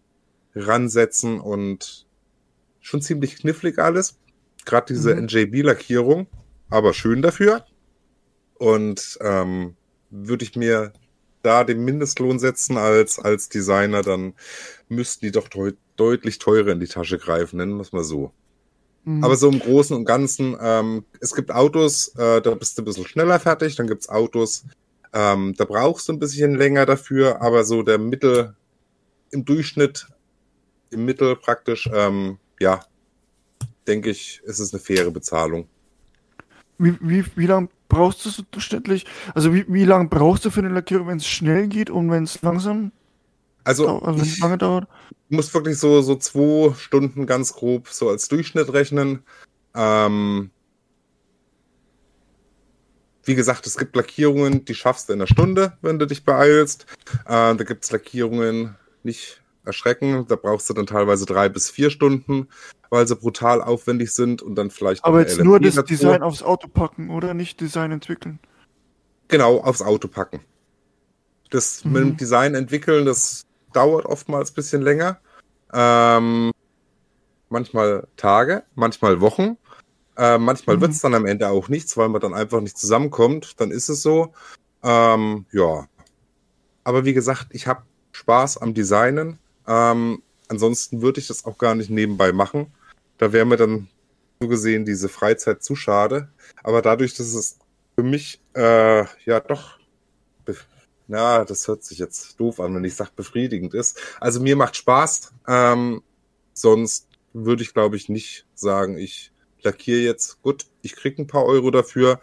ransetzen 0.56 1.42
und 1.42 2.06
schon 2.84 3.02
ziemlich 3.02 3.38
knifflig 3.38 3.80
alles. 3.80 4.20
Gerade 4.66 4.94
diese 4.94 5.16
Mhm. 5.16 5.24
NJB-Lackierung, 5.24 6.28
aber 6.70 6.94
schön 6.94 7.24
dafür. 7.24 7.66
Und 8.56 9.18
ähm, 9.22 9.76
würde 10.12 10.46
ich 10.46 10.56
mir 10.56 10.94
da 11.42 11.64
den 11.64 11.84
Mindestlohn 11.84 12.40
setzen 12.40 12.78
als, 12.78 13.20
als 13.20 13.50
Designer, 13.50 14.02
dann 14.04 14.34
müssten 14.88 15.26
die 15.26 15.32
doch 15.32 15.48
deut 15.48 15.76
deutlich 15.96 16.40
teurer 16.40 16.70
in 16.72 16.80
die 16.80 16.88
Tasche 16.88 17.20
greifen, 17.20 17.58
nennen 17.58 17.76
wir 17.76 17.82
es 17.82 17.92
mal 17.92 18.04
so. 18.04 18.32
Mhm. 19.04 19.24
Aber 19.24 19.36
so 19.36 19.50
im 19.52 19.60
Großen 19.60 19.96
und 19.96 20.06
Ganzen, 20.06 20.58
ähm, 20.60 21.06
es 21.20 21.36
gibt 21.36 21.52
Autos, 21.52 22.16
äh, 22.16 22.42
da 22.42 22.56
bist 22.56 22.78
du 22.78 22.82
ein 22.82 22.86
bisschen 22.86 23.06
schneller 23.06 23.40
fertig, 23.40 23.76
dann 23.76 23.86
gibt's 23.88 24.10
Autos, 24.10 24.66
ähm, 25.14 25.54
da 25.56 25.66
brauchst 25.66 26.08
du 26.08 26.14
ein 26.14 26.20
bisschen 26.20 26.56
länger 26.56 26.88
dafür, 26.88 27.42
aber 27.42 27.64
so 27.64 27.84
der 27.84 28.00
Mittel, 28.00 28.56
im 29.30 29.46
Durchschnitt, 29.46 30.08
im 30.90 31.06
Mittel 31.06 31.36
praktisch, 31.36 31.88
ähm, 31.94 32.40
ja, 32.60 32.86
denke 33.88 34.10
ich, 34.10 34.42
ist 34.46 34.60
es 34.60 34.74
eine 34.74 34.82
faire 34.82 35.12
Bezahlung. 35.12 35.68
Wie, 36.78 36.98
wie, 37.02 37.26
wie 37.36 37.46
lange 37.46 37.70
brauchst 37.88 38.26
du 38.26 38.30
so 38.30 38.44
durchschnittlich? 38.50 39.06
Also 39.36 39.54
wie, 39.54 39.66
wie 39.68 39.86
lange 39.86 40.10
brauchst 40.10 40.46
du 40.46 40.50
für 40.52 40.62
eine 40.62 40.70
Lackierung, 40.70 41.08
wenn 41.08 41.18
es 41.18 41.28
schnell 41.28 41.68
geht 41.68 41.90
und 41.90 42.10
wenn 42.12 42.24
es 42.24 42.42
langsam 42.42 42.92
Also, 43.64 44.00
also 44.02 44.22
es 44.22 44.34
ich 44.34 44.40
lange 44.40 44.58
dauert? 44.58 44.88
muss 45.30 45.54
wirklich 45.54 45.78
so, 45.78 46.02
so 46.02 46.16
zwei 46.16 46.74
Stunden 46.76 47.26
ganz 47.26 47.54
grob 47.54 47.90
so 47.90 48.10
als 48.10 48.28
Durchschnitt 48.28 48.72
rechnen. 48.74 49.24
Ähm, 49.76 50.52
wie 53.24 53.36
gesagt, 53.36 53.66
es 53.68 53.78
gibt 53.78 53.96
Lackierungen, 53.96 54.66
die 54.66 54.76
schaffst 54.76 55.10
du 55.10 55.14
in 55.14 55.20
einer 55.20 55.28
Stunde, 55.28 55.78
wenn 55.82 56.00
du 56.00 56.08
dich 56.08 56.26
beeilst. 56.26 56.86
Äh, 57.26 57.56
da 57.56 57.64
gibt's 57.64 57.92
Lackierungen, 57.92 58.76
nicht 59.04 59.43
erschrecken, 59.66 60.26
da 60.28 60.36
brauchst 60.36 60.70
du 60.70 60.74
dann 60.74 60.86
teilweise 60.86 61.26
drei 61.26 61.50
bis 61.50 61.70
vier 61.70 61.90
Stunden, 61.90 62.48
weil 62.90 63.08
sie 63.08 63.16
brutal 63.16 63.62
aufwendig 63.62 64.12
sind 64.12 64.42
und 64.42 64.56
dann 64.56 64.70
vielleicht 64.70 65.04
Aber 65.04 65.20
jetzt 65.22 65.36
eine 65.36 65.44
nur 65.46 65.58
LMP 65.58 65.66
das 65.66 65.76
dazu. 65.76 65.88
Design 65.88 66.24
aufs 66.24 66.44
Auto 66.44 66.68
packen 66.68 67.10
oder 67.10 67.34
nicht 67.34 67.60
Design 67.62 67.92
entwickeln. 67.92 68.40
Genau, 69.28 69.58
aufs 69.62 69.82
Auto 69.82 70.08
packen. 70.08 70.42
Das 71.50 71.86
mit 71.86 71.96
dem 72.02 72.10
Mhm. 72.10 72.18
Design 72.18 72.56
entwickeln, 72.56 73.06
das 73.06 73.44
dauert 73.74 74.06
oftmals 74.06 74.52
ein 74.52 74.56
bisschen 74.56 74.82
länger. 74.82 75.20
Ähm, 75.74 76.52
manchmal 77.50 78.08
Tage, 78.18 78.64
manchmal 78.76 79.22
Wochen. 79.22 79.58
Äh, 80.16 80.38
manchmal 80.38 80.78
Mhm. 80.78 80.82
wird's 80.82 81.00
dann 81.00 81.16
am 81.16 81.26
Ende 81.26 81.50
auch 81.50 81.70
nichts, 81.70 81.98
weil 81.98 82.10
man 82.10 82.22
dann 82.22 82.34
einfach 82.34 82.62
nicht 82.62 82.78
zusammenkommt. 82.78 83.60
Dann 83.60 83.72
ist 83.72 83.90
es 83.90 84.02
so. 84.04 84.34
Ähm, 84.84 85.46
ja. 85.52 85.88
Aber 86.84 87.06
wie 87.06 87.14
gesagt, 87.14 87.48
ich 87.52 87.66
habe 87.66 87.84
Spaß 88.12 88.58
am 88.58 88.74
Designen. 88.74 89.40
Ähm, 89.68 90.22
ansonsten 90.48 91.02
würde 91.02 91.20
ich 91.20 91.28
das 91.28 91.46
auch 91.46 91.58
gar 91.58 91.76
nicht 91.76 91.90
nebenbei 91.90 92.32
machen. 92.32 92.68
Da 93.18 93.32
wäre 93.32 93.46
mir 93.46 93.58
dann 93.58 93.88
so 94.40 94.48
gesehen 94.48 94.86
diese 94.86 95.10
Freizeit 95.10 95.64
zu 95.64 95.76
schade. 95.76 96.30
Aber 96.64 96.82
dadurch, 96.82 97.16
dass 97.16 97.34
es 97.34 97.60
für 97.96 98.04
mich 98.04 98.42
äh, 98.56 99.06
ja 99.26 99.40
doch, 99.40 99.80
na, 101.08 101.46
das 101.46 101.68
hört 101.68 101.84
sich 101.84 102.00
jetzt 102.00 102.40
doof 102.40 102.60
an, 102.60 102.76
wenn 102.76 102.84
ich 102.84 102.96
sage 102.96 103.12
befriedigend 103.16 103.74
ist. 103.74 104.00
Also 104.20 104.40
mir 104.40 104.56
macht 104.56 104.76
Spaß. 104.76 105.34
Ähm, 105.48 106.02
sonst 106.54 107.08
würde 107.34 107.64
ich, 107.64 107.74
glaube 107.74 107.96
ich, 107.98 108.10
nicht 108.10 108.46
sagen, 108.56 108.98
ich 108.98 109.32
lackiere 109.64 110.02
jetzt. 110.02 110.42
Gut, 110.42 110.66
ich 110.82 110.96
krieg 110.96 111.18
ein 111.20 111.28
paar 111.28 111.46
Euro 111.46 111.72
dafür, 111.72 112.20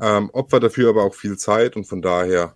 ähm, 0.00 0.30
opfer 0.32 0.60
dafür 0.60 0.90
aber 0.90 1.04
auch 1.04 1.14
viel 1.14 1.36
Zeit 1.36 1.76
und 1.76 1.84
von 1.84 2.02
daher, 2.02 2.54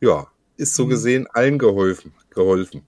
ja, 0.00 0.28
ist 0.56 0.74
so 0.74 0.86
gesehen 0.86 1.26
allen 1.28 1.58
geholfen. 1.58 2.12
geholfen. 2.30 2.86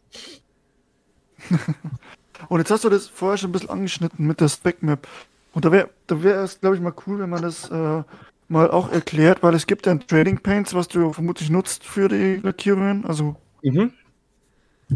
Und 2.49 2.59
jetzt 2.61 2.70
hast 2.70 2.84
du 2.84 2.88
das 2.88 3.07
vorher 3.09 3.36
schon 3.38 3.51
ein 3.51 3.53
bisschen 3.53 3.70
angeschnitten 3.70 4.26
mit 4.26 4.41
der 4.41 4.49
Spec-Map. 4.49 5.07
Und 5.53 5.64
da 5.64 5.72
wäre 5.72 5.91
da 6.07 6.22
wär 6.22 6.38
es, 6.43 6.61
glaube 6.61 6.76
ich, 6.76 6.82
mal 6.82 6.95
cool, 7.07 7.18
wenn 7.20 7.30
man 7.30 7.43
das 7.43 7.68
äh, 7.70 8.03
mal 8.49 8.70
auch 8.70 8.91
erklärt, 8.91 9.43
weil 9.43 9.55
es 9.55 9.66
gibt 9.66 9.86
ja 9.86 9.93
ein 9.93 10.07
Trading 10.07 10.38
Paints, 10.41 10.74
was 10.74 10.88
du 10.88 11.12
vermutlich 11.12 11.51
nutzt 11.51 11.84
für 11.84 12.09
die 12.09 12.36
Lackierungen. 12.36 13.05
Also, 13.05 13.36
Mhm. 13.62 13.93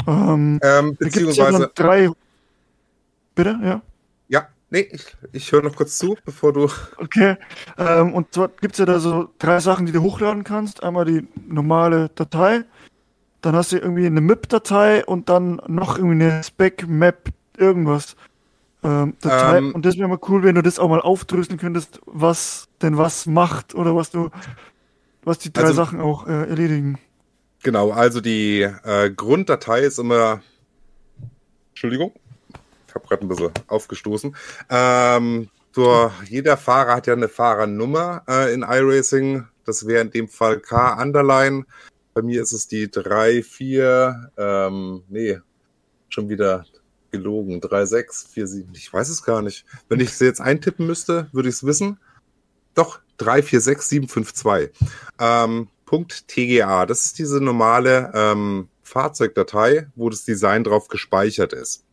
ähm, 0.07 0.61
Ähm, 0.61 0.61
ja 0.63 0.83
beziehungsweise, 0.99 1.59
dann 1.61 1.71
drei. 1.75 2.11
Bitte, 3.35 3.59
ja? 3.63 3.83
ja, 4.29 4.49
nee, 4.71 4.89
ich, 4.93 5.17
ich 5.33 5.53
höre 5.53 5.63
noch 5.63 5.75
kurz 5.77 5.99
zu, 5.99 6.17
bevor 6.25 6.53
du. 6.53 6.69
Okay. 6.99 7.37
Ähm, 7.79 8.15
und 8.15 8.33
zwar 8.33 8.49
gibt 8.49 8.75
es 8.75 8.79
ja 8.79 8.87
da 8.87 8.99
so 9.01 9.31
drei 9.39 9.61
Sachen, 9.61 9.87
die 9.87 9.93
du 9.93 10.03
hochladen 10.03 10.45
kannst. 10.45 10.83
Einmal 10.83 11.05
die 11.05 11.27
normale 11.49 12.11
Datei, 12.15 12.65
dann 13.45 13.55
hast 13.55 13.73
du 13.73 13.79
irgendwie 13.79 14.07
eine 14.07 14.21
MIP-Datei 14.21 15.05
und 15.05 15.29
dann 15.29 15.61
noch 15.67 15.99
irgendwie 15.99 16.25
eine 16.25 16.43
Spec-Map, 16.43 17.29
irgendwas. 17.57 18.17
Ähm, 18.83 19.15
Datei. 19.21 19.59
Ähm, 19.59 19.75
und 19.75 19.85
das 19.85 19.99
wäre 19.99 20.09
mal 20.09 20.19
cool, 20.29 20.43
wenn 20.43 20.55
du 20.55 20.63
das 20.63 20.79
auch 20.79 20.89
mal 20.89 21.01
aufdröseln 21.01 21.59
könntest, 21.59 22.01
was 22.07 22.69
denn 22.81 22.97
was 22.97 23.27
macht 23.27 23.75
oder 23.75 23.95
was 23.95 24.11
du, 24.11 24.31
was 25.25 25.39
die 25.39 25.53
drei 25.53 25.63
Also- 25.65 25.75
Sachen 25.75 26.01
auch 26.01 26.27
äh, 26.27 26.49
erledigen. 26.49 26.99
Genau, 27.63 27.93
also 27.93 28.21
die 28.21 28.61
äh, 28.61 29.11
Grunddatei 29.11 29.81
ist 29.81 29.99
immer. 29.99 30.43
Entschuldigung, 31.71 32.13
ich 32.87 32.95
habe 32.95 33.07
gerade 33.07 33.25
ein 33.25 33.29
bisschen 33.29 33.51
aufgestoßen. 33.69 34.37
Ähm, 34.69 35.49
so, 35.73 36.11
jeder 36.29 36.59
Fahrer 36.59 36.95
hat 36.95 37.07
ja 37.07 37.15
eine 37.15 37.29
Fahrernummer 37.29 38.23
äh, 38.29 38.53
in 38.53 38.63
iRacing. 38.63 39.47
Das 39.65 39.87
wäre 39.87 40.03
in 40.03 40.11
dem 40.11 40.29
Fall 40.29 40.61
K 40.61 41.01
Underline. 41.03 41.65
Bei 42.15 42.23
mir 42.23 42.41
ist 42.41 42.53
es 42.53 42.69
die 42.69 42.89
3, 42.89 43.43
4, 43.43 44.31
ähm, 44.37 45.03
nee, 45.09 45.41
schon 46.09 46.29
wieder 46.29 46.65
gelogen. 47.11 47.61
3, 47.61 47.87
6, 47.87 48.29
4, 48.33 48.47
7. 48.47 48.73
Ich 48.75 48.93
weiß 48.93 49.09
es 49.09 49.25
gar 49.25 49.43
nicht. 49.43 49.65
Wenn 49.89 50.01
ich 50.01 50.13
sie 50.15 50.25
jetzt 50.25 50.41
eintippen 50.41 50.87
müsste, 50.87 51.29
würde 51.33 51.49
ich 51.49 51.57
es 51.57 51.67
wissen. 51.67 51.99
Doch, 52.75 53.01
3, 53.17 53.43
4, 53.43 53.61
6, 53.61 53.89
7, 53.89 54.09
5, 54.09 54.33
2. 54.33 54.71
Ähm, 55.19 55.69
Punkt 55.87 56.29
TGA. 56.29 56.87
Das 56.87 57.05
ist 57.05 57.19
diese 57.19 57.41
normale 57.41 58.13
ähm, 58.15 58.69
Fahrzeugdatei, 58.83 59.89
wo 59.97 60.09
das 60.09 60.25
Design 60.25 60.63
drauf 60.65 60.89
gespeichert 60.89 61.53
ist. 61.53 61.85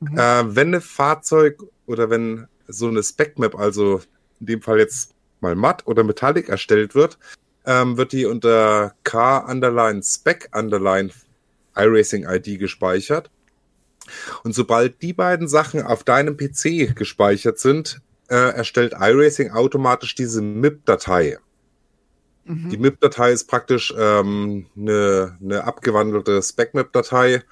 Mhm. 0.00 0.18
Äh, 0.18 0.56
wenn 0.56 0.74
ein 0.74 0.80
Fahrzeug 0.80 1.62
oder 1.86 2.10
wenn 2.10 2.46
so 2.68 2.86
eine 2.88 3.02
Spec-Map, 3.02 3.56
also 3.56 4.00
in 4.40 4.46
dem 4.46 4.62
Fall 4.62 4.78
jetzt 4.78 5.14
mal 5.40 5.56
matt 5.56 5.86
oder 5.86 6.04
metallic 6.04 6.48
erstellt 6.48 6.94
wird, 6.94 7.18
ähm, 7.68 7.98
wird 7.98 8.12
die 8.12 8.24
unter 8.24 8.94
K 9.04 9.38
underline 9.38 10.02
Spec 10.02 10.48
underline 10.54 11.10
iRacing 11.76 12.24
ID 12.24 12.58
gespeichert. 12.58 13.30
Und 14.42 14.54
sobald 14.54 15.02
die 15.02 15.12
beiden 15.12 15.48
Sachen 15.48 15.82
auf 15.82 16.02
deinem 16.02 16.36
PC 16.38 16.96
gespeichert 16.96 17.58
sind, 17.58 18.00
äh, 18.28 18.34
erstellt 18.34 18.94
iRacing 18.98 19.50
automatisch 19.50 20.14
diese 20.14 20.40
MIP-Datei. 20.40 21.38
Mhm. 22.46 22.70
Die 22.70 22.78
MIP-Datei 22.78 23.32
ist 23.32 23.44
praktisch 23.44 23.94
ähm, 23.98 24.64
eine, 24.74 25.36
eine 25.42 25.64
abgewandelte 25.64 26.42
Spec-Map-Datei, 26.42 27.42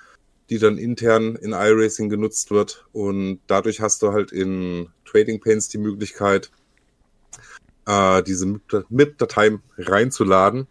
die 0.48 0.58
dann 0.58 0.78
intern 0.78 1.36
in 1.36 1.52
iRacing 1.52 2.08
genutzt 2.08 2.50
wird. 2.50 2.86
Und 2.92 3.40
dadurch 3.48 3.82
hast 3.82 4.00
du 4.00 4.12
halt 4.12 4.32
in 4.32 4.88
Trading 5.04 5.40
Paints 5.40 5.68
die 5.68 5.78
Möglichkeit, 5.78 6.50
äh, 7.86 8.22
diese 8.22 8.46
MIP-Datei 8.88 9.58
reinzuladen 9.78 10.66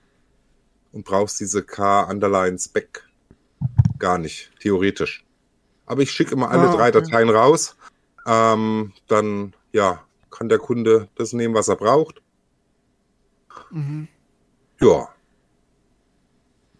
und 0.91 1.05
brauchst 1.05 1.39
diese 1.39 1.63
K-Underline-Spec 1.63 3.03
gar 3.99 4.17
nicht, 4.17 4.51
theoretisch. 4.59 5.25
Aber 5.85 6.01
ich 6.01 6.11
schicke 6.11 6.33
immer 6.33 6.49
alle 6.51 6.69
Ah, 6.69 6.75
drei 6.75 6.89
okay. 6.89 7.01
Dateien 7.01 7.29
raus. 7.29 7.75
Ähm, 8.25 8.93
dann, 9.07 9.53
ja, 9.71 10.03
kann 10.31 10.49
der 10.49 10.59
Kunde 10.59 11.07
das 11.15 11.31
nehmen, 11.33 11.53
was 11.53 11.67
er 11.67 11.75
braucht. 11.75 12.21
Mhm. 13.71 14.07
Ja, 14.81 15.07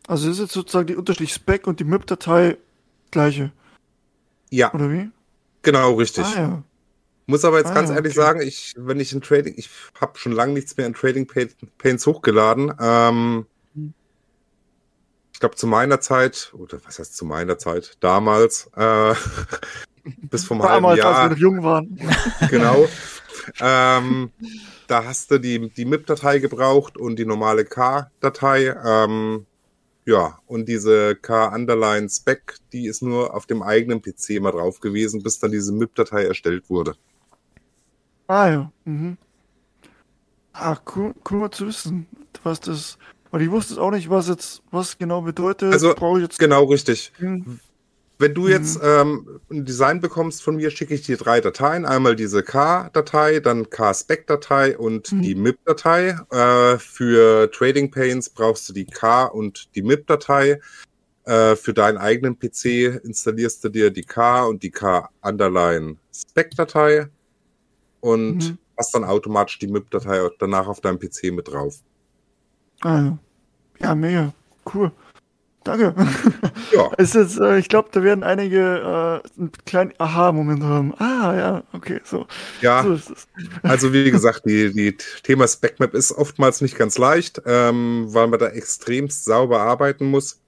Also 0.08 0.30
ist 0.30 0.40
jetzt 0.40 0.52
sozusagen 0.54 0.88
die 0.88 0.96
unterschiedliche 0.96 1.36
Spec 1.36 1.66
und 1.68 1.80
die 1.80 1.84
MIP-Datei 1.86 2.58
gleiche, 3.12 3.52
ja, 4.52 4.74
oder 4.74 4.92
wie? 4.92 5.10
genau, 5.62 5.94
richtig. 5.94 6.26
Ah 6.26 6.40
ja. 6.40 6.64
Muss 7.28 7.44
aber 7.44 7.58
jetzt 7.58 7.72
Ah, 7.72 7.74
ganz 7.74 7.90
ehrlich 7.90 8.14
okay. 8.14 8.22
sagen, 8.22 8.42
ich, 8.42 8.76
wenn 8.78 9.00
ich 9.00 9.12
in 9.14 9.22
Trading, 9.22 9.56
ich 9.58 9.70
habe 10.00 10.18
schon 10.20 10.32
lange 10.32 10.54
nichts 10.54 10.78
mehr 10.78 10.86
in 10.86 10.94
Trading 10.94 11.26
Paint- 11.28 11.56
Paints 11.78 12.06
hochgeladen. 12.06 12.74
Ähm, 12.80 13.46
Hm. 13.74 13.94
ich 15.34 15.40
glaube 15.40 15.56
zu 15.56 15.66
meiner 15.68 16.00
Zeit, 16.00 16.52
oder 16.56 16.78
was 16.86 17.00
heißt 17.00 17.16
zu 17.18 17.26
meiner 17.26 17.58
Zeit, 17.58 17.98
damals, 18.00 18.70
äh, 18.76 19.14
bis 20.22 20.46
vom 20.46 20.62
halben 20.62 20.84
Damals, 20.84 21.02
als 21.02 21.16
wir 21.16 21.20
Jahr, 21.22 21.30
noch 21.30 21.38
jung 21.38 21.64
waren. 21.64 22.00
genau. 22.52 22.88
ähm, 23.60 24.32
da 24.88 25.04
hast 25.06 25.32
du 25.32 25.40
die, 25.40 25.70
die 25.72 25.86
MIP-Datei 25.86 26.38
gebraucht 26.40 26.96
und 26.96 27.18
die 27.18 27.26
normale 27.26 27.66
K-Datei. 27.66 28.76
Ähm, 28.86 29.48
ja, 30.06 30.38
und 30.46 30.70
diese 30.70 31.16
K-Underline-Spec, 31.16 32.58
die 32.72 32.86
ist 32.86 33.02
nur 33.02 33.34
auf 33.34 33.48
dem 33.48 33.64
eigenen 33.64 34.04
PC 34.04 34.40
mal 34.40 34.52
drauf 34.52 34.80
gewesen, 34.80 35.24
bis 35.24 35.40
dann 35.40 35.52
diese 35.52 35.74
MIP-Datei 35.74 36.26
erstellt 36.26 36.70
wurde. 36.70 36.96
Ah 38.28 38.50
ja. 38.50 38.72
Mhm. 38.86 39.18
Ah, 40.54 40.78
cool, 40.96 41.14
cool 41.30 41.40
mal 41.40 41.52
zu 41.52 41.68
wissen, 41.68 42.08
was 42.44 42.60
das. 42.62 42.98
Weil 43.32 43.42
ich 43.42 43.52
wusste 43.52 43.74
es 43.74 43.80
auch 43.80 43.92
nicht, 43.92 44.10
was 44.10 44.30
jetzt, 44.30 44.62
was 44.72 44.98
genau 44.98 45.22
bedeutet. 45.22 45.74
Also, 45.74 45.94
brauche 45.94 46.20
ich 46.20 46.24
jetzt. 46.24 46.40
Genau, 46.40 46.64
richtig. 46.64 47.12
Hm, 47.18 47.60
Wenn 48.18 48.34
du 48.34 48.48
jetzt 48.48 48.80
ähm, 48.82 49.42
ein 49.52 49.66
Design 49.66 50.00
bekommst 50.00 50.42
von 50.42 50.56
mir, 50.56 50.72
schicke 50.72 50.94
ich 50.94 51.02
dir 51.02 51.18
drei 51.18 51.42
Dateien. 51.42 51.86
Einmal 51.86 52.16
diese 52.16 52.44
K-Datei, 52.44 53.42
dann 53.42 53.70
K-Spec-Datei 53.70 54.78
und 54.78 55.12
Mhm. 55.12 55.22
die 55.22 55.36
MIP-Datei. 55.36 56.18
Äh, 56.32 56.78
für 56.78 57.52
Trading 57.52 57.92
Paints 57.92 58.30
brauchst 58.30 58.70
du 58.70 58.74
die 58.74 58.86
K- 58.86 59.26
und 59.26 59.76
die 59.76 59.82
MIP-Datei. 59.84 60.62
Äh, 61.26 61.58
für 61.58 61.74
deinen 61.74 61.98
eigenen 61.98 62.40
PC 62.40 63.02
installierst 63.04 63.62
du 63.66 63.70
dir 63.70 63.92
die 63.92 64.04
K- 64.04 64.46
und 64.46 64.64
die 64.64 64.72
K-Underline-Spec-Datei 64.72 67.08
und 68.06 68.38
Mhm. 68.38 68.58
hast 68.78 68.94
dann 68.94 69.04
automatisch 69.04 69.58
die 69.58 69.68
MIP-Datei 69.68 70.30
danach 70.40 70.68
auf 70.68 70.80
deinem 70.80 71.00
PC 71.00 71.32
mit 71.32 71.48
drauf. 71.48 71.80
Ah 72.82 73.02
ja. 73.02 73.18
Ja, 73.80 73.96
mega. 73.96 74.32
Cool. 74.74 74.92
Danke. 75.64 75.96
Ja, 76.72 76.92
Es 77.00 77.16
ist, 77.16 77.40
äh, 77.40 77.58
ich 77.58 77.68
glaube, 77.68 77.90
da 77.92 78.04
werden 78.04 78.24
einige 78.24 78.60
äh, 78.60 79.40
einen 79.40 79.52
kleinen 79.66 79.94
Aha-Moment 79.98 80.62
haben. 80.62 80.94
Ah, 81.00 81.34
ja, 81.36 81.64
okay, 81.74 82.00
so. 82.04 82.28
ja. 82.62 82.84
So 82.84 82.94
ist 82.94 83.10
es. 83.10 83.28
Also 83.64 83.92
wie 83.92 84.12
gesagt, 84.12 84.44
die, 84.46 84.72
die 84.72 84.96
Thema 85.24 85.48
SpecMap 85.48 85.96
ist 85.96 86.12
oftmals 86.12 86.62
nicht 86.62 86.78
ganz 86.78 87.00
leicht, 87.00 87.42
ähm, 87.48 88.06
weil 88.10 88.28
man 88.28 88.40
da 88.40 88.48
extremst 88.50 89.26
sauber 89.26 89.62
arbeiten 89.62 90.06
muss. 90.06 90.40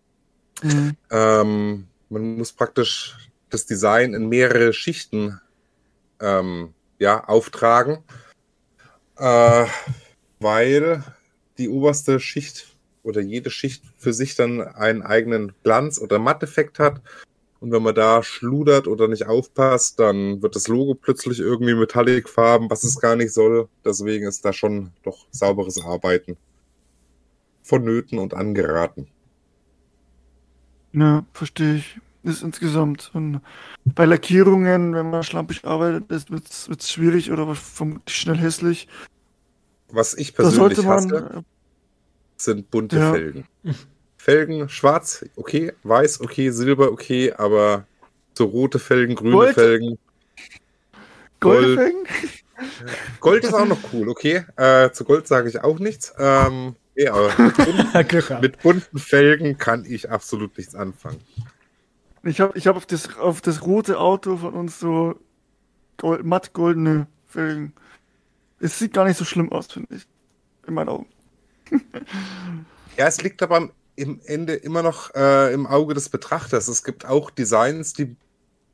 Mhm. 0.61 0.95
Ähm, 1.09 1.87
man 2.09 2.37
muss 2.37 2.51
praktisch 2.53 3.15
das 3.49 3.65
Design 3.65 4.13
in 4.13 4.29
mehrere 4.29 4.71
Schichten 4.73 5.39
ähm, 6.19 6.73
ja, 6.99 7.23
auftragen, 7.23 7.99
äh, 9.17 9.65
weil 10.39 11.03
die 11.57 11.69
oberste 11.69 12.19
Schicht 12.19 12.75
oder 13.03 13.21
jede 13.21 13.49
Schicht 13.49 13.83
für 13.97 14.13
sich 14.13 14.35
dann 14.35 14.61
einen 14.61 15.01
eigenen 15.01 15.53
Glanz- 15.63 15.99
oder 15.99 16.19
Matteffekt 16.19 16.79
hat. 16.79 17.01
Und 17.59 17.71
wenn 17.71 17.81
man 17.81 17.95
da 17.95 18.21
schludert 18.21 18.87
oder 18.87 19.07
nicht 19.07 19.25
aufpasst, 19.25 19.99
dann 19.99 20.41
wird 20.43 20.55
das 20.55 20.67
Logo 20.67 20.93
plötzlich 20.93 21.39
irgendwie 21.39 21.73
metallicfarben, 21.73 22.69
was 22.69 22.83
es 22.83 22.99
gar 22.99 23.15
nicht 23.15 23.33
soll. 23.33 23.67
Deswegen 23.83 24.27
ist 24.27 24.45
da 24.45 24.53
schon 24.53 24.91
doch 25.03 25.25
sauberes 25.31 25.83
Arbeiten 25.83 26.37
vonnöten 27.63 28.17
und 28.19 28.33
angeraten. 28.33 29.07
Ja, 30.93 31.25
verstehe 31.33 31.75
ich. 31.75 31.99
Ist 32.27 32.43
insgesamt. 32.43 33.09
Und 33.13 33.39
bei 33.85 34.03
Lackierungen, 34.03 34.93
wenn 34.93 35.09
man 35.09 35.23
schlampig 35.23 35.63
arbeitet, 35.63 36.29
wird 36.29 36.43
es 36.49 36.91
schwierig 36.91 37.31
oder 37.31 37.55
vermutlich 37.55 38.17
schnell 38.17 38.37
hässlich. 38.37 38.89
Was 39.89 40.13
ich 40.13 40.35
persönlich 40.35 40.75
sollte 40.75 40.83
man. 40.83 40.95
hasse, 41.11 41.35
äh, 41.37 41.41
sind 42.35 42.69
bunte 42.69 42.97
Ja. 42.97 43.13
Felgen. 43.13 43.47
Felgen, 44.17 44.67
schwarz, 44.67 45.23
okay, 45.37 45.71
weiß, 45.83 46.19
okay, 46.19 46.49
silber, 46.49 46.91
okay, 46.91 47.31
aber 47.31 47.85
so 48.33 48.43
rote 48.43 48.77
Felgen, 48.77 49.15
grüne 49.15 49.31
Gold? 49.31 49.53
Felgen. 49.53 49.97
Gold 51.39 51.77
Gold. 51.77 51.95
Gold 53.21 53.43
ist 53.45 53.53
auch 53.53 53.67
noch 53.67 53.79
cool, 53.93 54.09
okay. 54.09 54.43
Äh, 54.57 54.91
zu 54.91 55.05
Gold 55.05 55.27
sage 55.27 55.47
ich 55.47 55.61
auch 55.61 55.79
nichts. 55.79 56.13
Ähm, 56.17 56.75
nee, 56.95 57.07
aber 57.07 57.31
mit, 57.37 57.55
bunten, 57.93 58.41
mit 58.41 58.61
bunten 58.61 58.99
Felgen 58.99 59.57
kann 59.57 59.85
ich 59.85 60.09
absolut 60.09 60.57
nichts 60.57 60.75
anfangen. 60.75 61.21
Ich 62.27 62.41
habe 62.41 62.57
ich 62.57 62.67
hab 62.67 62.75
auf, 62.75 62.85
das, 62.85 63.17
auf 63.17 63.41
das 63.41 63.65
rote 63.65 63.99
Auto 63.99 64.37
von 64.37 64.53
uns 64.53 64.79
so 64.79 65.19
gold, 65.97 66.25
matt 66.25 66.53
goldene 66.53 67.07
Felgen. 67.27 67.73
Es 68.59 68.79
sieht 68.79 68.93
gar 68.93 69.05
nicht 69.05 69.17
so 69.17 69.25
schlimm 69.25 69.51
aus, 69.51 69.67
finde 69.67 69.95
ich. 69.95 70.07
In 70.67 70.73
meinen 70.73 70.89
Augen. 70.89 71.07
Ja, 72.97 73.05
es 73.05 73.21
liegt 73.21 73.43
aber 73.43 73.69
im 73.95 74.19
Ende 74.25 74.55
immer 74.55 74.81
noch 74.81 75.13
äh, 75.13 75.53
im 75.53 75.67
Auge 75.67 75.93
des 75.93 76.09
Betrachters. 76.09 76.67
Es 76.67 76.83
gibt 76.83 77.05
auch 77.05 77.29
Designs, 77.29 77.93
die 77.93 78.15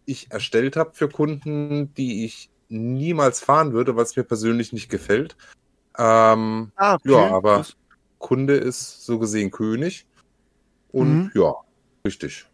ich 0.06 0.32
erstellt 0.32 0.78
habe 0.78 0.94
für 0.94 1.10
Kunden, 1.10 1.94
die 1.96 2.24
ich 2.24 2.50
niemals 2.70 3.42
fahren 3.42 3.74
würde, 3.74 3.98
weil 3.98 4.04
es 4.04 4.16
mir 4.16 4.24
persönlich 4.24 4.72
nicht 4.72 4.88
gefällt. 4.88 5.36
Ähm, 5.98 6.72
Ah, 6.78 6.94
okay. 6.96 7.12
ja, 7.12 7.36
aber 7.36 7.66
Kunde 8.18 8.56
ist 8.56 9.04
so 9.04 9.20
gesehen 9.20 9.52
König. 9.52 10.06
Und 10.94 11.26
Mhm. 11.26 11.32
ja, 11.34 11.54
richtig. 12.06 12.46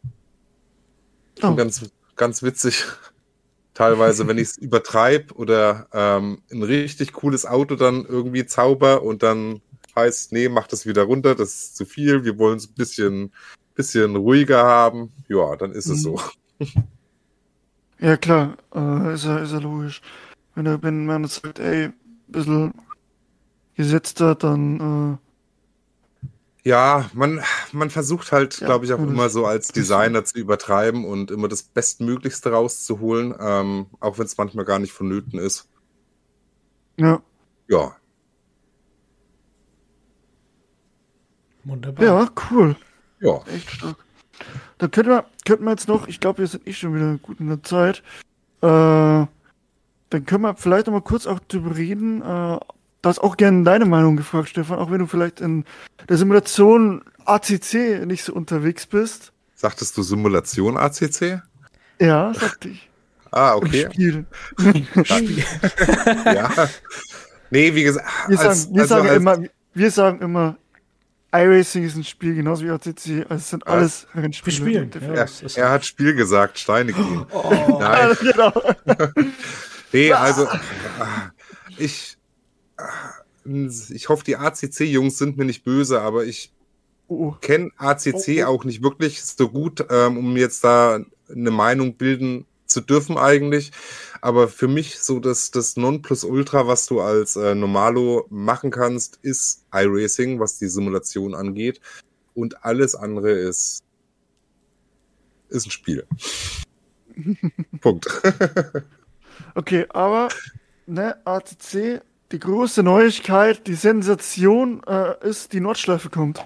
Oh. 1.41 1.55
Ganz, 1.55 1.89
ganz 2.15 2.43
witzig. 2.43 2.85
Teilweise, 3.73 4.27
wenn 4.27 4.37
ich 4.37 4.49
es 4.49 4.57
übertreibe 4.57 5.33
oder 5.35 5.87
ähm, 5.93 6.41
ein 6.51 6.63
richtig 6.63 7.13
cooles 7.13 7.45
Auto 7.45 7.75
dann 7.75 8.05
irgendwie 8.05 8.45
zauber 8.45 9.03
und 9.03 9.23
dann 9.23 9.61
heißt, 9.95 10.33
nee, 10.33 10.49
mach 10.49 10.67
das 10.67 10.85
wieder 10.85 11.03
runter, 11.03 11.33
das 11.33 11.53
ist 11.53 11.77
zu 11.77 11.85
viel, 11.85 12.25
wir 12.25 12.37
wollen 12.37 12.57
es 12.57 12.67
ein 12.67 12.73
bisschen, 12.73 13.31
bisschen 13.75 14.17
ruhiger 14.17 14.63
haben. 14.65 15.13
Ja, 15.29 15.55
dann 15.55 15.71
ist 15.71 15.85
es 15.85 15.99
Mhm. 15.99 16.17
so. 16.17 16.21
Ja, 18.01 18.15
klar, 18.15 18.55
äh, 18.73 19.13
ist, 19.13 19.25
ja, 19.25 19.39
ist 19.39 19.51
ja 19.51 19.59
logisch. 19.59 20.01
Wenn, 20.55 20.65
er, 20.65 20.81
wenn 20.81 21.05
man 21.05 21.25
sagt, 21.25 21.59
ey, 21.59 21.85
ein 21.87 21.93
bisschen 22.27 22.73
gesetzter, 23.75 24.35
dann, 24.35 25.19
Ja, 26.63 27.09
man, 27.13 27.41
man 27.71 27.89
versucht 27.89 28.31
halt, 28.31 28.59
Ja, 28.59 28.67
glaube 28.67 28.85
ich, 28.85 28.93
auch 28.93 28.99
immer 28.99 29.29
so 29.29 29.45
als 29.45 29.67
Designer 29.73 30.25
zu 30.25 30.37
übertreiben 30.37 31.05
und 31.05 31.31
immer 31.31 31.47
das 31.47 31.63
Bestmöglichste 31.63 32.51
rauszuholen, 32.51 33.33
ähm, 33.39 33.87
auch 33.99 34.17
wenn 34.17 34.25
es 34.25 34.37
manchmal 34.37 34.65
gar 34.65 34.79
nicht 34.79 34.91
vonnöten 34.93 35.39
ist. 35.39 35.69
ja. 36.97 37.21
Ja, 37.71 37.95
Wunderbar. 41.63 42.03
Ja, 42.05 42.29
cool. 42.49 42.75
ja. 43.19 43.41
Echt 43.53 43.69
stark. 43.69 43.95
Dann 44.77 44.91
könnten 44.91 45.11
wir, 45.11 45.25
könnten 45.45 45.65
wir 45.65 45.71
jetzt 45.71 45.87
noch, 45.87 46.07
ich 46.07 46.19
glaube, 46.19 46.39
wir 46.39 46.47
sind 46.47 46.67
eh 46.67 46.73
schon 46.73 46.95
wieder 46.95 47.17
gut 47.17 47.39
in 47.39 47.47
der 47.49 47.61
Zeit. 47.61 48.01
Äh, 48.61 48.65
dann 48.67 50.25
können 50.25 50.41
wir 50.41 50.55
vielleicht 50.55 50.87
noch 50.87 50.93
mal 50.93 51.01
kurz 51.01 51.27
auch 51.27 51.39
drüber 51.39 51.75
reden. 51.75 52.21
Äh, 52.21 52.59
da 53.01 53.09
ist 53.09 53.19
auch 53.19 53.37
gerne 53.37 53.63
deine 53.63 53.85
Meinung 53.85 54.17
gefragt, 54.17 54.49
Stefan, 54.49 54.79
auch 54.79 54.91
wenn 54.91 54.99
du 54.99 55.07
vielleicht 55.07 55.41
in 55.41 55.65
der 56.07 56.17
Simulation 56.17 57.03
ACC 57.25 58.05
nicht 58.05 58.23
so 58.23 58.33
unterwegs 58.33 58.85
bist. 58.85 59.31
Sagtest 59.55 59.97
du 59.97 60.03
Simulation 60.03 60.77
ACC? 60.77 61.41
Ja, 61.99 62.33
sagte 62.33 62.69
ich. 62.69 62.85
Ah, 63.31 63.51
Im 63.51 63.57
okay. 63.67 63.87
Spiel. 63.91 64.25
ja. 66.25 66.49
Nee, 67.51 67.75
wie 67.75 67.83
gesagt, 67.83 68.07
Wir 68.27 68.39
als, 68.39 68.63
sagen, 68.63 68.73
wir 68.75 68.81
also 68.81 68.95
sagen 68.95 69.07
als, 69.07 69.17
immer, 69.17 69.37
wir 69.75 69.91
sagen 69.91 70.19
immer, 70.21 70.57
iRacing 71.31 71.83
ist 71.83 71.95
ein 71.95 72.03
Spiel, 72.03 72.33
genauso 72.33 72.65
wie 72.65 72.71
ACC. 72.71 73.25
Also 73.29 73.35
es 73.35 73.49
sind 73.51 73.63
Ja. 73.67 73.71
alles 73.71 74.07
Rennspiele. 74.15 74.65
Wir 74.65 74.89
spielen, 74.89 74.91
ja. 74.99 75.13
er, 75.13 75.27
er 75.57 75.69
hat 75.69 75.85
Spiel 75.85 76.15
gesagt, 76.15 76.57
steinig 76.57 76.97
ihn. 76.97 77.23
Oh, 77.31 77.77
Nein, 77.79 78.17
genau. 78.19 78.51
nee, 79.93 80.11
also 80.11 80.47
ich, 81.77 82.17
ich 83.89 84.09
hoffe, 84.09 84.23
die 84.23 84.37
ACC-Jungs 84.37 85.17
sind 85.17 85.37
mir 85.37 85.45
nicht 85.45 85.63
böse, 85.63 86.01
aber 86.01 86.25
ich 86.25 86.51
Oh, 87.11 87.31
kenne 87.41 87.71
ACC 87.77 88.43
auch 88.43 88.65
nicht 88.65 88.83
wirklich 88.83 89.23
so 89.23 89.49
gut, 89.49 89.83
ähm, 89.89 90.15
um 90.15 90.37
jetzt 90.37 90.63
da 90.63 91.03
eine 91.27 91.51
Meinung 91.51 91.95
bilden 91.95 92.45
zu 92.67 92.81
dürfen 92.81 93.17
eigentlich. 93.17 93.71
Aber 94.21 94.47
für 94.47 94.67
mich 94.67 94.99
so 94.99 95.19
das, 95.19 95.49
das 95.49 95.75
Nonplusultra, 95.75 96.67
was 96.67 96.85
du 96.85 97.01
als 97.01 97.35
äh, 97.35 97.55
Normalo 97.55 98.27
machen 98.29 98.69
kannst, 98.69 99.17
ist 99.23 99.65
iRacing, 99.73 100.39
was 100.39 100.59
die 100.59 100.67
Simulation 100.67 101.33
angeht. 101.33 101.81
Und 102.35 102.63
alles 102.63 102.93
andere 102.93 103.31
ist, 103.31 103.79
ist 105.49 105.65
ein 105.65 105.71
Spiel. 105.71 106.05
Punkt. 107.81 108.07
Okay, 109.55 109.87
aber 109.89 110.29
ne, 110.85 111.15
ACC, 111.25 112.01
die 112.31 112.39
große 112.39 112.83
Neuigkeit, 112.83 113.65
die 113.67 113.75
Sensation 113.75 114.81
äh, 114.87 115.27
ist, 115.27 115.53
die 115.53 115.59
Nordschleife 115.59 116.09
kommt. 116.09 116.45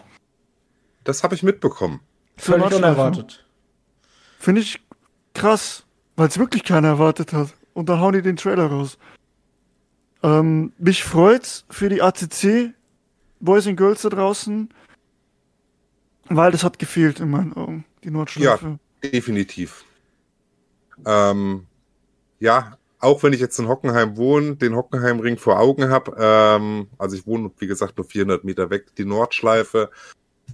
Das 1.03 1.23
habe 1.23 1.35
ich 1.35 1.43
mitbekommen. 1.43 1.99
Völlig 2.37 2.71
unerwartet. 2.73 3.45
Finde 4.39 4.61
ich 4.61 4.81
krass, 5.33 5.85
weil 6.15 6.27
es 6.27 6.39
wirklich 6.39 6.63
keiner 6.63 6.89
erwartet 6.89 7.33
hat. 7.33 7.53
Und 7.73 7.89
dann 7.89 7.99
hauen 7.99 8.13
die 8.13 8.21
den 8.21 8.37
Trailer 8.37 8.67
raus. 8.67 8.97
Ähm, 10.21 10.71
mich 10.77 11.03
freut's 11.03 11.65
für 11.69 11.89
die 11.89 12.01
ACC 12.01 12.73
Boys 13.39 13.67
and 13.67 13.75
Girls 13.75 14.03
da 14.03 14.09
draußen, 14.09 14.69
weil 16.29 16.51
das 16.51 16.63
hat 16.63 16.79
gefehlt 16.79 17.19
in 17.19 17.29
meinen 17.29 17.53
Augen, 17.53 17.83
die 18.03 18.09
Nordschleife. 18.09 18.79
Definitiv. 19.03 19.83
Ähm, 21.05 21.67
ja, 22.39 22.77
auch 23.03 23.21
wenn 23.21 23.33
ich 23.33 23.39
jetzt 23.39 23.59
in 23.59 23.67
Hockenheim 23.67 24.17
wohne, 24.17 24.55
den 24.55 24.75
Hockenheimring 24.75 25.37
vor 25.37 25.59
Augen 25.59 25.89
habe, 25.89 26.15
ähm, 26.17 26.87
also 26.97 27.15
ich 27.15 27.27
wohne, 27.27 27.51
wie 27.57 27.67
gesagt, 27.67 27.97
nur 27.97 28.05
400 28.05 28.43
Meter 28.43 28.69
weg, 28.69 28.95
die 28.97 29.05
Nordschleife, 29.05 29.89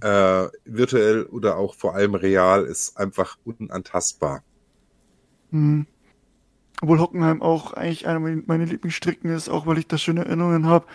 äh, 0.00 0.48
virtuell 0.64 1.24
oder 1.24 1.56
auch 1.56 1.74
vor 1.74 1.94
allem 1.94 2.14
real, 2.14 2.64
ist 2.64 2.96
einfach 2.96 3.36
unantastbar. 3.44 4.42
Hm. 5.50 5.86
Obwohl 6.82 6.98
Hockenheim 6.98 7.42
auch 7.42 7.72
eigentlich 7.74 8.06
einer 8.06 8.20
mein- 8.20 8.44
meiner 8.46 8.66
Lieblingsstrecken 8.66 9.30
ist, 9.30 9.48
auch 9.48 9.66
weil 9.66 9.78
ich 9.78 9.86
da 9.86 9.98
schöne 9.98 10.24
Erinnerungen 10.24 10.66
habe. 10.66 10.86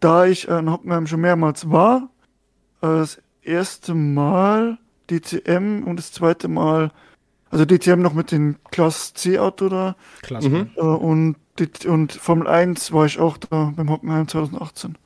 Da 0.00 0.26
ich 0.26 0.48
äh, 0.48 0.58
in 0.58 0.70
Hockenheim 0.70 1.06
schon 1.06 1.20
mehrmals 1.20 1.70
war, 1.70 2.10
äh, 2.80 2.86
das 2.86 3.20
erste 3.42 3.94
Mal 3.94 4.78
DTM 5.10 5.84
und 5.84 5.96
das 5.96 6.12
zweite 6.12 6.48
Mal, 6.48 6.92
also 7.52 7.64
DTM 7.64 8.00
noch 8.00 8.14
mit 8.14 8.32
dem 8.32 8.56
Class 8.72 9.14
C 9.14 9.38
Auto 9.38 9.68
da 9.68 9.94
Klasse. 10.22 10.48
Mhm. 10.48 10.70
äh, 10.76 10.80
und, 10.80 11.36
und 11.86 12.12
Formel 12.12 12.48
1 12.48 12.92
war 12.92 13.06
ich 13.06 13.20
auch 13.20 13.36
da 13.36 13.72
beim 13.76 13.88
Hockenheim 13.90 14.26
2018. 14.26 14.98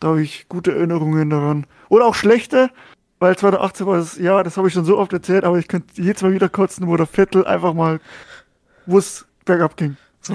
Da 0.00 0.08
habe 0.08 0.22
ich 0.22 0.48
gute 0.48 0.72
Erinnerungen 0.74 1.30
daran. 1.30 1.66
Oder 1.88 2.06
auch 2.06 2.14
schlechte, 2.14 2.70
weil 3.18 3.36
2018 3.36 3.86
war 3.86 3.96
das, 3.98 4.18
ja, 4.18 4.42
das 4.42 4.56
habe 4.56 4.68
ich 4.68 4.74
schon 4.74 4.84
so 4.84 4.98
oft 4.98 5.12
erzählt, 5.12 5.44
aber 5.44 5.58
ich 5.58 5.68
könnte 5.68 6.02
jedes 6.02 6.22
Mal 6.22 6.32
wieder 6.32 6.48
kotzen, 6.48 6.86
wo 6.86 6.96
der 6.96 7.06
Vettel 7.06 7.46
einfach 7.46 7.72
mal, 7.74 8.00
wo 8.86 8.98
es 8.98 9.26
bergab 9.44 9.76
ging. 9.76 9.96
So. 10.22 10.34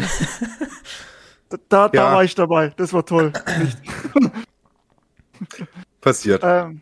da, 1.50 1.58
da, 1.70 1.90
da 1.90 1.98
Ja. 1.98 2.14
war 2.14 2.24
ich 2.24 2.34
dabei. 2.36 2.74
Das 2.78 2.94
war 2.94 3.06
toll. 3.06 3.34
Passiert. 6.02 6.42
Ähm, 6.46 6.82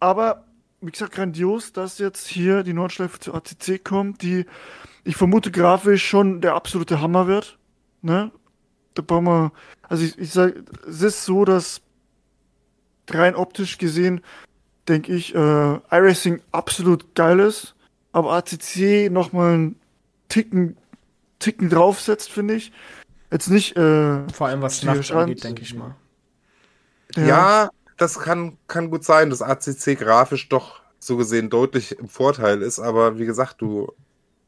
aber, 0.00 0.44
wie 0.86 0.90
gesagt, 0.90 1.12
grandios, 1.12 1.72
dass 1.72 1.98
jetzt 1.98 2.26
hier 2.26 2.62
die 2.62 2.72
Nordschleife 2.72 3.18
zur 3.18 3.34
ACC 3.34 3.82
kommt, 3.82 4.22
die, 4.22 4.46
ich 5.04 5.16
vermute, 5.16 5.50
grafisch 5.50 6.06
schon 6.06 6.40
der 6.40 6.54
absolute 6.54 7.00
Hammer 7.00 7.26
wird. 7.26 7.58
Ne? 8.02 8.30
Da 8.94 9.02
brauchen 9.02 9.24
wir, 9.24 9.52
also 9.88 10.04
ich, 10.04 10.18
ich 10.18 10.30
sag, 10.30 10.54
es 10.86 11.02
ist 11.02 11.24
so, 11.24 11.44
dass 11.44 11.80
rein 13.10 13.34
optisch 13.34 13.78
gesehen, 13.78 14.20
denke 14.88 15.14
ich, 15.14 15.34
äh, 15.34 15.38
iRacing 15.38 16.40
absolut 16.52 17.14
geil 17.14 17.40
ist, 17.40 17.74
aber 18.12 18.32
ACC 18.32 19.10
nochmal 19.10 19.54
einen 19.54 19.76
Ticken, 20.28 20.76
Ticken 21.38 21.68
draufsetzt, 21.68 22.30
finde 22.30 22.54
ich. 22.54 22.72
Jetzt 23.30 23.48
nicht, 23.48 23.76
äh, 23.76 24.28
Vor 24.28 24.46
allem 24.46 24.62
was 24.62 24.80
Die 24.80 24.86
Nacht 24.86 25.10
angeht, 25.10 25.42
denke 25.44 25.62
ich 25.62 25.74
mal. 25.74 25.96
Ja, 27.16 27.70
das 27.96 28.18
kann, 28.18 28.58
kann 28.66 28.90
gut 28.90 29.04
sein, 29.04 29.30
dass 29.30 29.42
ACC 29.42 29.96
grafisch 29.98 30.48
doch 30.48 30.80
so 30.98 31.16
gesehen 31.16 31.50
deutlich 31.50 31.98
im 31.98 32.08
Vorteil 32.08 32.62
ist, 32.62 32.78
aber 32.78 33.18
wie 33.18 33.26
gesagt, 33.26 33.60
du 33.60 33.92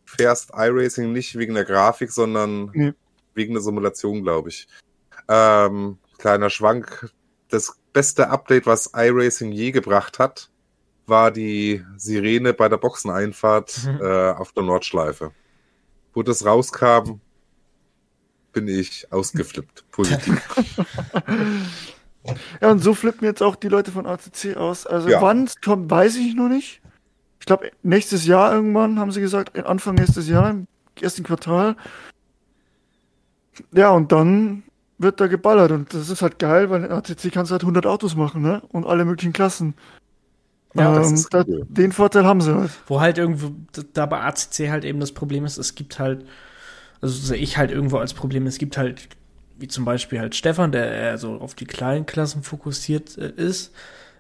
fährst 0.05 0.51
iRacing 0.55 1.13
nicht 1.13 1.37
wegen 1.37 1.55
der 1.55 1.65
Grafik, 1.65 2.11
sondern 2.13 2.71
Nee. 2.73 2.93
wegen 3.35 3.53
der 3.55 3.63
Simulation, 3.63 4.23
glaube 4.23 4.49
ich. 4.49 4.67
Ähm, 5.29 5.99
kleiner 6.19 6.49
Schwank. 6.51 7.11
Das 7.51 7.77
beste 7.93 8.29
Update, 8.31 8.67
was 8.67 8.91
iRacing 8.95 9.53
je 9.53 9.71
gebracht 9.73 10.19
hat, 10.19 10.49
war 11.07 11.31
die 11.31 11.85
Sirene 11.97 12.53
bei 12.55 12.69
der 12.69 12.79
Boxeneinfahrt 12.79 13.85
Mhm. 13.85 14.01
äh, 14.03 14.31
auf 14.33 14.53
der 14.53 14.63
Nordschleife. 14.65 15.33
Wo 16.15 16.23
das 16.23 16.45
rauskam, 16.45 17.21
bin 18.53 18.67
ich 18.69 19.13
ausgeflippt. 19.13 19.85
Positiv. 19.91 20.41
Ja, 22.61 22.71
und 22.71 22.81
so 22.81 22.95
flippen 22.95 23.25
jetzt 23.25 23.43
auch 23.43 23.57
die 23.57 23.69
Leute 23.69 23.91
von 23.91 24.07
ACC 24.07 24.57
aus. 24.57 24.87
Also 24.87 25.09
Ja. 25.09 25.21
wann 25.21 25.45
es 25.45 25.61
kommt, 25.61 25.91
weiß 25.91 26.17
ich 26.17 26.35
noch 26.35 26.49
nicht. 26.49 26.81
Ich 27.41 27.47
glaube, 27.47 27.71
nächstes 27.83 28.27
Jahr 28.27 28.53
irgendwann, 28.53 28.99
haben 28.99 29.13
sie 29.13 29.21
gesagt, 29.21 29.57
Anfang 29.65 29.95
nächstes 29.95 30.29
Jahr, 30.29 30.51
im 30.51 30.67
ersten 31.01 31.23
Quartal. 31.23 31.77
Ja, 33.73 33.91
und 33.91 34.13
dann 34.13 34.65
wird 34.99 35.21
da 35.21 35.27
geballert. 35.27 35.71
Und 35.71 35.93
das 35.95 36.09
ist 36.09 36.23
halt 36.23 36.39
geil, 36.39 36.71
weil 36.71 36.85
in 36.85 36.91
ACC 36.93 37.31
kannst 37.33 37.51
du 37.51 37.55
halt 37.55 37.63
100 37.63 37.87
Autos 37.87 38.17
machen, 38.17 38.43
ne? 38.43 38.63
Und 38.69 38.87
alle 38.87 39.05
möglichen 39.05 39.33
Klassen. 39.33 39.75
Ja, 40.75 40.95
das 40.95 41.09
Ähm, 41.09 41.15
ist 41.15 41.35
da, 41.35 41.45
cool. 41.47 41.67
Den 41.69 41.93
Vorteil 41.93 42.25
haben 42.25 42.41
sie 42.41 42.55
halt. 42.55 42.71
Wo 42.87 43.01
halt 43.01 43.19
irgendwo, 43.19 43.53
da 43.95 44.07
bei 44.07 44.21
ACC 44.21 44.69
halt 44.71 44.85
eben 44.85 45.01
das 45.01 45.13
Problem 45.13 45.45
ist, 45.45 45.57
es 45.59 45.75
gibt 45.75 45.99
halt, 45.99 46.27
also 47.01 47.15
sehe 47.15 47.39
ich 47.39 47.57
halt 47.57 47.71
irgendwo 47.71 47.99
als 47.99 48.13
Problem, 48.15 48.47
es 48.47 48.59
gibt 48.59 48.77
halt, 48.77 49.09
wie 49.59 49.69
zum 49.69 49.85
Beispiel 49.85 50.21
halt 50.21 50.35
Stefan, 50.35 50.73
der 50.73 50.91
eher 50.91 51.19
so 51.19 51.41
auf 51.41 51.55
die 51.55 51.67
kleinen 51.67 52.07
Klassen 52.07 52.43
fokussiert 52.43 53.17
äh, 53.19 53.31
ist. 53.31 53.73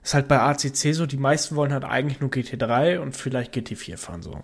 Ist 0.03 0.15
halt 0.15 0.29
bei 0.29 0.41
ACC 0.41 0.95
so, 0.95 1.07
die 1.07 1.17
meisten 1.17 1.57
wollen 1.57 1.73
halt 1.73 1.85
eigentlich 1.85 2.21
nur 2.21 2.31
GT3 2.31 2.99
und 2.99 3.17
vielleicht 3.17 3.55
GT4 3.55 3.97
fahren 3.97 4.23
so. 4.23 4.43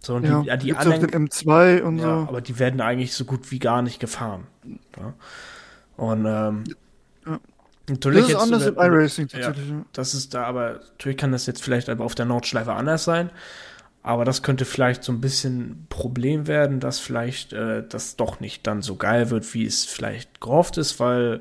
So, 0.00 0.16
und 0.16 0.24
ja, 0.24 0.40
die, 0.40 0.48
ja, 0.48 0.56
die 0.56 0.74
anderen. 0.74 1.28
M2 1.28 1.82
und 1.82 1.98
ja, 1.98 2.04
so. 2.04 2.10
Aber 2.28 2.40
die 2.40 2.58
werden 2.58 2.80
eigentlich 2.80 3.14
so 3.14 3.24
gut 3.24 3.52
wie 3.52 3.60
gar 3.60 3.82
nicht 3.82 4.00
gefahren. 4.00 4.46
Ja. 4.96 5.14
Und 5.96 6.24
ähm, 6.26 6.64
ja. 7.24 7.38
natürlich 7.88 8.22
das 8.22 8.28
ist 8.28 8.32
jetzt, 8.32 8.42
anders 8.42 8.66
im 8.66 8.74
iRacing 8.74 9.28
tatsächlich. 9.28 9.68
Ja, 9.68 9.84
das 9.92 10.14
ist 10.14 10.34
da, 10.34 10.44
aber 10.44 10.80
natürlich 10.90 11.18
kann 11.18 11.30
das 11.30 11.46
jetzt 11.46 11.62
vielleicht 11.62 11.88
aber 11.88 12.04
auf 12.04 12.16
der 12.16 12.24
Nordschleife 12.24 12.72
anders 12.72 13.04
sein. 13.04 13.30
Aber 14.02 14.24
das 14.24 14.42
könnte 14.42 14.64
vielleicht 14.64 15.04
so 15.04 15.12
ein 15.12 15.20
bisschen 15.20 15.86
Problem 15.88 16.48
werden, 16.48 16.80
dass 16.80 16.98
vielleicht 16.98 17.52
äh, 17.52 17.86
das 17.88 18.16
doch 18.16 18.40
nicht 18.40 18.66
dann 18.66 18.82
so 18.82 18.96
geil 18.96 19.30
wird, 19.30 19.54
wie 19.54 19.64
es 19.64 19.84
vielleicht 19.84 20.40
gehofft 20.40 20.76
ist, 20.76 20.98
weil 20.98 21.40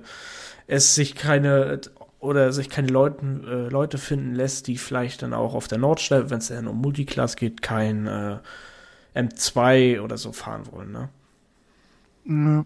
es 0.67 0.93
sich 0.93 1.15
keine 1.15 1.81
oder 2.19 2.53
sich 2.53 2.69
keine 2.69 2.87
Leuten, 2.89 3.43
äh, 3.47 3.67
Leute 3.69 3.97
finden 3.97 4.35
lässt, 4.35 4.67
die 4.67 4.77
vielleicht 4.77 5.23
dann 5.23 5.33
auch 5.33 5.55
auf 5.55 5.67
der 5.67 5.79
Nordschleife, 5.79 6.29
wenn 6.29 6.37
es 6.37 6.49
dann 6.49 6.67
um 6.67 6.79
Multiclass 6.79 7.35
geht, 7.35 7.63
kein 7.63 8.05
äh, 8.05 8.37
M2 9.15 10.01
oder 10.01 10.17
so 10.17 10.31
fahren 10.31 10.63
wollen, 10.71 10.91
ne? 10.91 11.09
Ja. 12.25 12.65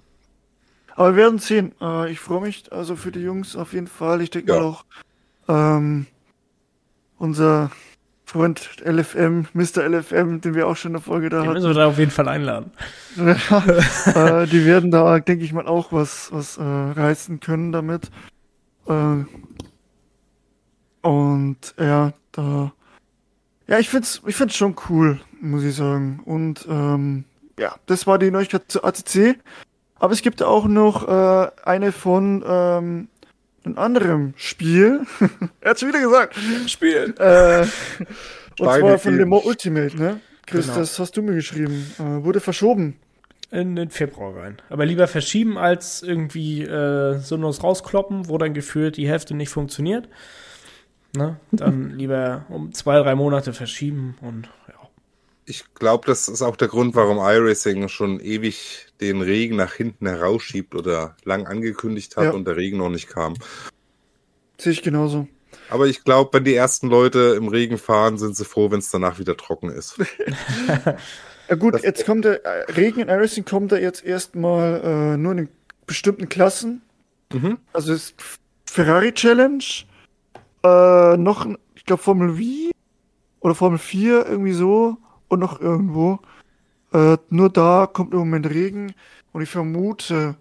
Aber 0.96 1.12
wir 1.12 1.24
werden 1.24 1.40
sehen. 1.40 1.74
Äh, 1.82 2.12
ich 2.12 2.20
freue 2.20 2.42
mich 2.42 2.72
also 2.72 2.98
für 2.98 3.12
die 3.12 3.22
Jungs 3.22 3.56
auf 3.56 3.72
jeden 3.72 3.88
Fall. 3.88 4.22
Ich 4.22 4.30
denke 4.30 4.54
ja. 4.54 4.60
mal 4.60 4.66
auch 4.66 4.86
ähm, 5.48 6.08
unser 7.18 7.72
Freund 8.36 8.70
LFM, 8.84 9.48
Mr. 9.54 9.88
LFM, 9.88 10.42
den 10.42 10.56
wir 10.56 10.68
auch 10.68 10.76
schon 10.76 10.90
in 10.90 10.94
der 10.96 11.02
Folge 11.02 11.30
da 11.30 11.38
den 11.38 11.46
hatten. 11.46 11.54
müssen 11.54 11.70
wir 11.70 11.74
da 11.74 11.88
auf 11.88 11.98
jeden 11.98 12.12
Fall 12.12 12.28
einladen. 12.28 12.70
ja, 13.16 14.42
äh, 14.42 14.46
die 14.46 14.66
werden 14.66 14.92
da, 14.92 15.20
denke 15.20 15.46
ich 15.46 15.54
mal, 15.54 15.66
auch 15.66 15.94
was, 15.94 16.34
was 16.34 16.58
äh, 16.58 16.62
reißen 16.62 17.40
können 17.40 17.72
damit. 17.72 18.12
Äh, 18.88 19.24
und 21.02 21.76
ja, 21.80 22.12
da. 22.34 22.74
Ja, 23.68 23.80
ich 23.80 23.88
find's, 23.88 24.22
ich 24.26 24.36
find's 24.36 24.58
schon 24.58 24.76
cool, 24.90 25.22
muss 25.40 25.64
ich 25.64 25.74
sagen. 25.74 26.20
Und 26.26 26.68
ähm, 26.70 27.24
ja, 27.58 27.76
das 27.86 28.06
war 28.06 28.20
die 28.20 28.32
Neuigkeit 28.32 28.64
zu 28.68 28.84
ACC. 28.84 29.40
Aber 29.98 30.12
es 30.12 30.22
gibt 30.22 30.44
auch 30.44 30.66
noch 30.66 31.08
äh, 31.08 31.52
eine 31.64 31.94
von 31.94 32.44
ähm, 32.46 33.08
einem 33.66 33.78
anderen 33.78 34.34
Spiel. 34.38 35.02
er 35.62 35.72
hat 35.72 35.80
schon 35.80 35.90
wieder 35.90 36.02
gesagt. 36.02 36.36
Spiel. 36.68 37.14
Äh, 37.18 37.62
und 38.60 38.80
zwar 38.80 38.98
von 39.00 39.18
Le 39.18 39.26
Mans 39.26 39.46
Ultimate, 39.46 39.98
ne? 39.98 40.20
Chris, 40.46 40.68
genau. 40.68 40.80
das 40.80 41.00
hast 41.00 41.18
du 41.18 41.22
mir 41.22 41.34
geschrieben. 41.34 41.92
Äh, 42.00 42.24
wurde 42.24 42.40
verschoben. 42.40 42.98
In 43.52 43.76
den 43.76 43.90
Februar 43.90 44.36
rein. 44.36 44.58
Aber 44.70 44.86
lieber 44.86 45.08
verschieben, 45.08 45.58
als 45.58 46.02
irgendwie 46.02 46.64
äh, 46.64 47.20
so 47.20 47.38
nur 47.38 47.56
rauskloppen, 47.56 48.28
wo 48.28 48.38
dann 48.38 48.54
gefühlt 48.54 48.98
die 48.98 49.08
Hälfte 49.08 49.36
nicht 49.36 49.50
funktioniert. 49.50 50.10
Ne? 51.16 51.38
Dann 51.52 51.92
lieber 51.98 52.46
um 52.50 52.74
zwei, 52.74 53.00
drei 53.00 53.16
Monate 53.16 53.54
verschieben 53.54 54.18
und 54.22 54.50
ja. 54.68 54.75
Ich 55.46 55.74
glaube, 55.76 56.08
das 56.08 56.28
ist 56.28 56.42
auch 56.42 56.56
der 56.56 56.68
Grund, 56.68 56.96
warum 56.96 57.18
iRacing 57.18 57.88
schon 57.88 58.20
ewig 58.20 58.88
den 59.00 59.22
Regen 59.22 59.58
nach 59.58 59.74
hinten 59.74 60.08
herausschiebt 60.08 60.74
oder 60.74 61.16
lang 61.24 61.46
angekündigt 61.46 62.18
hat 62.18 62.26
ja. 62.26 62.32
und 62.32 62.46
der 62.48 62.58
Regen 62.58 62.78
noch 62.78 62.90
nicht 62.90 63.08
kam. 63.08 63.36
Sehe 64.58 64.74
ich 64.74 64.82
genauso. 64.82 65.28
Aber 65.70 65.88
ich 65.88 66.04
glaube, 66.04 66.32
wenn 66.34 66.44
die 66.44 66.56
ersten 66.56 66.88
Leute 66.88 67.36
im 67.38 67.48
Regen 67.48 67.78
fahren, 67.78 68.18
sind 68.18 68.36
sie 68.36 68.46
froh, 68.46 68.72
wenn 68.72 68.80
es 68.80 68.90
danach 68.90 69.20
wieder 69.20 69.38
trocken 69.38 69.70
ist. 69.70 69.98
Ja 71.50 71.56
gut, 71.56 71.76
das 71.76 71.84
jetzt 71.84 72.06
kommt 72.06 72.26
der 72.26 72.44
äh, 72.44 72.72
Regen 72.72 73.02
in 73.02 73.10
Racing 73.10 73.46
kommt 73.46 73.72
da 73.72 73.78
jetzt 73.78 74.04
erstmal 74.04 74.82
äh, 74.84 75.18
nur 75.18 75.34
in 75.34 75.50
bestimmten 75.86 76.30
Klassen. 76.30 76.82
Mhm. 77.32 77.60
Also 77.74 77.94
ist 77.94 78.16
Ferrari 78.66 79.14
Challenge, 79.14 79.64
äh, 80.64 81.18
noch, 81.18 81.48
ich 81.76 81.86
glaube 81.86 82.02
Formel 82.02 82.36
V 82.38 82.72
oder 83.42 83.56
Formel 83.56 83.78
4 83.78 84.26
irgendwie 84.26 84.54
so 84.54 84.98
und 85.28 85.40
noch 85.40 85.60
irgendwo. 85.60 86.20
Äh, 86.94 87.18
nur 87.30 87.50
da 87.50 87.88
kommt 87.92 88.14
im 88.14 88.20
Moment 88.20 88.50
Regen 88.50 88.94
und 89.32 89.42
ich 89.42 89.50
vermute, 89.50 90.36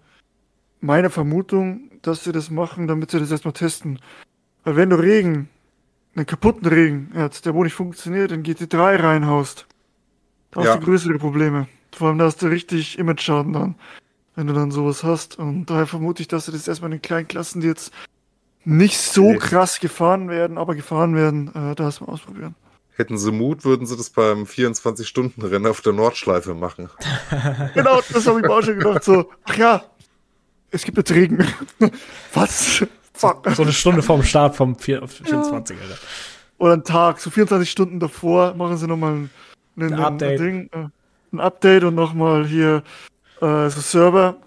meine 0.81 1.09
Vermutung, 1.09 1.89
dass 2.01 2.23
sie 2.23 2.31
das 2.31 2.49
machen, 2.49 2.87
damit 2.87 3.11
sie 3.11 3.19
das 3.19 3.31
erstmal 3.31 3.53
testen. 3.53 3.99
Weil 4.63 4.75
wenn 4.75 4.89
du 4.89 4.95
Regen, 4.97 5.49
einen 6.15 6.25
kaputten 6.25 6.65
Regen, 6.67 7.11
jetzt, 7.15 7.45
der 7.45 7.53
wo 7.53 7.63
nicht 7.63 7.73
funktioniert, 7.73 8.31
in 8.31 8.43
GT3 8.43 9.03
reinhaust, 9.03 9.67
da 10.51 10.61
hast 10.61 10.67
ja. 10.67 10.77
du 10.77 10.85
größere 10.85 11.17
Probleme. 11.17 11.67
Vor 11.91 12.09
allem 12.09 12.17
da 12.17 12.25
hast 12.25 12.41
du 12.41 12.47
richtig 12.47 12.97
Image-Schaden 12.97 13.53
dann, 13.53 13.75
wenn 14.35 14.47
du 14.47 14.53
dann 14.53 14.71
sowas 14.71 15.03
hast. 15.03 15.37
Und 15.37 15.69
daher 15.69 15.87
vermute 15.87 16.21
ich, 16.21 16.27
dass 16.27 16.45
sie 16.45 16.51
das 16.51 16.67
erstmal 16.67 16.91
in 16.91 16.97
den 16.97 17.01
kleinen 17.01 17.27
Klassen, 17.27 17.61
die 17.61 17.67
jetzt 17.67 17.91
nicht 18.63 18.97
so 18.97 19.35
krass 19.35 19.79
gefahren 19.79 20.29
werden, 20.29 20.57
aber 20.57 20.75
gefahren 20.75 21.15
werden, 21.15 21.49
äh, 21.49 21.75
da 21.75 21.85
erstmal 21.85 22.09
ausprobieren. 22.09 22.55
Hätten 22.95 23.17
sie 23.17 23.31
Mut, 23.31 23.65
würden 23.65 23.85
sie 23.85 23.97
das 23.97 24.09
beim 24.09 24.43
24-Stunden-Rennen 24.43 25.67
auf 25.67 25.81
der 25.81 25.93
Nordschleife 25.93 26.53
machen. 26.53 26.89
genau, 27.73 28.01
das 28.13 28.25
habe 28.25 28.39
ich 28.39 28.45
mir 28.45 28.53
auch 28.53 28.61
schon 28.61 28.79
gedacht. 28.79 29.03
So, 29.03 29.29
ach 29.43 29.57
ja, 29.57 29.83
es 30.71 30.83
gibt 30.83 30.97
jetzt 30.97 31.11
Regen. 31.11 31.45
Was? 32.33 32.85
Fuck. 33.13 33.47
So 33.55 33.63
eine 33.63 33.73
Stunde 33.73 34.01
vorm 34.01 34.23
Start 34.23 34.55
vom 34.55 34.77
24, 34.77 35.29
ja. 35.29 35.41
Alter. 35.41 35.75
Oder 36.57 36.73
ein 36.73 36.83
Tag, 36.83 37.19
so 37.19 37.29
24 37.29 37.69
Stunden 37.69 37.99
davor 37.99 38.53
machen 38.53 38.77
sie 38.77 38.87
nochmal 38.87 39.13
ein 39.13 39.29
ein, 39.77 39.93
ein 39.93 39.99
Update. 39.99 40.39
Ding, 40.39 40.69
äh, 40.71 40.87
ein 41.33 41.39
Update 41.39 41.83
und 41.83 41.95
nochmal 41.95 42.45
hier 42.45 42.83
äh, 43.41 43.69
so 43.69 43.81
Server. 43.81 44.37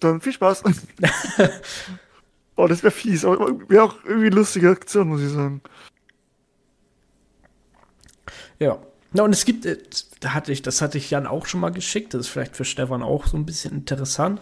Dann 0.00 0.20
viel 0.20 0.32
Spaß. 0.32 0.64
oh, 2.56 2.66
das 2.66 2.82
wäre 2.82 2.90
fies, 2.90 3.24
aber 3.24 3.68
wäre 3.68 3.84
auch 3.84 3.96
irgendwie 4.04 4.26
eine 4.26 4.36
lustige 4.36 4.70
Aktion, 4.70 5.08
muss 5.08 5.22
ich 5.22 5.30
sagen. 5.30 5.60
Ja. 8.62 8.78
Na, 9.12 9.24
und 9.24 9.32
es 9.32 9.44
gibt, 9.44 9.66
äh, 9.66 9.76
da 10.20 10.34
hatte 10.34 10.52
ich, 10.52 10.62
das 10.62 10.80
hatte 10.80 10.98
ich 10.98 11.10
Jan 11.10 11.26
auch 11.26 11.46
schon 11.46 11.60
mal 11.60 11.70
geschickt, 11.70 12.14
das 12.14 12.22
ist 12.22 12.28
vielleicht 12.28 12.56
für 12.56 12.64
Stefan 12.64 13.02
auch 13.02 13.26
so 13.26 13.36
ein 13.36 13.44
bisschen 13.44 13.72
interessant. 13.72 14.40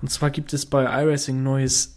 Und 0.00 0.10
zwar 0.10 0.30
gibt 0.30 0.52
es 0.52 0.64
bei 0.66 0.84
iRacing 0.84 1.42
neues, 1.42 1.96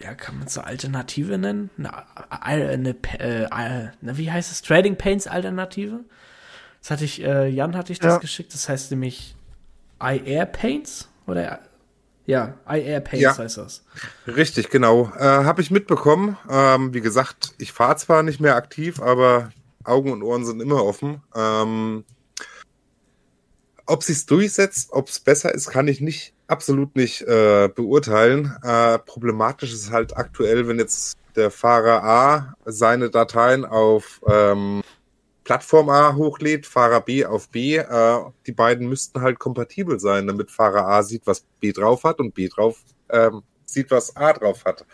ja, 0.00 0.14
kann 0.14 0.38
man 0.38 0.46
es 0.46 0.58
eine 0.58 0.66
Alternative 0.66 1.38
nennen? 1.38 1.70
Eine, 1.78 1.92
eine, 2.30 2.96
eine, 3.10 3.52
eine, 3.52 3.92
wie 4.00 4.30
heißt 4.30 4.50
es? 4.50 4.62
Trading 4.62 4.96
Paints 4.96 5.26
Alternative? 5.26 6.00
Das 6.80 6.90
hatte 6.90 7.04
ich, 7.04 7.22
äh, 7.22 7.48
Jan 7.48 7.76
hatte 7.76 7.92
ich 7.92 7.98
das 7.98 8.14
ja. 8.14 8.18
geschickt, 8.18 8.54
das 8.54 8.68
heißt 8.68 8.90
nämlich 8.90 9.36
iAir 10.00 10.46
Paints 10.46 11.08
oder 11.26 11.60
ja, 12.26 12.54
iAir 12.68 13.00
Paints 13.00 13.22
ja. 13.22 13.38
heißt 13.38 13.58
das. 13.58 13.84
Richtig, 14.26 14.70
genau. 14.70 15.12
Äh, 15.16 15.22
Habe 15.22 15.62
ich 15.62 15.70
mitbekommen. 15.70 16.36
Ähm, 16.50 16.92
wie 16.92 17.00
gesagt, 17.00 17.54
ich 17.58 17.72
fahre 17.72 17.96
zwar 17.96 18.24
nicht 18.24 18.40
mehr 18.40 18.56
aktiv, 18.56 19.00
aber 19.00 19.50
Augen 19.86 20.12
und 20.12 20.22
Ohren 20.22 20.44
sind 20.44 20.60
immer 20.60 20.84
offen. 20.84 21.22
Ähm, 21.34 22.04
ob 23.86 24.02
sich's 24.02 24.26
durchsetzt, 24.26 24.90
ob 24.92 25.08
es 25.08 25.20
besser 25.20 25.54
ist, 25.54 25.70
kann 25.70 25.88
ich 25.88 26.00
nicht 26.00 26.34
absolut 26.48 26.96
nicht 26.96 27.22
äh, 27.22 27.68
beurteilen. 27.68 28.56
Äh, 28.62 28.98
problematisch 28.98 29.72
ist 29.72 29.90
halt 29.90 30.16
aktuell, 30.16 30.68
wenn 30.68 30.78
jetzt 30.78 31.16
der 31.36 31.50
Fahrer 31.50 32.02
A 32.02 32.54
seine 32.64 33.10
Dateien 33.10 33.64
auf 33.64 34.20
ähm, 34.26 34.82
Plattform 35.44 35.88
A 35.90 36.16
hochlädt, 36.16 36.66
Fahrer 36.66 37.00
B 37.00 37.24
auf 37.24 37.48
B. 37.50 37.76
Äh, 37.76 38.20
die 38.46 38.52
beiden 38.52 38.88
müssten 38.88 39.20
halt 39.20 39.38
kompatibel 39.38 40.00
sein, 40.00 40.26
damit 40.26 40.50
Fahrer 40.50 40.88
A 40.88 41.02
sieht, 41.02 41.26
was 41.26 41.44
B 41.60 41.72
drauf 41.72 42.04
hat 42.04 42.18
und 42.18 42.34
B 42.34 42.48
drauf 42.48 42.82
ähm, 43.10 43.42
sieht, 43.64 43.90
was 43.90 44.16
A 44.16 44.32
drauf 44.32 44.64
hat. 44.64 44.84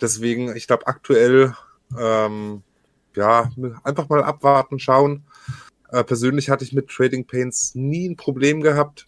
Deswegen, 0.00 0.54
ich 0.54 0.66
glaube, 0.66 0.86
aktuell 0.86 1.54
ähm, 1.98 2.62
ja, 3.18 3.50
einfach 3.84 4.08
mal 4.08 4.22
abwarten, 4.22 4.78
schauen. 4.78 5.24
Äh, 5.90 6.04
persönlich 6.04 6.50
hatte 6.50 6.64
ich 6.64 6.72
mit 6.72 6.88
Trading 6.88 7.26
Paints 7.26 7.74
nie 7.74 8.08
ein 8.08 8.16
Problem 8.16 8.60
gehabt. 8.60 9.06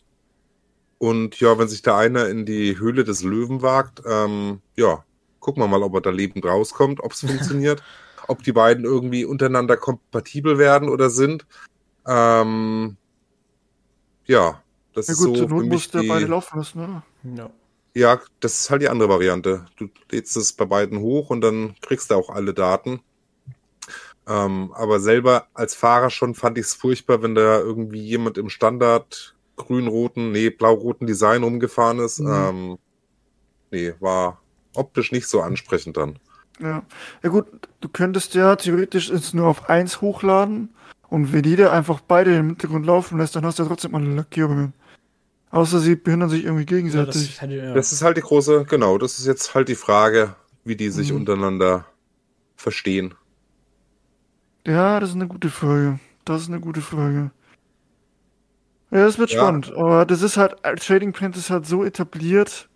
Und 0.99 1.41
ja, 1.41 1.59
wenn 1.59 1.69
sich 1.69 1.83
der 1.83 1.97
eine 1.97 2.25
in 2.25 2.45
die 2.45 2.79
Höhle 2.79 3.05
des 3.05 3.23
Löwen 3.23 3.63
wagt, 3.63 4.03
ähm, 4.07 4.61
ja, 4.77 5.05
gucken 5.39 5.63
wir 5.63 5.69
mal, 5.69 5.83
ob 5.83 5.95
er 5.95 6.01
da 6.03 6.11
lebend 6.11 6.45
rauskommt, 6.45 7.01
ob 7.01 7.13
es 7.13 7.21
funktioniert 7.21 7.83
ob 8.31 8.45
die 8.45 8.53
beiden 8.53 8.85
irgendwie 8.85 9.25
untereinander 9.25 9.77
kompatibel 9.77 10.57
werden 10.57 10.89
oder 10.89 11.11
sind. 11.11 11.47
Ähm, 12.07 12.97
ja, 14.27 14.63
das 14.95 15.09
ja, 15.09 15.15
gut, 15.15 15.35
ist 15.35 15.39
so 15.39 15.49
für 15.49 15.65
mich 15.65 15.91
die... 15.91 16.07
beide 16.07 16.27
laufen 16.27 16.59
lassen, 16.59 16.79
oder? 16.81 17.03
Ja. 17.37 17.51
Ja, 17.93 18.21
das 18.39 18.61
ist 18.61 18.71
halt 18.71 18.83
die 18.83 18.89
andere 18.89 19.09
Variante. 19.09 19.67
Du 19.77 19.89
lädst 20.13 20.37
es 20.37 20.53
bei 20.53 20.65
beiden 20.65 21.01
hoch 21.01 21.31
und 21.31 21.41
dann 21.41 21.75
kriegst 21.81 22.13
du 22.13 22.15
auch 22.15 22.31
alle 22.31 22.55
Daten. 22.55 23.01
Ähm, 24.29 24.73
aber 24.75 25.01
selber 25.01 25.47
als 25.55 25.75
Fahrer 25.75 26.11
schon 26.11 26.35
fand 26.35 26.59
ich 26.59 26.67
es 26.67 26.75
furchtbar, 26.75 27.23
wenn 27.23 27.35
da 27.35 27.59
irgendwie 27.59 28.03
jemand 28.03 28.39
im 28.39 28.49
Standard 28.49 29.35
grün-roten, 29.57 30.33
nee, 30.33 30.51
blau-roten 30.51 31.07
Design 31.07 31.43
rumgefahren 31.43 31.99
ist. 31.99 32.21
Mhm. 32.21 32.33
Ähm, 32.33 32.79
nee, 33.71 33.95
war 34.01 34.41
optisch 34.75 35.13
nicht 35.13 35.27
so 35.27 35.41
ansprechend 35.41 35.97
dann. 35.97 36.19
Ja. 36.61 36.83
Ja 37.23 37.31
gut, 37.31 37.47
du 37.81 37.89
könntest 37.89 38.35
ja 38.35 38.57
theoretisch 38.57 39.11
es 39.11 39.35
nur 39.35 39.47
auf 39.47 39.69
eins 39.69 40.01
hochladen 40.01 40.71
und 41.09 41.33
wenn 41.33 41.45
jeder 41.45 41.73
einfach 41.73 42.01
beide 42.01 42.37
im 42.37 42.49
Hintergrund 42.49 42.87
laufen 42.87 43.19
lässt, 43.19 43.35
dann 43.35 43.45
hast 43.45 43.59
du 43.59 43.65
ja 43.65 43.69
trotzdem 43.69 43.95
alle 43.95 44.15
Lackierungen. 44.15 44.73
Außer 45.51 45.81
sie 45.81 45.97
behindern 45.97 46.31
sich 46.31 46.45
irgendwie 46.45 46.67
gegenseitig. 46.67 47.41
Ja, 47.41 47.47
das, 47.47 47.57
ja. 47.57 47.75
das, 47.75 47.93
ist 47.93 48.03
halt 48.03 48.17
die 48.17 48.23
große, 48.23 48.67
genau, 48.67 48.99
das 48.99 49.19
ist 49.19 49.27
jetzt 49.27 49.55
halt 49.55 49.69
die 49.69 49.75
Frage, 49.75 50.37
wie 50.65 50.77
die 50.77 50.91
sich 50.91 51.11
mhm. 51.11 51.19
untereinander 51.19 51.87
verstehen? 52.55 53.15
Ja, 54.67 55.01
das 55.01 55.11
ist 55.11 55.17
eine 55.17 55.29
gute 55.29 55.51
Frage. 55.51 55.99
Das 56.25 56.43
ist 56.43 56.49
eine 56.49 56.61
gute 56.61 56.81
Frage. 56.81 57.31
Ja, 58.91 59.05
das 59.05 59.19
wird 59.19 59.31
ja. 59.31 59.41
spannend. 59.41 59.73
Aber 59.73 60.05
das 60.05 60.23
ist 60.23 60.37
halt, 60.37 60.57
Trading 60.81 61.13
Pants 61.13 61.39
ist 61.39 61.51
halt 61.51 61.67
so 61.67 61.85
etabliert. 61.85 62.69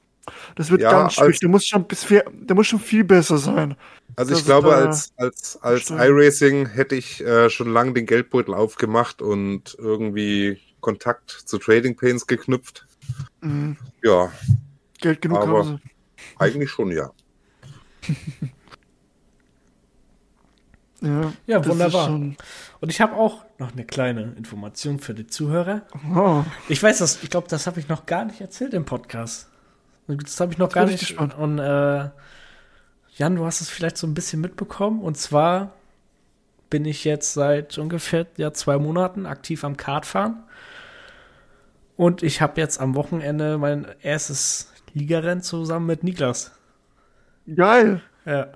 Das 0.54 0.70
wird 0.70 0.80
ja, 0.80 0.90
ganz 0.90 1.14
schwierig. 1.14 1.40
Der 1.40 1.48
muss 1.48 1.66
schon 1.66 1.86
der 1.88 2.56
muss 2.56 2.66
schon 2.66 2.80
viel 2.80 3.04
besser 3.04 3.36
sein. 3.36 3.76
Also 4.16 4.34
ich 4.34 4.44
glaube, 4.44 4.74
als, 4.74 5.12
als, 5.16 5.58
als 5.60 5.90
iRacing 5.90 6.66
hätte 6.66 6.94
ich 6.94 7.20
äh, 7.22 7.50
schon 7.50 7.72
lange 7.72 7.92
den 7.92 8.06
Geldbeutel 8.06 8.54
aufgemacht 8.54 9.20
und 9.20 9.76
irgendwie 9.78 10.60
Kontakt 10.80 11.30
zu 11.30 11.58
Trading 11.58 11.96
Pains 11.96 12.26
geknüpft. 12.26 12.86
Mhm. 13.40 13.76
Ja. 14.02 14.32
Geld 15.00 15.20
genug 15.20 15.42
aber 15.42 15.58
haben 15.58 15.80
sie. 15.82 15.90
Eigentlich 16.38 16.70
schon, 16.70 16.90
ja. 16.90 17.10
ja, 21.04 21.32
ja 21.46 21.66
wunderbar. 21.66 22.08
Und 22.10 22.36
ich 22.88 23.00
habe 23.00 23.14
auch 23.14 23.44
noch 23.58 23.72
eine 23.72 23.84
kleine 23.84 24.32
Information 24.36 24.98
für 24.98 25.14
die 25.14 25.26
Zuhörer. 25.26 25.82
Oh. 26.14 26.42
Ich 26.68 26.82
weiß 26.82 26.98
das, 26.98 27.22
ich 27.22 27.30
glaube, 27.30 27.48
das 27.48 27.66
habe 27.66 27.80
ich 27.80 27.88
noch 27.88 28.06
gar 28.06 28.24
nicht 28.24 28.40
erzählt 28.40 28.74
im 28.74 28.84
Podcast. 28.84 29.48
Das 30.06 30.40
habe 30.40 30.52
ich 30.52 30.58
noch 30.58 30.68
das 30.68 30.74
gar 30.74 30.86
nicht. 30.86 31.00
Gespannt. 31.00 31.34
Und 31.36 31.58
äh, 31.58 32.10
Jan, 33.16 33.36
du 33.36 33.44
hast 33.46 33.60
es 33.60 33.70
vielleicht 33.70 33.96
so 33.96 34.06
ein 34.06 34.14
bisschen 34.14 34.40
mitbekommen. 34.40 35.00
Und 35.00 35.16
zwar 35.16 35.72
bin 36.70 36.84
ich 36.84 37.04
jetzt 37.04 37.34
seit 37.34 37.78
ungefähr 37.78 38.26
ja, 38.36 38.52
zwei 38.52 38.78
Monaten 38.78 39.26
aktiv 39.26 39.64
am 39.64 39.76
Kartfahren. 39.76 40.42
Und 41.96 42.22
ich 42.22 42.40
habe 42.40 42.60
jetzt 42.60 42.80
am 42.80 42.94
Wochenende 42.94 43.58
mein 43.58 43.86
erstes 44.02 44.72
Ligarennen 44.92 45.42
zusammen 45.42 45.86
mit 45.86 46.02
Niklas. 46.02 46.52
Geil. 47.54 48.00
Ja. 48.24 48.48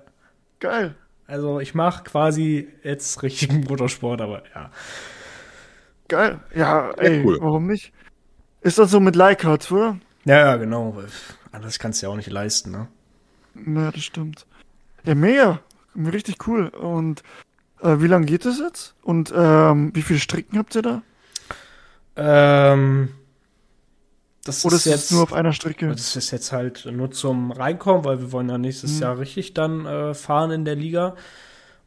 Geil. 0.59 0.95
Also 1.29 1.59
ich 1.59 1.75
mache 1.75 2.03
quasi 2.03 2.67
jetzt 2.83 3.21
richtigen 3.21 3.61
Motorsport, 3.69 4.19
aber 4.19 4.41
ja. 4.55 4.71
Geil. 6.07 6.39
Ja, 6.55 6.89
ey, 6.97 7.23
cool. 7.23 7.37
warum 7.39 7.67
nicht? 7.67 7.93
Ist 8.61 8.79
das 8.79 8.89
so 8.89 8.99
mit 8.99 9.15
Leihcards, 9.15 9.71
oder? 9.71 9.99
Ja, 10.25 10.37
ja, 10.37 10.55
genau. 10.55 10.97
Anders 11.51 11.77
kannst 11.77 12.01
du 12.01 12.07
ja 12.07 12.11
auch 12.11 12.15
nicht 12.15 12.31
leisten, 12.31 12.71
ne? 12.71 12.87
Ja, 13.53 13.91
das 13.91 14.03
stimmt. 14.03 14.47
Ja, 15.03 15.13
mega. 15.13 15.59
Richtig 15.95 16.47
cool. 16.47 16.69
Und 16.69 17.21
äh, 17.81 17.97
wie 17.99 18.07
lange 18.07 18.25
geht 18.25 18.45
es 18.45 18.59
jetzt? 18.59 18.95
Und 19.03 19.31
ähm, 19.35 19.91
wie 19.93 20.01
viele 20.01 20.19
Stricken 20.19 20.57
habt 20.57 20.75
ihr 20.75 20.81
da? 20.81 21.01
Ähm, 22.15 23.09
das 24.49 24.65
Oder 24.65 24.75
ist 24.75 24.85
jetzt 24.85 25.11
nur 25.11 25.23
auf 25.23 25.33
einer 25.33 25.53
Strecke. 25.53 25.87
Das 25.89 26.15
ist 26.15 26.31
jetzt 26.31 26.51
halt 26.51 26.87
nur 26.91 27.11
zum 27.11 27.51
Reinkommen, 27.51 28.03
weil 28.03 28.19
wir 28.19 28.31
wollen 28.31 28.49
ja 28.49 28.57
nächstes 28.57 28.93
hm. 28.95 29.01
Jahr 29.01 29.19
richtig 29.19 29.53
dann 29.53 29.85
äh, 29.85 30.13
fahren 30.13 30.51
in 30.51 30.65
der 30.65 30.75
Liga. 30.75 31.15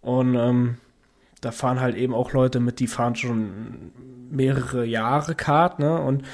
Und 0.00 0.34
ähm, 0.34 0.76
da 1.40 1.50
fahren 1.52 1.80
halt 1.80 1.96
eben 1.96 2.14
auch 2.14 2.32
Leute 2.32 2.60
mit, 2.60 2.80
die 2.80 2.86
fahren 2.86 3.16
schon 3.16 3.92
mehrere 4.30 4.84
Jahre 4.84 5.34
Kart, 5.34 5.78
ne? 5.78 6.00
Und 6.00 6.24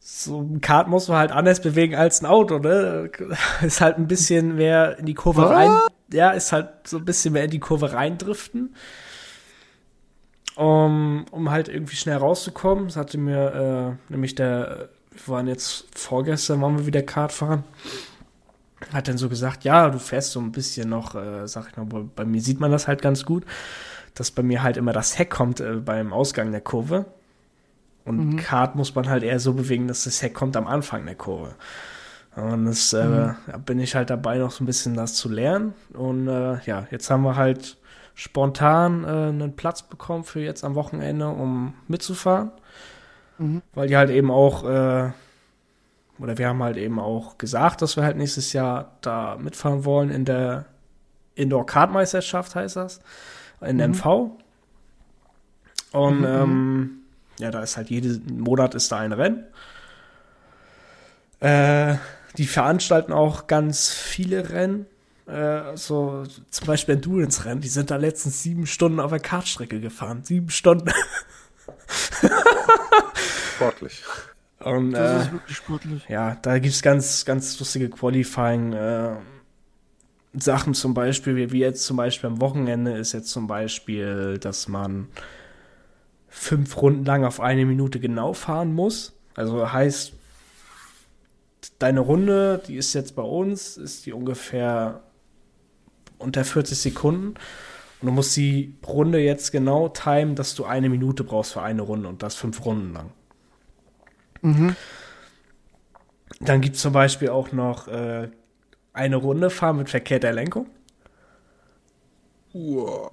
so 0.00 0.40
ein 0.40 0.60
Kart 0.60 0.88
muss 0.88 1.08
man 1.08 1.18
halt 1.18 1.32
anders 1.32 1.62
bewegen 1.62 1.94
als 1.94 2.20
ein 2.20 2.26
Auto, 2.26 2.58
ne? 2.58 3.10
Ist 3.62 3.80
halt 3.80 3.98
ein 3.98 4.08
bisschen 4.08 4.56
mehr 4.56 4.98
in 4.98 5.06
die 5.06 5.14
Kurve 5.14 5.42
Was? 5.42 5.50
rein. 5.50 5.70
Ja, 6.10 6.30
ist 6.30 6.52
halt 6.52 6.68
so 6.84 6.96
ein 6.96 7.04
bisschen 7.04 7.34
mehr 7.34 7.44
in 7.44 7.50
die 7.50 7.58
Kurve 7.58 7.92
reindriften. 7.92 8.74
Um, 10.56 11.26
um 11.30 11.50
halt 11.50 11.68
irgendwie 11.68 11.96
schnell 11.96 12.16
rauszukommen. 12.16 12.86
Das 12.86 12.96
hatte 12.96 13.18
mir 13.18 13.98
äh, 14.08 14.12
nämlich 14.12 14.34
der 14.34 14.88
wir 15.26 15.34
waren 15.34 15.46
jetzt 15.46 15.86
vorgestern, 15.94 16.62
waren 16.62 16.78
wir 16.78 16.86
wieder 16.86 17.02
Kart 17.02 17.32
fahren. 17.32 17.64
Hat 18.92 19.08
dann 19.08 19.18
so 19.18 19.28
gesagt, 19.28 19.64
ja, 19.64 19.90
du 19.90 19.98
fährst 19.98 20.32
so 20.32 20.40
ein 20.40 20.52
bisschen 20.52 20.88
noch, 20.88 21.14
äh, 21.14 21.46
sag 21.46 21.68
ich 21.70 21.76
mal, 21.76 21.86
bei, 21.86 22.04
bei 22.14 22.24
mir 22.24 22.40
sieht 22.40 22.60
man 22.60 22.70
das 22.70 22.86
halt 22.86 23.02
ganz 23.02 23.24
gut, 23.24 23.44
dass 24.14 24.30
bei 24.30 24.42
mir 24.42 24.62
halt 24.62 24.76
immer 24.76 24.92
das 24.92 25.18
Heck 25.18 25.30
kommt 25.30 25.60
äh, 25.60 25.74
beim 25.74 26.12
Ausgang 26.12 26.52
der 26.52 26.60
Kurve. 26.60 27.06
Und 28.04 28.34
mhm. 28.34 28.36
Kart 28.36 28.76
muss 28.76 28.94
man 28.94 29.08
halt 29.08 29.22
eher 29.22 29.40
so 29.40 29.52
bewegen, 29.52 29.88
dass 29.88 30.04
das 30.04 30.22
Heck 30.22 30.32
kommt 30.34 30.56
am 30.56 30.66
Anfang 30.66 31.04
der 31.04 31.16
Kurve. 31.16 31.54
Und 32.36 32.66
das 32.66 32.92
äh, 32.92 33.04
mhm. 33.04 33.34
bin 33.66 33.80
ich 33.80 33.94
halt 33.94 34.10
dabei, 34.10 34.38
noch 34.38 34.52
so 34.52 34.62
ein 34.62 34.66
bisschen 34.66 34.94
das 34.94 35.14
zu 35.14 35.28
lernen. 35.28 35.74
Und 35.92 36.28
äh, 36.28 36.60
ja, 36.64 36.86
jetzt 36.90 37.10
haben 37.10 37.22
wir 37.22 37.36
halt 37.36 37.76
spontan 38.14 39.04
äh, 39.04 39.08
einen 39.08 39.56
Platz 39.56 39.82
bekommen 39.82 40.24
für 40.24 40.40
jetzt 40.40 40.64
am 40.64 40.74
Wochenende, 40.74 41.28
um 41.28 41.74
mitzufahren. 41.88 42.52
Mhm. 43.38 43.62
Weil 43.74 43.88
die 43.88 43.96
halt 43.96 44.10
eben 44.10 44.30
auch, 44.30 44.64
äh, 44.64 45.10
oder 46.18 46.38
wir 46.38 46.48
haben 46.48 46.62
halt 46.62 46.76
eben 46.76 46.98
auch 46.98 47.38
gesagt, 47.38 47.82
dass 47.82 47.96
wir 47.96 48.04
halt 48.04 48.16
nächstes 48.16 48.52
Jahr 48.52 48.96
da 49.00 49.36
mitfahren 49.38 49.84
wollen 49.84 50.10
in 50.10 50.24
der 50.24 50.66
Indoor-Kartmeisterschaft, 51.36 52.54
heißt 52.54 52.76
das, 52.76 53.00
in 53.60 53.76
mhm. 53.76 53.92
MV. 53.92 54.30
Und 55.92 56.20
mhm. 56.20 56.26
ähm, 56.26 56.90
ja, 57.38 57.50
da 57.50 57.62
ist 57.62 57.76
halt 57.76 57.90
jeden 57.90 58.40
Monat 58.40 58.74
ist 58.74 58.90
da 58.90 58.98
ein 58.98 59.12
Rennen. 59.12 59.44
Äh, 61.40 61.96
die 62.36 62.46
veranstalten 62.46 63.12
auch 63.12 63.46
ganz 63.46 63.90
viele 63.90 64.50
Rennen. 64.50 64.86
Äh, 65.26 65.76
so 65.76 66.24
zum 66.50 66.66
Beispiel 66.66 66.96
Endurance-Rennen. 66.96 67.60
Die 67.60 67.68
sind 67.68 67.90
da 67.90 67.96
letztens 67.96 68.42
sieben 68.42 68.66
Stunden 68.66 68.98
auf 69.00 69.10
der 69.10 69.20
Kartstrecke 69.20 69.80
gefahren. 69.80 70.24
Sieben 70.24 70.50
Stunden. 70.50 70.90
sportlich. 73.54 74.02
Und, 74.60 74.92
das 74.92 75.22
äh, 75.22 75.24
ist 75.24 75.32
wirklich 75.32 75.56
sportlich. 75.56 76.08
Ja, 76.08 76.36
da 76.42 76.58
gibt 76.58 76.74
es 76.74 76.82
ganz, 76.82 77.24
ganz 77.24 77.58
lustige 77.58 77.88
Qualifying. 77.88 78.72
Äh, 78.72 79.16
Sachen 80.34 80.74
zum 80.74 80.94
Beispiel, 80.94 81.36
wie, 81.36 81.52
wie 81.52 81.60
jetzt 81.60 81.84
zum 81.84 81.96
Beispiel 81.96 82.28
am 82.28 82.40
Wochenende 82.40 82.92
ist 82.92 83.12
jetzt 83.12 83.30
zum 83.30 83.46
Beispiel, 83.46 84.38
dass 84.38 84.68
man 84.68 85.08
fünf 86.28 86.80
Runden 86.80 87.04
lang 87.04 87.24
auf 87.24 87.40
eine 87.40 87.64
Minute 87.64 87.98
genau 87.98 88.34
fahren 88.34 88.74
muss. 88.74 89.14
Also 89.34 89.72
heißt, 89.72 90.12
deine 91.78 92.00
Runde, 92.00 92.62
die 92.66 92.76
ist 92.76 92.92
jetzt 92.94 93.16
bei 93.16 93.22
uns, 93.22 93.76
ist 93.76 94.06
die 94.06 94.12
ungefähr 94.12 95.00
unter 96.18 96.44
40 96.44 96.78
Sekunden. 96.78 97.34
Und 98.00 98.06
du 98.06 98.12
musst 98.12 98.36
die 98.36 98.76
Runde 98.86 99.18
jetzt 99.18 99.50
genau 99.50 99.88
timen, 99.88 100.34
dass 100.34 100.54
du 100.54 100.64
eine 100.64 100.88
Minute 100.88 101.24
brauchst 101.24 101.52
für 101.52 101.62
eine 101.62 101.82
Runde 101.82 102.08
und 102.08 102.22
das 102.22 102.36
fünf 102.36 102.64
Runden 102.64 102.92
lang. 102.92 103.10
Mhm. 104.42 104.76
Dann 106.40 106.60
gibt 106.60 106.76
es 106.76 106.82
zum 106.82 106.92
Beispiel 106.92 107.30
auch 107.30 107.50
noch 107.52 107.88
äh, 107.88 108.28
eine 108.92 109.16
Runde 109.16 109.50
fahren 109.50 109.78
mit 109.78 109.90
verkehrter 109.90 110.32
Lenkung. 110.32 110.66
Wow. 112.52 113.10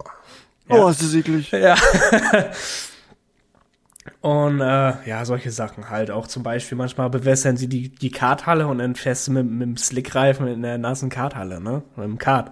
Ja. 0.69 0.75
Oh, 0.75 0.89
ist 0.89 1.01
das 1.01 1.13
eklig. 1.13 1.51
Ja. 1.51 1.75
Und 4.21 4.59
äh, 4.59 5.07
ja, 5.07 5.25
solche 5.25 5.51
Sachen 5.51 5.89
halt. 5.89 6.09
Auch 6.11 6.27
zum 6.27 6.41
Beispiel 6.43 6.77
manchmal 6.77 7.09
bewässern 7.09 7.57
sie 7.57 7.67
die, 7.67 7.89
die 7.89 8.11
Karthalle 8.11 8.67
und 8.67 8.79
dann 8.79 8.95
fährst 8.95 9.27
du 9.27 9.31
mit, 9.31 9.45
mit 9.45 9.61
dem 9.61 9.77
Slickreifen 9.77 10.47
in 10.47 10.61
der 10.63 10.77
nassen 10.77 11.09
Karthalle, 11.09 11.61
ne? 11.61 11.83
Mit 11.95 12.05
dem 12.05 12.17
Kart. 12.17 12.51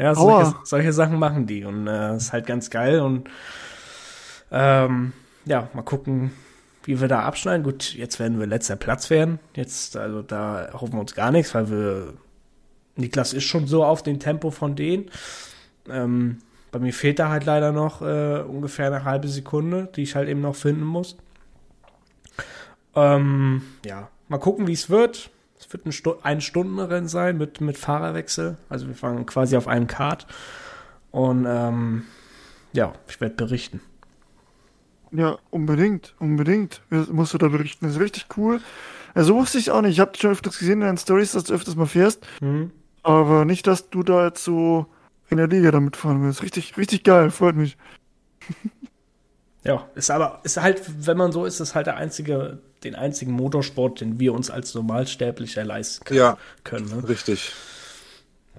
Ja, 0.00 0.14
solche, 0.14 0.54
solche, 0.64 0.92
Sachen 0.92 1.18
machen 1.18 1.46
die 1.46 1.64
und 1.64 1.86
äh, 1.86 2.16
ist 2.16 2.32
halt 2.32 2.46
ganz 2.46 2.70
geil 2.70 3.00
und 3.00 3.28
ähm, 4.50 5.12
ja, 5.44 5.68
mal 5.74 5.82
gucken, 5.82 6.30
wie 6.84 7.00
wir 7.00 7.08
da 7.08 7.20
abschneiden. 7.20 7.62
Gut, 7.62 7.94
jetzt 7.94 8.18
werden 8.18 8.38
wir 8.38 8.46
letzter 8.46 8.76
Platz 8.76 9.10
werden. 9.10 9.38
Jetzt, 9.54 9.96
also 9.96 10.22
da 10.22 10.70
hoffen 10.72 10.94
wir 10.94 11.00
uns 11.00 11.14
gar 11.14 11.30
nichts, 11.30 11.54
weil 11.54 11.70
wir 11.70 12.14
Niklas 12.96 13.32
ist 13.32 13.44
schon 13.44 13.66
so 13.66 13.84
auf 13.84 14.02
dem 14.02 14.18
Tempo 14.18 14.50
von 14.50 14.76
denen. 14.76 15.10
Ähm, 15.88 16.38
bei 16.72 16.78
mir 16.78 16.92
fehlt 16.92 17.18
da 17.18 17.28
halt 17.28 17.44
leider 17.44 17.72
noch 17.72 18.02
äh, 18.02 18.40
ungefähr 18.40 18.86
eine 18.86 19.04
halbe 19.04 19.28
Sekunde, 19.28 19.88
die 19.96 20.02
ich 20.02 20.14
halt 20.14 20.28
eben 20.28 20.40
noch 20.40 20.56
finden 20.56 20.84
muss. 20.84 21.16
Ähm, 22.94 23.62
ja, 23.84 24.08
mal 24.28 24.38
gucken, 24.38 24.66
wie 24.66 24.72
es 24.72 24.88
wird. 24.88 25.30
Es 25.70 25.74
wird 25.74 25.86
ein, 25.86 25.92
Stu 25.92 26.14
ein 26.24 26.40
Stundenrennen 26.40 27.08
sein 27.08 27.38
mit, 27.38 27.60
mit 27.60 27.78
Fahrerwechsel. 27.78 28.56
Also 28.68 28.88
wir 28.88 28.96
fahren 28.96 29.24
quasi 29.24 29.56
auf 29.56 29.68
einem 29.68 29.86
Kart. 29.86 30.26
Und 31.12 31.46
ähm, 31.48 32.06
ja, 32.72 32.92
ich 33.08 33.20
werde 33.20 33.36
berichten. 33.36 33.80
Ja, 35.12 35.38
unbedingt, 35.50 36.16
unbedingt. 36.18 36.82
Musst 36.90 37.34
du 37.34 37.38
da 37.38 37.46
berichten. 37.46 37.86
Das 37.86 37.94
ist 37.94 38.00
richtig 38.00 38.26
cool. 38.36 38.60
Also 39.14 39.36
wusste 39.36 39.58
ich 39.58 39.70
auch 39.70 39.80
nicht. 39.80 39.92
Ich 39.92 40.00
habe 40.00 40.10
schon 40.18 40.32
öfters 40.32 40.58
gesehen 40.58 40.80
in 40.80 40.88
deinen 40.88 40.98
Stories, 40.98 41.30
dass 41.30 41.44
du 41.44 41.54
öfters 41.54 41.76
mal 41.76 41.86
fährst. 41.86 42.26
Mhm. 42.40 42.72
Aber 43.04 43.44
nicht, 43.44 43.68
dass 43.68 43.90
du 43.90 44.02
da 44.02 44.26
jetzt 44.26 44.42
so 44.42 44.86
in 45.28 45.36
der 45.36 45.46
Liga 45.46 45.70
damit 45.70 45.94
fahren 45.96 46.20
willst. 46.24 46.42
Richtig, 46.42 46.76
richtig 46.78 47.04
geil. 47.04 47.30
Freut 47.30 47.54
mich. 47.54 47.76
Ja, 49.62 49.86
ist 49.94 50.10
aber, 50.10 50.40
ist 50.42 50.56
halt, 50.56 51.06
wenn 51.06 51.18
man 51.18 51.32
so 51.32 51.44
ist, 51.44 51.60
ist 51.60 51.74
halt 51.74 51.86
der 51.86 51.98
einzige, 51.98 52.60
den 52.84 52.94
einzigen 52.94 53.32
Motorsport, 53.32 54.00
den 54.00 54.18
wir 54.18 54.32
uns 54.32 54.50
als 54.50 54.74
Normalsterblicher 54.74 55.64
leisten 55.64 56.04
können. 56.04 56.18
Ja, 56.18 56.38
können, 56.64 56.88
ne? 56.88 57.08
richtig. 57.08 57.52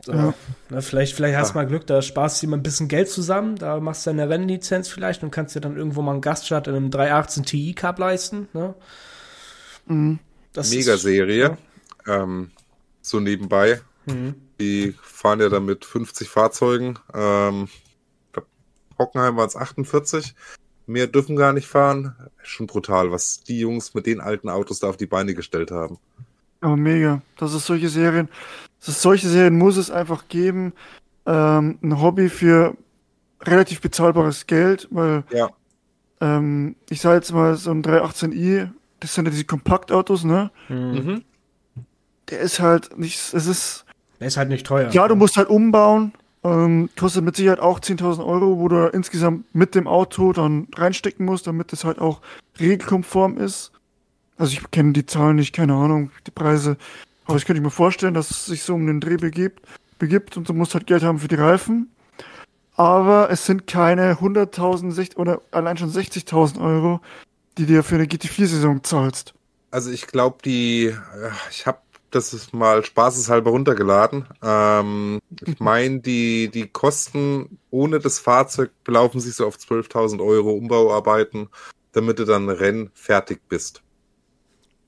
So, 0.04 0.14
ja. 0.14 0.34
ne, 0.70 0.82
vielleicht 0.82 1.16
vielleicht 1.16 1.38
hast 1.38 1.52
du 1.52 1.56
mal 1.56 1.68
Glück, 1.68 1.86
da 1.86 2.02
sparst 2.02 2.42
du 2.42 2.46
dir 2.48 2.52
mal 2.52 2.58
ein 2.58 2.64
bisschen 2.64 2.88
Geld 2.88 3.10
zusammen, 3.10 3.56
da 3.56 3.80
machst 3.80 4.06
du 4.06 4.10
eine 4.10 4.28
Rennlizenz 4.30 4.88
vielleicht 4.88 5.22
und 5.22 5.30
kannst 5.32 5.56
dir 5.56 5.62
dann 5.62 5.78
irgendwo 5.78 6.02
mal 6.02 6.14
einen 6.14 6.22
Gaststart 6.22 6.68
in 6.68 6.76
einem 6.76 6.92
318 6.92 7.46
Ti 7.46 7.74
Cup 7.76 8.00
leisten. 8.00 8.48
Ne? 8.54 8.74
Mhm. 9.86 10.20
Mega-Serie. 10.56 11.58
Ja. 12.08 12.24
Ähm, 12.24 12.52
so 13.02 13.20
nebenbei. 13.20 13.82
Mhm. 14.06 14.36
Die 14.60 14.96
fahren 15.02 15.40
ja 15.40 15.50
dann 15.50 15.66
mit 15.66 15.86
50 15.86 16.30
Fahrzeugen. 16.30 16.98
Ähm, 17.14 17.68
Hockenheim 18.98 19.36
waren 19.38 19.48
es 19.48 19.56
48. 19.56 20.36
Mehr 20.92 21.08
dürfen 21.08 21.36
gar 21.36 21.54
nicht 21.54 21.68
fahren. 21.68 22.16
Schon 22.44 22.68
brutal, 22.68 23.12
was 23.12 23.44
die 23.44 23.60
Jungs 23.60 23.94
mit 23.94 24.06
den 24.06 24.20
alten 24.20 24.50
Autos 24.50 24.80
da 24.80 24.88
auf 24.90 24.98
die 24.98 25.06
Beine 25.06 25.34
gestellt 25.34 25.72
haben. 25.72 25.98
Aber 26.60 26.78
mega. 26.78 27.22
Das 27.38 27.54
ist 27.54 27.66
solche 27.66 27.90
Serien. 27.90 28.30
Das 28.80 28.90
ist 28.90 29.02
solche 29.02 29.28
Serien 29.28 29.58
muss 29.58 29.78
es 29.78 29.90
einfach 29.92 30.28
geben. 30.28 30.74
Ähm, 31.26 31.78
ein 31.82 32.02
Hobby 32.02 32.30
für 32.30 32.76
relativ 33.42 33.82
bezahlbares 33.82 34.48
Geld, 34.48 34.88
weil 34.92 35.24
Ja. 35.32 35.50
ähm, 36.20 36.76
ich 36.90 37.02
sage 37.02 37.16
jetzt 37.16 37.32
mal 37.34 37.56
so 37.56 37.72
ein 37.72 37.84
318i, 37.84 38.70
das 39.00 39.16
sind 39.16 39.26
ja 39.26 39.32
diese 39.32 39.46
Kompaktautos, 39.46 40.24
ne? 40.24 40.52
Hm. 40.68 40.92
Mhm. 40.94 41.22
Der 42.30 42.40
ist 42.40 42.60
halt 42.60 42.98
nicht, 42.98 43.20
es 43.34 43.46
ist, 43.48 43.86
Der 44.20 44.28
ist 44.28 44.38
halt 44.38 44.50
nicht 44.50 44.66
teuer. 44.66 44.90
ja, 44.92 45.08
du 45.08 45.16
musst 45.16 45.38
halt 45.38 45.50
umbauen, 45.50 46.14
ähm, 46.44 46.90
kostet 46.98 47.24
mit 47.24 47.36
Sicherheit 47.36 47.60
auch 47.60 47.80
10.000 47.80 48.26
Euro, 48.26 48.60
wo 48.60 48.68
du 48.68 48.88
insgesamt 48.88 49.54
mit 49.54 49.76
dem 49.76 49.88
Auto 49.88 50.34
dann 50.34 50.68
reinstecken 50.76 51.26
musst, 51.26 51.48
damit 51.48 51.72
es 51.74 51.84
halt 51.84 52.00
auch 52.00 52.22
regelkonform 52.60 53.38
ist. 53.38 53.72
Also 54.38 54.54
ich 54.54 54.72
kenne 54.72 54.94
die 54.94 55.06
Zahlen 55.06 55.36
nicht, 55.36 55.54
keine 55.54 55.74
Ahnung, 55.74 56.10
die 56.26 56.32
Preise, 56.32 56.78
aber 57.26 57.38
ich 57.38 57.46
könnte 57.46 57.62
mir 57.62 57.70
vorstellen, 57.70 58.14
dass 58.14 58.32
es 58.32 58.46
sich 58.46 58.64
so 58.64 58.74
um 58.74 58.88
den 58.88 59.00
Dreh 59.00 59.18
begibt, 59.18 59.66
begibt 60.00 60.36
und 60.36 60.50
du 60.50 60.54
musst 60.54 60.74
halt 60.74 60.88
Geld 60.88 61.04
haben 61.04 61.20
für 61.20 61.28
die 61.28 61.36
Reifen. 61.36 61.92
Aber 62.76 63.30
es 63.30 63.46
sind 63.46 63.68
keine 63.68 64.16
100.000 64.16 64.92
sech- 64.92 65.18
oder 65.18 65.42
allein 65.52 65.78
schon 65.78 65.92
60.000 65.92 66.60
Euro, 66.60 67.02
die 67.58 67.66
dir 67.68 67.84
für 67.84 67.96
eine 67.96 68.06
GT4-Saison 68.06 68.84
zahlst. 68.84 69.34
Also 69.70 69.92
ich 69.92 70.08
glaube, 70.08 70.38
die, 70.44 70.86
äh, 70.88 70.96
ich 71.52 71.68
habe 71.68 71.80
das 72.12 72.34
ist 72.34 72.54
mal 72.54 72.84
spaßeshalber 72.84 73.52
runtergeladen. 73.52 74.28
Ähm, 74.44 75.20
ich 75.46 75.60
meine, 75.60 76.02
die, 76.02 76.50
die 76.50 76.68
Kosten 76.68 77.58
ohne 77.70 78.00
das 78.00 78.20
Fahrzeug 78.20 78.72
belaufen 78.84 79.20
sich 79.20 79.34
so 79.36 79.48
auf 79.48 79.56
12.000 79.56 80.24
Euro 80.24 80.52
Umbauarbeiten, 80.52 81.50
damit 81.94 82.20
du 82.20 82.26
dann 82.26 82.50
rennfertig 82.50 83.40
bist. 83.48 83.82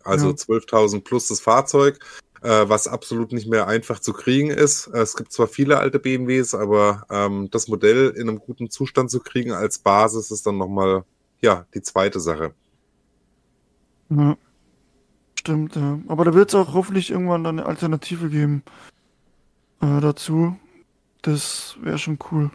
Also 0.04 0.28
Ja. 0.28 0.34
12.000 0.34 1.02
plus 1.02 1.30
das 1.30 1.40
Fahrzeug, 1.40 2.00
äh, 2.42 2.68
was 2.68 2.88
absolut 2.88 3.32
nicht 3.32 3.48
mehr 3.48 3.68
einfach 3.68 4.00
zu 4.00 4.12
kriegen 4.12 4.52
ist. 4.52 4.88
Es 4.88 5.16
gibt 5.16 5.32
zwar 5.32 5.48
viele 5.48 5.80
alte 5.80 6.00
BMWs, 6.00 6.54
aber 6.54 7.06
ähm, 7.10 7.50
das 7.52 7.70
Modell 7.70 8.10
in 8.10 8.28
einem 8.28 8.40
guten 8.40 8.70
Zustand 8.70 9.10
zu 9.10 9.22
kriegen 9.22 9.54
als 9.54 9.80
Basis 9.80 10.30
ist 10.30 10.46
dann 10.46 10.58
nochmal, 10.58 11.06
ja, 11.42 11.66
die 11.74 11.82
zweite 11.82 12.20
Sache. 12.20 12.54
Ja. 14.10 14.38
Stimmt, 15.44 15.76
ja. 15.76 16.00
Aber 16.08 16.24
da 16.24 16.34
wird 16.34 16.50
es 16.50 16.56
auch 16.56 16.74
hoffentlich 16.74 17.12
irgendwann 17.12 17.44
dann 17.44 17.60
eine 17.60 17.68
Alternative 17.68 18.30
geben 18.30 18.64
äh, 19.82 20.00
dazu. 20.00 20.58
Das 21.22 21.76
wäre 21.82 21.98
schon 21.98 22.18
cool. 22.32 22.50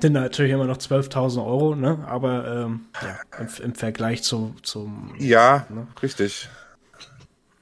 Sind 0.00 0.14
natürlich 0.14 0.50
immer 0.50 0.64
noch 0.64 0.76
12.000 0.76 1.46
Euro, 1.46 1.76
ne? 1.76 2.04
Aber 2.08 2.48
ähm, 2.48 2.86
ja, 3.00 3.38
im, 3.38 3.48
im 3.62 3.74
Vergleich 3.76 4.24
zu, 4.24 4.56
zum. 4.62 5.14
Ja, 5.20 5.66
Ne? 5.70 5.86
richtig. 6.02 6.48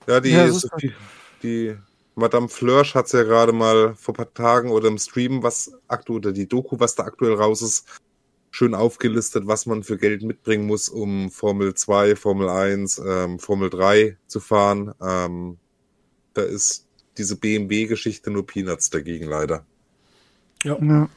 Ja, 0.06 0.18
die, 0.20 0.30
Ja, 0.30 0.44
ist 0.44 0.60
Sophie, 0.60 0.94
die 1.42 1.76
Madame 2.14 2.48
Flörsch 2.48 2.94
hat 2.94 3.12
ja 3.12 3.22
gerade 3.22 3.52
mal 3.52 3.94
vor 3.96 4.14
ein 4.14 4.16
paar 4.16 4.32
Tagen 4.32 4.70
oder 4.70 4.88
im 4.88 4.96
Stream, 4.96 5.42
was 5.42 5.72
aktuell, 5.88 6.20
oder 6.20 6.32
die 6.32 6.48
Doku, 6.48 6.80
was 6.80 6.94
da 6.94 7.04
aktuell 7.04 7.34
raus 7.34 7.60
ist, 7.60 7.86
schön 8.54 8.76
aufgelistet, 8.76 9.48
was 9.48 9.66
man 9.66 9.82
für 9.82 9.98
Geld 9.98 10.22
mitbringen 10.22 10.68
muss, 10.68 10.88
um 10.88 11.28
Formel 11.28 11.74
2, 11.74 12.14
Formel 12.14 12.48
1, 12.48 13.02
ähm, 13.04 13.40
Formel 13.40 13.68
3 13.68 14.16
zu 14.28 14.38
fahren. 14.38 14.94
Ähm, 15.02 15.58
da 16.34 16.42
ist 16.42 16.86
diese 17.18 17.34
BMW-Geschichte 17.34 18.30
nur 18.30 18.46
Peanuts 18.46 18.90
dagegen, 18.90 19.26
leider. 19.26 19.66
Ja. 20.62 20.78
Ja. 20.80 21.08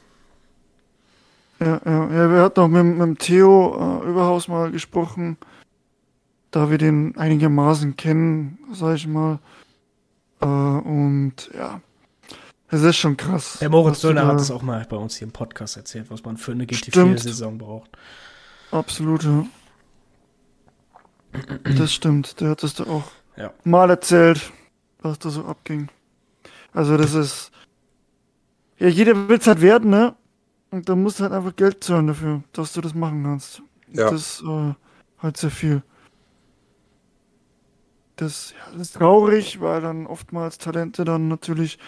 Ja, 1.60 1.80
ja, 1.84 2.10
ja, 2.12 2.30
wir 2.30 2.42
hatten 2.42 2.60
auch 2.60 2.66
mit, 2.66 2.84
mit 2.84 3.00
dem 3.00 3.18
Theo 3.18 4.02
äh, 4.02 4.08
Überhaus 4.08 4.48
mal 4.48 4.72
gesprochen, 4.72 5.36
da 6.50 6.70
wir 6.70 6.78
den 6.78 7.16
einigermaßen 7.16 7.96
kennen, 7.96 8.58
sag 8.72 8.96
ich 8.96 9.06
mal. 9.06 9.38
Äh, 10.40 10.46
und 10.46 11.50
ja, 11.54 11.80
es 12.70 12.82
ist 12.82 12.96
schon 12.96 13.16
krass. 13.16 13.58
Der 13.60 13.70
Moritz 13.70 14.00
Döner 14.00 14.26
hat 14.26 14.40
es 14.40 14.50
auch 14.50 14.62
mal 14.62 14.84
bei 14.88 14.96
uns 14.96 15.16
hier 15.16 15.26
im 15.26 15.32
Podcast 15.32 15.76
erzählt, 15.76 16.10
was 16.10 16.24
man 16.24 16.36
für 16.36 16.52
eine 16.52 16.66
Stimmt. 16.72 17.18
GT4-Saison 17.18 17.58
braucht. 17.58 17.90
Absolut, 18.70 19.24
ja. 19.24 19.46
Das 21.76 21.92
stimmt, 21.92 22.40
der 22.40 22.50
hat 22.50 22.62
es 22.62 22.74
da 22.74 22.84
auch 22.84 23.10
Ja. 23.36 23.52
mal 23.64 23.90
erzählt, 23.90 24.52
was 25.00 25.18
da 25.18 25.30
so 25.30 25.44
abging. 25.44 25.88
Also 26.72 26.96
das 26.96 27.14
ist. 27.14 27.50
Ja, 28.78 28.88
jeder 28.88 29.28
will 29.28 29.38
es 29.38 29.46
halt 29.46 29.60
werden, 29.60 29.90
ne? 29.90 30.14
Und 30.70 30.88
da 30.88 30.94
musst 30.94 31.18
du 31.18 31.24
halt 31.24 31.32
einfach 31.32 31.56
Geld 31.56 31.82
zahlen 31.82 32.06
dafür, 32.08 32.42
dass 32.52 32.72
du 32.74 32.80
das 32.80 32.94
machen 32.94 33.24
kannst. 33.24 33.62
Ja. 33.92 34.10
Das 34.10 34.42
äh, 34.46 34.74
halt 35.18 35.36
sehr 35.36 35.50
viel. 35.50 35.82
Das, 38.16 38.52
ja, 38.52 38.72
das 38.72 38.82
ist 38.88 38.96
traurig, 38.96 39.60
weil 39.60 39.80
dann 39.80 40.06
oftmals 40.06 40.58
Talente 40.58 41.04
dann 41.04 41.28
natürlich 41.28 41.78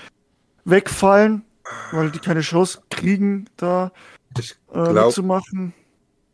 wegfallen, 0.64 1.44
weil 1.92 2.10
die 2.10 2.18
keine 2.18 2.40
Chance 2.40 2.80
kriegen, 2.90 3.46
da 3.56 3.92
Ich 4.38 4.52
äh, 4.72 4.72
glaub- 4.92 5.06
mitzumachen. 5.06 5.74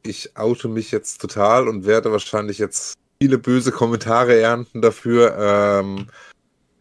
ich 0.03 0.37
oute 0.37 0.69
mich 0.69 0.91
jetzt 0.91 1.21
total 1.21 1.69
und 1.69 1.85
werde 1.87 2.13
wahrscheinlich 2.13 2.59
jetzt 2.59 2.95
viele 3.21 3.39
böse 3.39 3.73
Kommentare 3.73 4.39
ernten 4.41 4.83
dafür. 4.83 5.37
Ähm, 5.39 6.09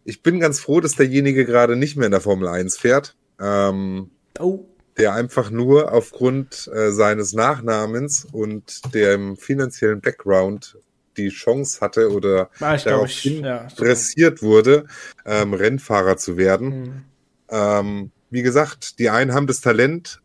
ich 0.04 0.22
bin 0.22 0.38
ganz 0.38 0.60
froh, 0.60 0.80
dass 0.80 0.94
derjenige 0.94 1.44
gerade 1.44 1.74
nicht 1.76 1.96
mehr 1.96 2.06
in 2.06 2.12
der 2.12 2.20
Formel 2.20 2.48
1 2.48 2.76
fährt. 2.78 3.16
Ähm, 3.40 4.10
Oh, 4.38 4.66
der 4.98 5.14
einfach 5.14 5.50
nur 5.50 5.92
aufgrund 5.92 6.70
äh, 6.72 6.90
seines 6.92 7.32
Nachnamens 7.32 8.26
und 8.32 8.94
dem 8.94 9.36
finanziellen 9.36 10.00
Background 10.00 10.78
die 11.16 11.28
Chance 11.30 11.80
hatte 11.80 12.10
oder 12.12 12.50
ah, 12.60 12.76
darauf 12.76 13.06
ich. 13.08 13.24
Ja, 13.24 13.66
dressiert 13.76 14.42
wurde, 14.42 14.86
ähm, 15.24 15.54
Rennfahrer 15.54 16.16
zu 16.18 16.36
werden. 16.36 16.72
Hm. 16.72 17.04
Ähm, 17.48 18.10
wie 18.30 18.42
gesagt, 18.42 18.98
die 18.98 19.10
einen 19.10 19.34
haben 19.34 19.46
das 19.46 19.60
Talent, 19.60 20.20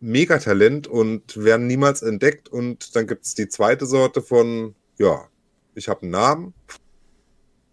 Megatalent 0.00 0.86
und 0.86 1.42
werden 1.42 1.66
niemals 1.66 2.02
entdeckt. 2.02 2.48
Und 2.48 2.94
dann 2.94 3.06
gibt 3.06 3.24
es 3.24 3.34
die 3.34 3.48
zweite 3.48 3.86
Sorte 3.86 4.22
von, 4.22 4.74
ja, 4.98 5.28
ich 5.74 5.88
habe 5.88 6.02
einen 6.02 6.12
Namen, 6.12 6.54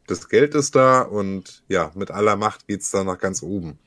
das 0.08 0.30
Geld 0.30 0.54
ist 0.56 0.76
da 0.76 1.02
und 1.02 1.64
ja, 1.68 1.92
mit 1.96 2.12
aller 2.12 2.36
Macht 2.36 2.68
geht's 2.68 2.92
da 2.92 3.04
nach 3.04 3.18
ganz 3.18 3.42
oben. 3.42 3.80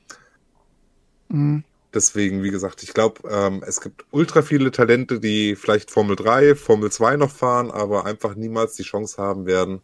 Mhm. 1.29 1.63
Deswegen, 1.93 2.43
wie 2.43 2.51
gesagt, 2.51 2.83
ich 2.83 2.93
glaube, 2.93 3.27
ähm, 3.29 3.63
es 3.65 3.81
gibt 3.81 4.05
ultra 4.11 4.43
viele 4.43 4.69
Talente, 4.69 5.19
die 5.19 5.55
vielleicht 5.55 5.89
Formel 5.89 6.15
3, 6.15 6.55
Formel 6.55 6.91
2 6.91 7.15
noch 7.15 7.31
fahren, 7.31 7.71
aber 7.71 8.05
einfach 8.05 8.35
niemals 8.35 8.75
die 8.75 8.83
Chance 8.83 9.21
haben 9.21 9.47
werden. 9.47 9.81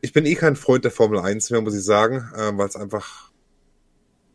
Ich 0.00 0.12
bin 0.12 0.26
eh 0.26 0.36
kein 0.36 0.54
Freund 0.54 0.84
der 0.84 0.92
Formel 0.92 1.18
1 1.18 1.50
mehr, 1.50 1.60
muss 1.60 1.74
ich 1.74 1.84
sagen, 1.84 2.30
ähm, 2.36 2.58
weil 2.58 2.68
es 2.68 2.76
einfach 2.76 3.32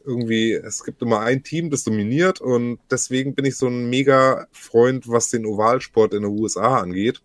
irgendwie, 0.06 0.54
es 0.54 0.84
gibt 0.84 1.02
immer 1.02 1.20
ein 1.22 1.44
Team, 1.44 1.70
das 1.70 1.84
dominiert 1.84 2.42
und 2.42 2.80
deswegen 2.90 3.36
bin 3.36 3.46
ich 3.46 3.58
so 3.58 3.68
ein 3.68 3.90
mega 3.90 4.48
Freund, 4.52 5.08
was 5.08 5.30
den 5.30 5.46
Ovalsport 5.46 6.14
in 6.14 6.24
den 6.24 6.32
USA 6.32 6.80
angeht. 6.80 7.22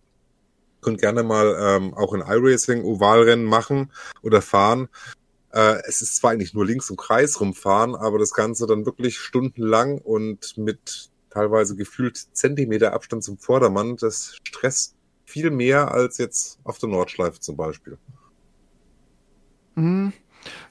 Könnt 0.81 1.01
gerne 1.01 1.22
mal 1.22 1.57
ähm, 1.59 1.95
auch 1.95 2.14
in 2.14 2.20
iRacing 2.20 2.85
Ovalrennen 2.85 3.45
machen 3.45 3.91
oder 4.22 4.43
fahren. 4.43 4.89
Äh, 5.53 5.81
es 5.87 6.03
ist 6.03 6.16
zwar 6.16 6.33
eigentlich 6.33 6.55
nur 6.55 6.66
links 6.66 6.91
im 6.91 6.97
Kreis 6.97 7.41
rumfahren, 7.41 7.95
aber 7.95 8.18
das 8.18 8.33
Ganze 8.33 8.66
dann 8.66 8.87
wirklich 8.87 9.18
stundenlang 9.18 9.99
und 9.99 10.57
mit 10.59 11.11
teilweise 11.31 11.77
gefühlt 11.77 12.16
Zentimeter 12.16 12.93
Abstand 12.93 13.24
zum 13.24 13.39
Vordermann, 13.39 13.97
das 13.97 14.37
stresst 14.45 14.95
viel 15.24 15.51
mehr 15.51 15.93
als 15.93 16.18
jetzt 16.18 16.59
auf 16.64 16.79
der 16.79 16.89
Nordschleife 16.89 17.41
zum 17.41 17.57
Beispiel. 17.57 17.99
Mhm. 19.74 20.12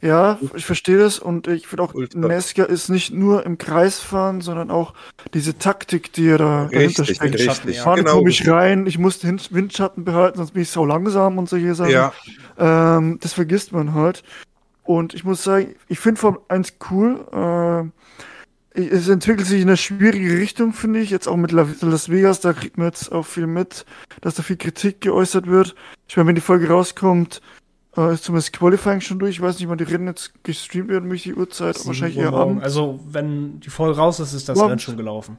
Ja, 0.02 0.40
ich 0.56 0.66
verstehe 0.66 0.98
das 0.98 1.20
und 1.20 1.48
ich 1.48 1.68
finde 1.68 1.84
auch, 1.84 1.94
Ultra. 1.94 2.20
NASCAR 2.20 2.70
ist 2.70 2.90
nicht 2.90 3.12
nur 3.14 3.46
im 3.46 3.58
Kreis 3.58 4.00
fahren, 4.00 4.42
sondern 4.42 4.72
auch 4.72 4.94
diese 5.34 5.58
Taktik, 5.58 6.14
die 6.14 6.28
er 6.30 6.38
da 6.38 6.70
dahinter 6.72 7.02
Richtig, 7.04 7.16
steckt. 7.18 7.36
richtig. 7.40 7.76
Ja, 7.78 7.84
Vorne 7.84 8.04
genau. 8.04 8.18
komme 8.18 8.30
ich 8.30 8.48
rein, 8.48 8.86
ich 8.86 8.98
muss 8.98 9.20
den 9.20 9.40
Windschatten 9.50 10.04
behalten, 10.06 10.38
sonst 10.38 10.52
bin 10.52 10.62
ich 10.64 10.70
sau 10.70 10.86
langsam 10.86 11.38
und 11.38 11.50
solche 11.50 11.74
Sachen. 11.76 11.92
Ja, 11.92 12.14
Ähm, 12.58 13.18
das 13.22 13.34
vergisst 13.34 13.72
man 13.72 13.94
halt. 13.94 14.24
Und 14.84 15.14
ich 15.16 15.24
muss 15.24 15.44
sagen, 15.44 15.76
ich 15.88 16.00
finde 16.00 16.22
Formel 16.22 16.42
1 16.48 16.74
cool. 16.92 17.92
Äh, 18.76 18.80
es 18.80 19.08
entwickelt 19.08 19.48
sich 19.48 19.62
in 19.62 19.70
eine 19.70 19.78
schwierige 19.78 20.38
Richtung, 20.38 20.74
finde 20.74 21.00
ich. 21.00 21.10
Jetzt 21.10 21.28
auch 21.28 21.38
mit 21.38 21.52
La- 21.54 21.66
Las 21.82 22.10
Vegas, 22.10 22.42
da 22.42 22.52
kriegt 22.54 22.78
man 22.78 22.88
jetzt 22.88 23.12
auch 23.12 23.26
viel 23.26 23.48
mit, 23.48 23.86
dass 24.22 24.36
da 24.36 24.44
viel 24.44 24.58
Kritik 24.58 25.00
geäußert 25.02 25.48
wird. 25.48 25.76
Ich 26.08 26.18
meine, 26.18 26.28
wenn 26.28 26.36
die 26.36 26.42
Folge 26.42 26.68
rauskommt, 26.68 27.42
äh, 27.98 28.14
ist 28.14 28.24
zumindest 28.24 28.54
Qualifying 28.54 29.02
schon 29.02 29.20
durch. 29.20 29.36
Ich 29.36 29.42
weiß 29.42 29.60
nicht, 29.60 29.70
wann 29.70 29.78
die 29.78 29.84
Rennen 29.86 30.08
jetzt 30.08 30.34
gestreamt 30.44 30.90
werden, 30.90 31.10
welche 31.10 31.36
Uhrzeit. 31.36 31.76
Sieben 31.76 31.88
Wahrscheinlich 31.88 32.18
eher. 32.18 32.34
Abend. 32.34 32.64
Also, 32.64 33.00
wenn 33.10 33.60
die 33.60 33.70
Folge 33.70 33.98
raus 33.98 34.20
ist, 34.20 34.34
ist 34.34 34.50
das. 34.50 34.60
Rennen 34.60 34.80
schon 34.80 34.98
gelaufen. 34.98 35.38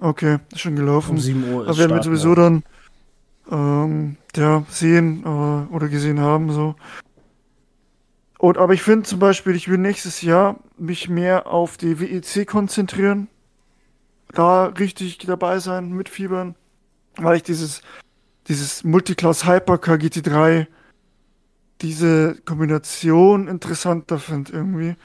Okay, 0.00 0.38
ist 0.50 0.60
schon 0.60 0.74
gelaufen. 0.74 1.12
Um 1.12 1.18
7 1.18 1.52
Uhr 1.52 1.62
ist 1.62 1.68
Das 1.68 1.78
werden 1.78 1.94
wir 1.94 2.02
sowieso 2.02 2.30
morgen. 2.30 2.64
dann 3.48 3.84
ähm, 3.84 4.16
ja, 4.34 4.64
sehen 4.68 5.22
äh, 5.24 5.72
oder 5.72 5.88
gesehen 5.88 6.18
haben. 6.18 6.50
So. 6.50 6.74
Und, 8.38 8.58
aber 8.58 8.74
ich 8.74 8.82
finde 8.82 9.04
zum 9.04 9.20
Beispiel, 9.20 9.54
ich 9.54 9.68
will 9.68 9.78
nächstes 9.78 10.20
Jahr 10.22 10.56
mich 10.76 11.08
mehr 11.08 11.46
auf 11.46 11.76
die 11.76 12.00
WEC 12.00 12.48
konzentrieren. 12.48 13.28
Da 14.34 14.66
richtig 14.66 15.18
dabei 15.18 15.60
sein, 15.60 15.92
mitfiebern. 15.92 16.56
Weil 17.16 17.36
ich 17.36 17.44
dieses, 17.44 17.82
dieses 18.48 18.82
Multiclass 18.82 19.46
Hypercar 19.46 19.96
GT3, 19.96 20.66
diese 21.82 22.36
Kombination 22.44 23.48
interessanter 23.48 24.18
finde 24.18 24.52
irgendwie. 24.52 24.96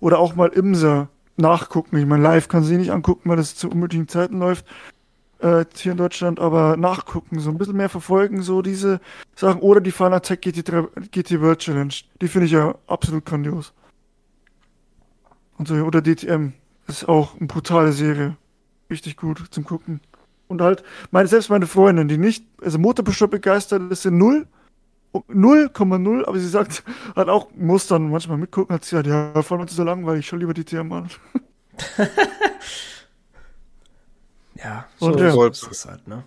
Oder 0.00 0.18
auch 0.18 0.34
mal 0.34 0.48
Imsa 0.48 1.08
nachgucken. 1.36 1.96
Ich 1.98 2.06
meine, 2.06 2.22
live 2.22 2.48
kann 2.48 2.64
sie 2.64 2.76
nicht 2.76 2.90
angucken, 2.90 3.28
weil 3.28 3.36
das 3.36 3.54
zu 3.54 3.70
unmöglichen 3.70 4.08
Zeiten 4.08 4.38
läuft 4.38 4.64
äh, 5.42 5.64
hier 5.76 5.92
in 5.92 5.98
Deutschland, 5.98 6.40
aber 6.40 6.76
nachgucken, 6.76 7.40
so 7.40 7.50
ein 7.50 7.58
bisschen 7.58 7.76
mehr 7.76 7.88
verfolgen, 7.88 8.42
so 8.42 8.62
diese 8.62 9.00
Sachen. 9.36 9.60
Oder 9.60 9.80
die 9.80 9.90
Fanatec 9.90 10.40
GT, 10.40 11.10
GT 11.10 11.40
World 11.40 11.58
Challenge. 11.58 11.94
Die 12.20 12.28
finde 12.28 12.46
ich 12.46 12.52
ja 12.52 12.74
absolut 12.86 13.26
grandios. 13.26 13.72
Und 15.58 15.68
so, 15.68 15.74
oder 15.74 16.00
DTM. 16.00 16.52
Ist 16.88 17.08
auch 17.08 17.36
eine 17.38 17.46
brutale 17.46 17.92
Serie. 17.92 18.36
Richtig 18.90 19.16
gut 19.16 19.42
zum 19.50 19.64
Gucken. 19.64 20.00
Und 20.48 20.60
halt, 20.60 20.82
meine, 21.10 21.28
selbst 21.28 21.48
meine 21.48 21.66
Freundin, 21.66 22.08
die 22.08 22.18
nicht, 22.18 22.44
also 22.60 22.78
Motorbeschub 22.78 23.30
begeistert 23.30 23.90
ist, 23.90 24.02
sind 24.02 24.18
null. 24.18 24.46
0,0, 25.12 26.24
aber 26.24 26.38
sie 26.38 26.48
sagt, 26.48 26.82
hat 27.14 27.28
auch, 27.28 27.48
muss 27.54 27.86
dann 27.86 28.10
manchmal 28.10 28.38
mitgucken, 28.38 28.74
hat 28.74 28.84
sie 28.84 28.96
gesagt, 28.96 29.08
ja, 29.08 29.42
vor 29.42 29.58
allem 29.58 29.66
ist 29.66 29.76
so 29.76 29.84
langweilig, 29.84 30.20
ich 30.20 30.26
schon 30.26 30.40
lieber 30.40 30.54
die 30.54 30.64
TM 30.64 30.90
an. 30.92 31.10
ja, 34.54 34.86
so, 34.98 35.16
ja. 35.16 35.30
so 35.30 35.46
ist 35.46 35.68
es 35.70 35.86
halt, 35.86 36.08
ne? 36.08 36.24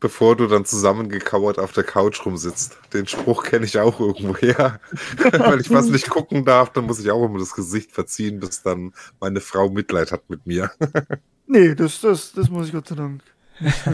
Bevor 0.00 0.36
du 0.36 0.46
dann 0.46 0.66
zusammengekauert 0.66 1.58
auf 1.58 1.72
der 1.72 1.84
Couch 1.84 2.26
rumsitzt. 2.26 2.76
Den 2.92 3.06
Spruch 3.06 3.42
kenne 3.42 3.64
ich 3.64 3.78
auch 3.78 4.00
irgendwoher. 4.00 4.78
Weil 5.32 5.62
ich 5.62 5.70
was 5.70 5.86
nicht 5.86 6.10
gucken 6.10 6.44
darf, 6.44 6.70
dann 6.72 6.84
muss 6.84 7.00
ich 7.00 7.10
auch 7.10 7.24
immer 7.24 7.38
das 7.38 7.54
Gesicht 7.54 7.90
verziehen, 7.90 8.38
bis 8.38 8.62
dann 8.62 8.92
meine 9.18 9.40
Frau 9.40 9.70
Mitleid 9.70 10.12
hat 10.12 10.28
mit 10.28 10.46
mir. 10.46 10.70
nee, 11.46 11.74
das, 11.74 12.02
das, 12.02 12.32
das 12.32 12.50
muss 12.50 12.66
ich 12.66 12.72
Gott 12.72 12.88
sei 12.88 12.96
Dank. 12.96 13.22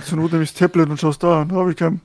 Zur 0.05 0.19
Not 0.19 0.33
nehme 0.33 0.43
ich 0.43 0.53
das 0.53 0.59
Tablet 0.59 0.91
und 0.91 0.99
schaust 0.99 1.23
da 1.23 1.43
an. 1.43 1.51
Da 1.51 1.57
habe 1.57 1.71
ich 1.71 1.77
keinen, 1.77 2.01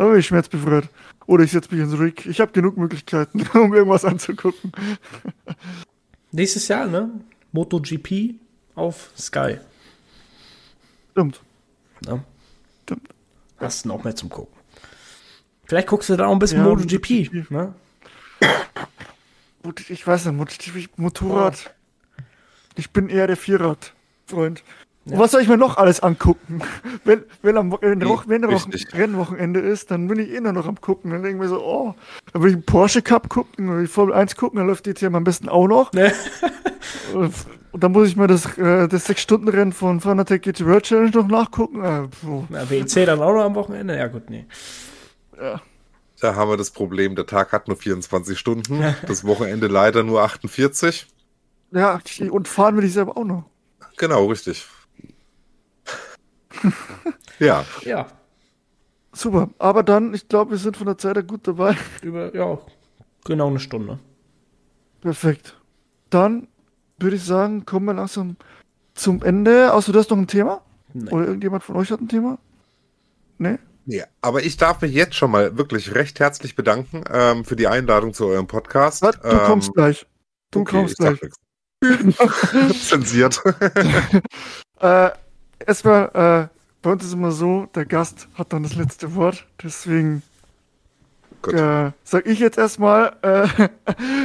da 0.00 0.06
habe 0.06 0.18
ich 0.18 0.26
schmerzbefreit. 0.26 0.88
Oder 1.26 1.44
ich 1.44 1.50
setze 1.50 1.74
mich 1.74 1.84
ins 1.84 1.98
Rig. 1.98 2.24
Ich 2.24 2.40
habe 2.40 2.52
genug 2.52 2.78
Möglichkeiten, 2.78 3.46
um 3.52 3.74
irgendwas 3.74 4.06
anzugucken. 4.06 4.72
Nächstes 6.32 6.68
Jahr, 6.68 6.86
ne? 6.86 7.10
MotoGP 7.52 8.36
auf 8.76 9.10
Sky. 9.14 9.58
Stimmt. 11.10 11.42
Ja. 12.06 12.24
Stimmt. 12.84 13.08
Hast 13.58 13.84
du 13.84 13.88
noch 13.88 14.02
mehr 14.02 14.16
zum 14.16 14.30
Gucken. 14.30 14.56
Vielleicht 15.66 15.88
guckst 15.88 16.08
du 16.08 16.16
da 16.16 16.28
auch 16.28 16.32
ein 16.32 16.38
bisschen 16.38 16.60
ja, 16.60 16.64
MotoGP, 16.64 17.30
MotoGP. 17.30 17.50
Ne? 17.50 17.74
Ich 19.90 20.06
weiß 20.06 20.24
nicht, 20.24 20.34
MotoGP, 20.34 20.98
Motorrad. 20.98 21.74
Oh. 21.76 22.22
Ich 22.76 22.90
bin 22.90 23.10
eher 23.10 23.26
der 23.26 23.36
Vierrad-Freund. 23.36 24.62
Ja. 25.06 25.18
Was 25.18 25.30
soll 25.30 25.40
ich 25.40 25.48
mir 25.48 25.56
noch 25.56 25.78
alles 25.78 26.00
angucken? 26.00 26.60
Wenn, 27.04 27.24
wenn 27.40 27.56
am 27.56 27.72
wenn, 27.80 28.02
Roch, 28.02 28.24
wenn 28.26 28.44
Roch, 28.44 28.66
Rennwochenende 28.92 29.60
ist, 29.60 29.90
dann 29.90 30.06
bin 30.06 30.18
ich 30.18 30.30
eh 30.30 30.40
nur 30.40 30.52
noch 30.52 30.66
am 30.66 30.78
gucken. 30.80 31.10
Dann 31.10 31.22
denke 31.22 31.36
ich 31.38 31.42
mir 31.42 31.48
so, 31.48 31.64
oh, 31.64 31.94
dann 32.32 32.42
will 32.42 32.50
ich 32.50 32.56
einen 32.56 32.66
Porsche 32.66 33.00
Cup 33.00 33.30
gucken, 33.30 33.66
dann 33.66 33.78
will 33.78 33.84
ich 33.84 33.90
Formel 33.90 34.14
1 34.14 34.36
gucken, 34.36 34.58
dann 34.58 34.66
läuft 34.66 34.84
die 34.84 34.92
TM 34.92 35.14
am 35.14 35.24
besten 35.24 35.48
auch 35.48 35.66
noch. 35.66 35.92
Nee. 35.92 36.12
Und 37.72 37.84
dann 37.84 37.92
muss 37.92 38.08
ich 38.08 38.16
mir 38.16 38.26
das, 38.26 38.58
äh, 38.58 38.88
das 38.88 39.08
6-Stunden-Rennen 39.08 39.72
von 39.72 40.00
Fanatec 40.00 40.42
GT 40.42 40.66
World 40.66 40.84
Challenge 40.84 41.10
noch 41.10 41.28
nachgucken. 41.28 41.82
Äh, 41.82 42.08
Na, 42.48 42.68
WEC 42.68 43.06
dann 43.06 43.20
auch 43.20 43.32
noch 43.32 43.44
am 43.44 43.54
Wochenende? 43.54 43.96
Ja, 43.96 44.08
gut, 44.08 44.28
nee. 44.28 44.44
Ja. 45.40 45.62
Da 46.20 46.34
haben 46.34 46.50
wir 46.50 46.56
das 46.56 46.70
Problem, 46.70 47.16
der 47.16 47.26
Tag 47.26 47.52
hat 47.52 47.68
nur 47.68 47.78
24 47.78 48.38
Stunden, 48.38 48.94
das 49.06 49.24
Wochenende 49.24 49.68
leider 49.68 50.02
nur 50.02 50.22
48. 50.22 51.06
Ja, 51.72 52.00
und 52.30 52.46
fahren 52.46 52.76
will 52.76 52.84
ich 52.84 52.92
selber 52.92 53.16
auch 53.16 53.24
noch. 53.24 53.44
Genau, 53.96 54.26
richtig. 54.26 54.66
ja. 57.38 57.64
Ja. 57.82 58.06
Super. 59.12 59.50
Aber 59.58 59.82
dann, 59.82 60.14
ich 60.14 60.28
glaube, 60.28 60.52
wir 60.52 60.58
sind 60.58 60.76
von 60.76 60.86
der 60.86 60.98
Zeit 60.98 61.16
her 61.16 61.22
gut 61.22 61.46
dabei. 61.46 61.76
Über, 62.02 62.34
ja, 62.34 62.58
genau 63.24 63.48
eine 63.48 63.60
Stunde. 63.60 63.98
Perfekt. 65.00 65.56
Dann 66.10 66.48
würde 66.98 67.16
ich 67.16 67.24
sagen, 67.24 67.64
kommen 67.64 67.86
wir 67.86 67.94
langsam 67.94 68.36
zum 68.94 69.22
Ende. 69.22 69.72
Außer 69.72 69.92
du 69.92 69.98
hast 69.98 70.10
noch 70.10 70.18
ein 70.18 70.26
Thema? 70.26 70.62
Nee. 70.92 71.10
Oder 71.10 71.26
irgendjemand 71.26 71.62
von 71.64 71.76
euch 71.76 71.90
hat 71.90 72.00
ein 72.00 72.08
Thema? 72.08 72.38
Nee? 73.38 73.58
Nee, 73.86 74.04
aber 74.20 74.42
ich 74.44 74.56
darf 74.56 74.82
mich 74.82 74.92
jetzt 74.92 75.14
schon 75.14 75.30
mal 75.30 75.56
wirklich 75.56 75.94
recht 75.94 76.20
herzlich 76.20 76.54
bedanken 76.54 77.02
ähm, 77.10 77.44
für 77.44 77.56
die 77.56 77.66
Einladung 77.66 78.12
zu 78.12 78.26
eurem 78.26 78.46
Podcast. 78.46 79.02
Ja, 79.02 79.12
du 79.12 79.28
ähm, 79.28 79.38
kommst 79.46 79.72
gleich. 79.72 80.06
Du 80.50 80.60
okay, 80.60 80.76
kommst 80.76 80.98
gleich. 80.98 81.18
Zensiert. 82.88 83.42
äh, 84.80 85.10
erstmal, 85.66 86.50
äh, 86.50 86.56
bei 86.82 86.92
uns 86.92 87.04
ist 87.04 87.12
immer 87.12 87.32
so, 87.32 87.66
der 87.74 87.86
Gast 87.86 88.28
hat 88.34 88.52
dann 88.52 88.62
das 88.62 88.74
letzte 88.74 89.14
Wort. 89.14 89.46
Deswegen 89.62 90.22
äh, 91.46 91.90
sag 92.04 92.26
ich 92.26 92.38
jetzt 92.38 92.58
erstmal 92.58 93.16
äh, 93.22 93.68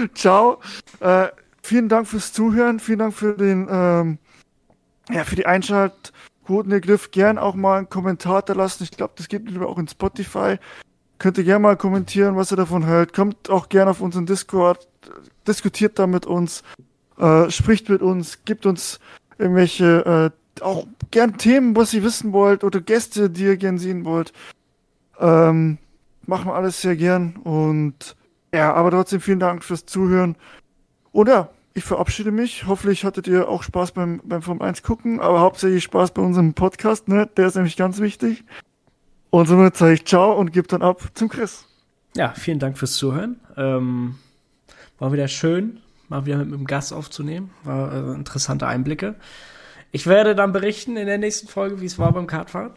ciao. 0.13 0.59
Äh, 0.99 1.27
vielen 1.61 1.89
Dank 1.89 2.07
fürs 2.07 2.33
Zuhören, 2.33 2.79
vielen 2.79 2.99
Dank 2.99 3.13
für 3.13 3.33
den 3.33 3.67
ähm, 3.69 4.17
ja, 5.09 5.23
für 5.23 5.35
die 5.35 5.45
Einschaltquoten. 5.45 6.71
Ihr 6.71 6.81
dürft 6.81 7.11
gern 7.11 7.37
auch 7.37 7.55
mal 7.55 7.77
einen 7.77 7.89
Kommentar 7.89 8.41
da 8.41 8.53
lassen. 8.53 8.83
Ich 8.83 8.91
glaube, 8.91 9.13
das 9.17 9.27
es 9.27 9.57
auch 9.61 9.77
in 9.77 9.87
Spotify. 9.87 10.57
Könnt 11.17 11.37
ihr 11.37 11.43
gerne 11.43 11.59
mal 11.59 11.77
kommentieren, 11.77 12.35
was 12.35 12.51
ihr 12.51 12.57
davon 12.57 12.85
hört. 12.85 13.13
Kommt 13.13 13.49
auch 13.49 13.69
gerne 13.69 13.91
auf 13.91 14.01
unseren 14.01 14.25
Discord, 14.25 14.87
diskutiert 15.47 15.97
da 15.97 16.07
mit 16.07 16.25
uns, 16.25 16.63
äh, 17.17 17.49
spricht 17.49 17.87
mit 17.89 18.01
uns, 18.01 18.43
gibt 18.43 18.65
uns 18.65 18.99
irgendwelche 19.37 20.31
äh, 20.33 20.44
auch 20.61 20.87
gern 21.11 21.37
Themen, 21.37 21.75
was 21.75 21.93
ihr 21.93 22.03
wissen 22.03 22.33
wollt 22.33 22.63
oder 22.63 22.81
Gäste, 22.81 23.29
die 23.29 23.43
ihr 23.43 23.57
gern 23.57 23.77
sehen 23.77 24.05
wollt. 24.05 24.33
Ähm, 25.19 25.77
machen 26.25 26.47
wir 26.47 26.55
alles 26.55 26.81
sehr 26.81 26.95
gern 26.95 27.37
und 27.43 28.15
ja, 28.53 28.73
aber 28.73 28.91
trotzdem 28.91 29.21
vielen 29.21 29.39
Dank 29.39 29.63
fürs 29.63 29.85
Zuhören. 29.85 30.35
Und 31.11 31.27
ja, 31.27 31.49
ich 31.73 31.83
verabschiede 31.83 32.31
mich. 32.31 32.65
Hoffentlich 32.67 33.03
hattet 33.03 33.27
ihr 33.27 33.49
auch 33.49 33.63
Spaß 33.63 33.91
beim, 33.91 34.21
beim 34.23 34.41
Form 34.41 34.61
1 34.61 34.81
gucken, 34.81 35.19
aber 35.19 35.41
hauptsächlich 35.41 35.83
Spaß 35.83 36.11
bei 36.11 36.21
unserem 36.21 36.53
Podcast, 36.53 37.09
ne? 37.09 37.27
Der 37.35 37.47
ist 37.47 37.55
nämlich 37.55 37.75
ganz 37.75 37.99
wichtig. 37.99 38.45
Und 39.29 39.47
somit 39.47 39.75
sage 39.75 39.93
ich 39.93 40.05
Ciao 40.05 40.33
und 40.33 40.53
gebe 40.53 40.67
dann 40.67 40.81
ab 40.81 41.01
zum 41.13 41.27
Chris. 41.27 41.65
Ja, 42.15 42.29
vielen 42.29 42.59
Dank 42.59 42.77
fürs 42.77 42.93
Zuhören. 42.93 43.41
Ähm, 43.57 44.15
war 44.99 45.11
wieder 45.11 45.27
schön, 45.27 45.81
mal 46.07 46.25
wieder 46.25 46.37
mit 46.37 46.53
dem 46.53 46.65
Gast 46.65 46.93
aufzunehmen. 46.93 47.49
War 47.65 47.91
äh, 47.91 48.15
interessante 48.15 48.67
Einblicke. 48.67 49.15
Ich 49.95 50.07
werde 50.07 50.35
dann 50.35 50.51
berichten 50.51 50.97
in 50.97 51.07
der 51.07 51.17
nächsten 51.17 51.47
Folge, 51.47 51.79
wie 51.79 51.85
es 51.85 51.97
war 51.97 52.11
beim 52.11 52.27
Kartfahren, 52.27 52.73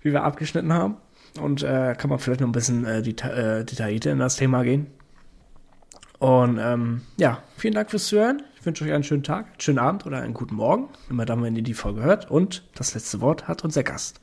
wie 0.00 0.12
wir 0.12 0.22
abgeschnitten 0.22 0.72
haben. 0.72 0.96
Und 1.40 1.64
äh, 1.64 1.96
kann 1.98 2.08
man 2.08 2.20
vielleicht 2.20 2.40
noch 2.40 2.46
ein 2.46 2.52
bisschen 2.52 2.84
äh, 2.84 3.02
deta 3.02 3.30
äh, 3.30 3.64
detaillierter 3.64 4.12
in 4.12 4.20
das 4.20 4.36
Thema 4.36 4.62
gehen. 4.62 4.86
Und 6.20 6.60
ähm, 6.62 7.00
ja, 7.16 7.42
vielen 7.56 7.74
Dank 7.74 7.90
fürs 7.90 8.06
Zuhören. 8.06 8.44
Ich 8.60 8.64
wünsche 8.64 8.84
euch 8.84 8.92
einen 8.92 9.02
schönen 9.02 9.24
Tag, 9.24 9.46
einen 9.46 9.60
schönen 9.60 9.80
Abend 9.80 10.06
oder 10.06 10.22
einen 10.22 10.34
guten 10.34 10.54
Morgen, 10.54 10.88
immer 11.10 11.24
dann, 11.24 11.42
wenn 11.42 11.56
ihr 11.56 11.62
die 11.62 11.74
Folge 11.74 12.02
hört. 12.02 12.30
Und 12.30 12.62
das 12.76 12.94
letzte 12.94 13.20
Wort 13.20 13.48
hat 13.48 13.64
unser 13.64 13.82
Gast. 13.82 14.20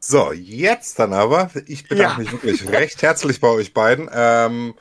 So, 0.00 0.32
jetzt 0.32 0.98
dann 0.98 1.12
aber. 1.12 1.48
Ich 1.68 1.88
bedanke 1.88 2.12
ja. 2.12 2.18
mich 2.18 2.32
wirklich 2.32 2.68
recht 2.72 3.02
herzlich 3.02 3.40
bei 3.40 3.50
euch 3.50 3.72
beiden. 3.72 4.10
Ähm, 4.12 4.74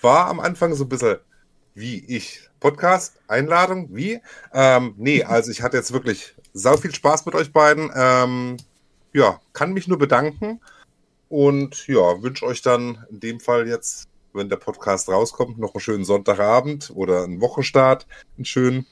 war 0.00 0.28
am 0.28 0.40
Anfang 0.40 0.72
so 0.72 0.84
ein 0.84 0.88
bisschen 0.88 1.18
wie 1.74 2.02
ich 2.06 2.43
Podcast, 2.64 3.20
Einladung, 3.28 3.94
wie? 3.94 4.22
Ähm, 4.54 4.94
nee, 4.96 5.22
also 5.22 5.50
ich 5.50 5.60
hatte 5.60 5.76
jetzt 5.76 5.92
wirklich 5.92 6.34
sau 6.54 6.78
viel 6.78 6.94
Spaß 6.94 7.26
mit 7.26 7.34
euch 7.34 7.52
beiden. 7.52 7.90
Ähm, 7.94 8.56
ja, 9.12 9.38
kann 9.52 9.74
mich 9.74 9.86
nur 9.86 9.98
bedanken 9.98 10.62
und 11.28 11.86
ja, 11.88 12.22
wünsche 12.22 12.46
euch 12.46 12.62
dann 12.62 13.04
in 13.10 13.20
dem 13.20 13.40
Fall 13.40 13.68
jetzt, 13.68 14.08
wenn 14.32 14.48
der 14.48 14.56
Podcast 14.56 15.10
rauskommt, 15.10 15.58
noch 15.58 15.74
einen 15.74 15.82
schönen 15.82 16.04
Sonntagabend 16.06 16.90
oder 16.94 17.24
einen 17.24 17.42
Wochenstart, 17.42 18.06
einen 18.38 18.46
schönen 18.46 18.86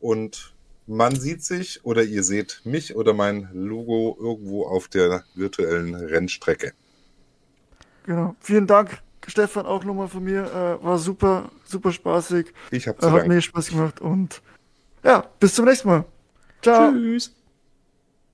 und 0.00 0.52
man 0.88 1.14
sieht 1.14 1.44
sich 1.44 1.84
oder 1.84 2.02
ihr 2.02 2.24
seht 2.24 2.62
mich 2.64 2.96
oder 2.96 3.14
mein 3.14 3.48
Logo 3.52 4.16
irgendwo 4.18 4.66
auf 4.66 4.88
der 4.88 5.22
virtuellen 5.36 5.94
Rennstrecke. 5.94 6.72
Genau. 8.04 8.34
Vielen 8.40 8.66
Dank 8.66 9.00
Stefan, 9.26 9.66
auch 9.66 9.84
nochmal 9.84 10.08
von 10.08 10.24
mir. 10.24 10.44
Äh, 10.44 10.84
war 10.84 10.98
super, 10.98 11.50
super 11.64 11.92
spaßig. 11.92 12.52
Ich 12.70 12.88
hab's 12.88 13.04
äh, 13.04 13.10
Hat 13.10 13.26
mir 13.26 13.40
Spaß 13.40 13.68
gemacht 13.68 14.00
und 14.00 14.42
ja, 15.04 15.24
bis 15.40 15.54
zum 15.54 15.64
nächsten 15.64 15.88
Mal. 15.88 16.04
Ciao. 16.62 16.92
Tschüss. 16.92 17.34